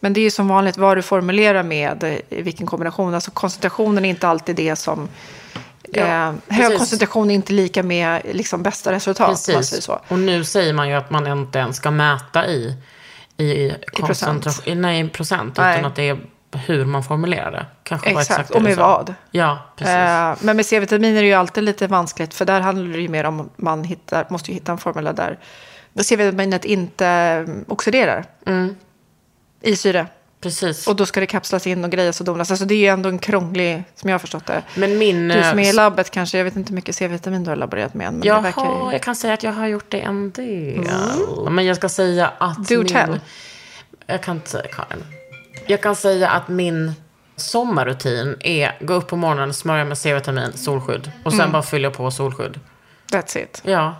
men 0.00 0.12
det 0.12 0.20
är 0.20 0.22
ju 0.22 0.30
som 0.30 0.48
vanligt 0.48 0.76
vad 0.76 0.98
du 0.98 1.02
formulerar 1.02 1.62
med, 1.62 2.04
eh, 2.04 2.38
i 2.38 2.42
vilken 2.42 2.66
kombination. 2.66 3.14
Alltså 3.14 3.30
koncentrationen 3.30 4.04
är 4.04 4.08
inte 4.10 4.28
alltid 4.28 4.56
det 4.56 4.76
som, 4.76 5.08
Ja, 5.92 6.28
eh, 6.28 6.34
hög 6.48 6.78
koncentration 6.78 7.30
är 7.30 7.34
inte 7.34 7.52
lika 7.52 7.82
med 7.82 8.22
liksom 8.32 8.62
bästa 8.62 8.92
resultat. 8.92 9.28
Precis. 9.46 9.88
Och 10.08 10.18
nu 10.18 10.44
säger 10.44 10.72
man 10.72 10.88
ju 10.88 10.94
att 10.94 11.10
man 11.10 11.26
inte 11.26 11.58
ens 11.58 11.76
ska 11.76 11.90
mäta 11.90 12.46
i, 12.46 12.76
i, 13.36 13.72
procent. 13.96 14.44
koncentration- 14.44 14.74
Nej, 14.80 15.00
i 15.00 15.08
procent. 15.08 15.56
Nej. 15.56 15.78
Utan 15.78 15.90
att 15.90 15.96
det 15.96 16.08
är 16.08 16.18
hur 16.58 16.84
man 16.84 17.04
formulerar 17.04 17.50
det. 17.50 17.66
Kanske 17.82 18.10
Exakt, 18.10 18.48
det 18.48 18.54
och 18.54 18.62
med 18.62 18.76
vad. 18.76 19.14
Ja, 19.30 19.58
precis. 19.76 19.94
Eh, 19.94 20.36
men 20.40 20.56
med 20.56 20.66
C-vitamin 20.66 21.16
är 21.16 21.22
det 21.22 21.28
ju 21.28 21.34
alltid 21.34 21.64
lite 21.64 21.86
vanskligt. 21.86 22.34
För 22.34 22.44
där 22.44 22.60
handlar 22.60 22.96
det 22.96 23.02
ju 23.02 23.08
mer 23.08 23.24
om 23.24 23.50
man 23.56 23.84
hittar, 23.84 24.26
måste 24.28 24.50
ju 24.50 24.54
hitta 24.54 24.72
en 24.72 24.78
formel 24.78 25.04
där 25.14 25.38
C-vitaminet 26.02 26.64
inte 26.64 27.06
mm, 27.06 27.64
oxiderar 27.68 28.24
i 29.62 29.76
syre. 29.76 30.06
precis. 30.40 30.86
Och 30.86 30.96
då 30.96 31.06
ska 31.06 31.20
det 31.20 31.26
kapslas 31.26 31.66
in 31.66 31.84
och 31.84 31.90
grejas 31.90 32.20
och 32.20 32.26
donas. 32.26 32.50
Alltså 32.50 32.66
det 32.66 32.74
är 32.74 32.78
ju 32.78 32.86
ändå 32.86 33.08
en 33.08 33.18
krånglig, 33.18 33.84
som 33.94 34.10
jag 34.10 34.14
har 34.14 34.18
förstått 34.18 34.46
det. 34.46 34.62
Men 34.74 34.98
min... 34.98 35.28
Du 35.28 35.42
som 35.42 35.58
är 35.58 35.62
i 35.62 35.68
eh, 35.68 35.74
labbet 35.74 36.10
kanske, 36.10 36.38
jag 36.38 36.44
vet 36.44 36.56
inte 36.56 36.68
hur 36.70 36.74
mycket 36.74 36.94
C-vitamin 36.94 37.44
du 37.44 37.50
har 37.50 37.56
laborerat 37.56 37.94
med 37.94 38.06
än. 38.06 38.14
Men 38.14 38.28
Jaha, 38.28 38.40
verkar 38.40 38.64
ju... 38.64 38.92
jag 38.92 39.02
kan 39.02 39.16
säga 39.16 39.34
att 39.34 39.42
jag 39.42 39.52
har 39.52 39.66
gjort 39.66 39.90
det 39.90 40.00
en 40.00 40.30
del. 40.30 40.88
Men 41.50 41.66
jag 41.66 41.76
ska 41.76 41.88
säga 41.88 42.32
att 42.38 42.68
Do 42.68 42.78
min... 42.78 42.86
tell. 42.86 43.20
Jag 44.06 44.22
kan 44.22 44.36
inte 44.36 44.50
säga 44.50 44.68
Karin. 44.72 45.04
Jag 45.66 45.82
kan 45.82 45.96
säga 45.96 46.30
att 46.30 46.48
min 46.48 46.92
sommarrutin 47.36 48.36
är 48.40 48.76
gå 48.80 48.94
upp 48.94 49.06
på 49.08 49.16
morgonen, 49.16 49.54
smörja 49.54 49.84
med 49.84 49.98
C-vitamin, 49.98 50.52
solskydd. 50.54 51.10
Och 51.24 51.32
Mm. 51.32 51.44
sen 51.44 51.52
bara 51.52 51.62
fylla 51.62 51.90
på 51.90 52.10
solskydd. 52.10 52.60
That's 53.10 53.38
it. 53.38 53.60
Ja. 53.64 53.94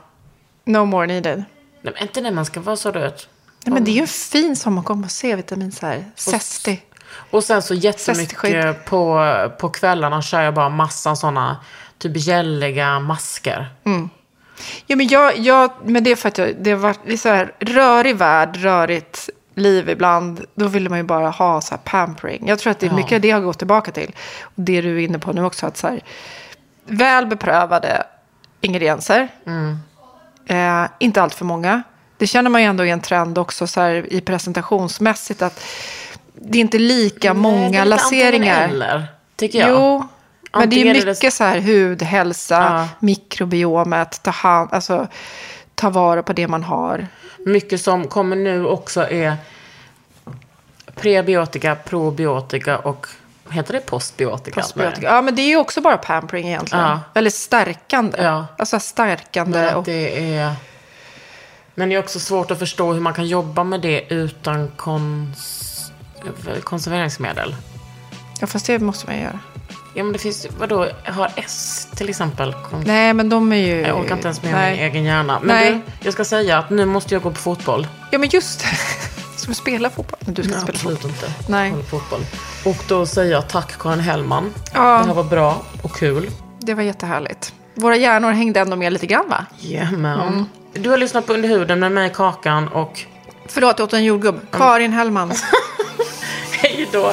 No 0.64 0.84
more 0.84 1.06
needed. 1.06 1.44
Nej, 1.82 1.94
men 1.94 2.02
inte 2.02 2.20
när 2.20 2.30
man 2.30 2.44
ska 2.44 2.60
vara 2.60 2.76
så 2.76 2.90
röd. 2.90 3.22
Nej, 3.66 3.74
men 3.74 3.84
det 3.84 3.90
är 3.90 3.94
ju 3.94 4.00
en 4.00 4.06
fin 4.06 4.56
sommarkombo, 4.56 5.08
C-vitamin 5.08 5.72
så 5.72 5.86
här. 5.86 6.04
Zesty. 6.16 6.76
Och 7.30 7.44
sen 7.44 7.62
så 7.62 7.74
jättemycket 7.74 8.84
på, 8.84 9.24
på 9.60 9.68
kvällarna 9.68 10.22
kör 10.22 10.42
jag 10.42 10.54
bara 10.54 10.68
massa 10.68 11.16
sådana 11.16 11.56
typ 11.98 12.12
gälliga 12.16 13.00
masker. 13.00 13.68
Ja, 14.86 14.96
men, 14.96 15.08
jag, 15.08 15.38
jag, 15.38 15.70
men 15.84 16.04
det 16.04 16.10
är 16.10 16.16
för 16.16 16.28
att 16.28 16.38
jag, 16.38 16.54
det 16.60 16.70
har 16.70 16.78
varit 16.78 17.20
så 17.20 17.28
här 17.28 17.52
rörig 17.60 18.16
värld, 18.16 18.56
rörigt 18.56 19.30
liv 19.54 19.88
ibland. 19.88 20.44
Då 20.54 20.68
vill 20.68 20.88
man 20.88 20.98
ju 20.98 21.04
bara 21.04 21.30
ha 21.30 21.60
så 21.60 21.70
här 21.74 21.80
pampering. 21.84 22.48
Jag 22.48 22.58
tror 22.58 22.70
att 22.70 22.78
det 22.80 22.86
är 22.86 22.90
Ja. 22.90 22.96
mycket 22.96 23.12
av 23.12 23.20
det 23.20 23.28
jag 23.28 23.36
har 23.36 23.42
gått 23.42 23.58
tillbaka 23.58 23.90
till. 23.92 24.12
Och 24.42 24.52
det 24.54 24.80
du 24.80 24.94
är 25.02 25.04
inne 25.04 25.18
på 25.18 25.32
nu 25.32 25.44
också. 25.44 25.66
Att 25.66 25.76
så 25.76 25.88
här, 25.88 26.00
väl 26.86 27.26
beprövade 27.26 28.02
ingredienser. 28.60 29.28
Eh, 30.46 30.84
inte 30.98 31.22
allt 31.22 31.34
för 31.34 31.44
många. 31.44 31.82
Det 32.18 32.26
känner 32.26 32.50
man 32.50 32.60
ju 32.62 32.66
ändå 32.68 32.84
i 32.84 32.90
en 32.90 33.00
trend 33.00 33.38
också 33.38 33.66
så 33.66 33.80
här, 33.80 34.12
i 34.12 34.20
presentationsmässigt. 34.20 35.42
att 35.42 35.64
Det 36.34 36.58
är 36.58 36.60
inte 36.60 36.78
lika 36.78 37.34
många 37.34 37.58
Nej, 37.60 37.70
det 37.72 37.78
är 37.78 37.84
laseringar. 37.84 38.68
Eller, 38.68 39.06
tycker 39.36 39.58
jag. 39.58 39.70
Jo, 39.70 40.06
men 40.52 40.70
det 40.70 40.76
är 40.80 40.94
det- 40.94 41.06
mycket 41.06 41.34
så 41.34 41.44
här 41.44 41.58
hud, 41.58 42.02
hälsa, 42.02 42.54
Ja. 42.54 42.88
mikrobiomet, 43.00 44.22
ta, 44.22 44.30
hand, 44.30 44.68
alltså, 44.72 45.06
ta 45.74 45.90
vara 45.90 46.22
på 46.22 46.32
det 46.32 46.48
man 46.48 46.62
har. 46.62 47.06
Mycket 47.44 47.80
som 47.80 48.08
kommer 48.08 48.36
nu 48.36 48.66
också 48.66 49.10
är 49.10 49.36
prebiotika, 50.94 51.74
probiotika 51.74 52.78
och 52.78 53.06
heter 53.50 53.72
det 53.72 53.80
postbiotika? 53.80 54.60
Postbiotika. 54.60 55.06
Ja, 55.06 55.22
men 55.22 55.34
det 55.34 55.42
är 55.42 55.48
ju 55.48 55.56
också 55.56 55.80
bara 55.80 55.96
pampering 55.96 56.48
egentligen. 56.48 56.84
Ja. 56.84 57.00
Eller 57.14 57.30
stärkande. 57.30 58.22
Ja. 58.22 58.46
Alltså 58.58 58.80
stärkande. 58.80 59.58
Men, 59.58 59.74
och, 59.74 59.84
det 59.84 60.34
är... 60.36 60.54
Men 61.74 61.88
det 61.88 61.94
är 61.94 61.98
också 61.98 62.20
svårt 62.20 62.50
att 62.50 62.58
förstå 62.58 62.92
hur 62.92 63.00
man 63.00 63.14
kan 63.14 63.26
jobba 63.26 63.64
med 63.64 63.80
det 63.80 64.06
utan 64.08 64.68
kons... 64.76 65.92
konserveringsmedel. 66.64 67.56
ja, 68.40 68.46
fast 68.46 68.66
det 68.66 68.78
måste 68.78 69.06
man 69.06 69.16
ju 69.16 69.22
göra. 69.22 69.40
Ja, 69.94 70.04
men 70.04 70.12
det 70.12 70.18
finns... 70.18 70.46
Vadå? 70.58 70.88
Har 71.04 71.32
S 71.36 71.88
till 71.96 72.08
exempel? 72.08 72.52
Kon... 72.52 72.82
Nej, 72.86 73.14
men 73.14 73.28
de 73.28 73.52
är 73.52 73.56
ju... 73.56 73.80
Jag 73.80 73.98
orkar 74.00 74.14
inte 74.14 74.28
ens 74.28 74.42
med 74.42 74.52
Nej. 74.52 74.70
min 74.76 74.80
egen 74.84 75.04
hjärna. 75.04 75.38
Men 75.42 75.56
Nej. 75.56 75.72
du, 75.72 75.92
jag 76.04 76.12
ska 76.12 76.24
säga 76.24 76.58
att 76.58 76.70
nu 76.70 76.84
måste 76.84 77.14
jag 77.14 77.22
gå 77.22 77.30
på 77.30 77.36
fotboll. 77.36 77.86
Ja, 78.10 78.18
men 78.18 78.28
just 78.28 78.60
det. 78.60 78.66
Ska 79.36 79.48
du 79.48 79.54
spela 79.54 79.90
fotboll? 79.90 80.18
Du 80.26 80.42
ska 80.42 80.52
Nej, 80.52 80.60
spela 80.60 80.76
absolut 80.76 80.98
fotboll. 81.00 81.28
inte. 81.28 81.52
Nej. 81.52 81.70
Jag 81.70 81.84
fotboll. 81.86 82.20
Och 82.64 82.76
då 82.88 83.06
säger 83.06 83.32
jag 83.32 83.48
tack 83.48 83.78
Karin 83.78 84.00
Hellman. 84.00 84.54
Ja. 84.74 84.80
Det 84.98 85.06
här 85.06 85.14
var 85.14 85.24
bra 85.24 85.62
och 85.82 85.92
kul. 85.96 86.30
Det 86.58 86.74
var 86.74 86.82
jättehärligt. 86.82 87.52
Våra 87.74 87.96
hjärnor 87.96 88.30
hängde 88.30 88.60
ändå 88.60 88.76
med 88.76 88.92
lite 88.92 89.06
grann, 89.06 89.28
va? 89.28 89.46
Jajamän. 89.58 90.20
Mm. 90.20 90.44
Du 90.72 90.90
har 90.90 90.98
lyssnat 90.98 91.26
på 91.26 91.32
Under 91.34 91.48
huden 91.48 91.80
med 91.80 91.92
mig 91.92 92.10
Kakan 92.14 92.68
och 92.68 93.00
Förlåt, 93.48 93.78
jag 93.78 93.84
åt 93.86 93.92
en 93.92 94.04
jordgubb. 94.04 94.40
Karin 94.50 94.92
Hellman. 94.92 95.32
hej 96.62 96.88
då. 96.92 97.12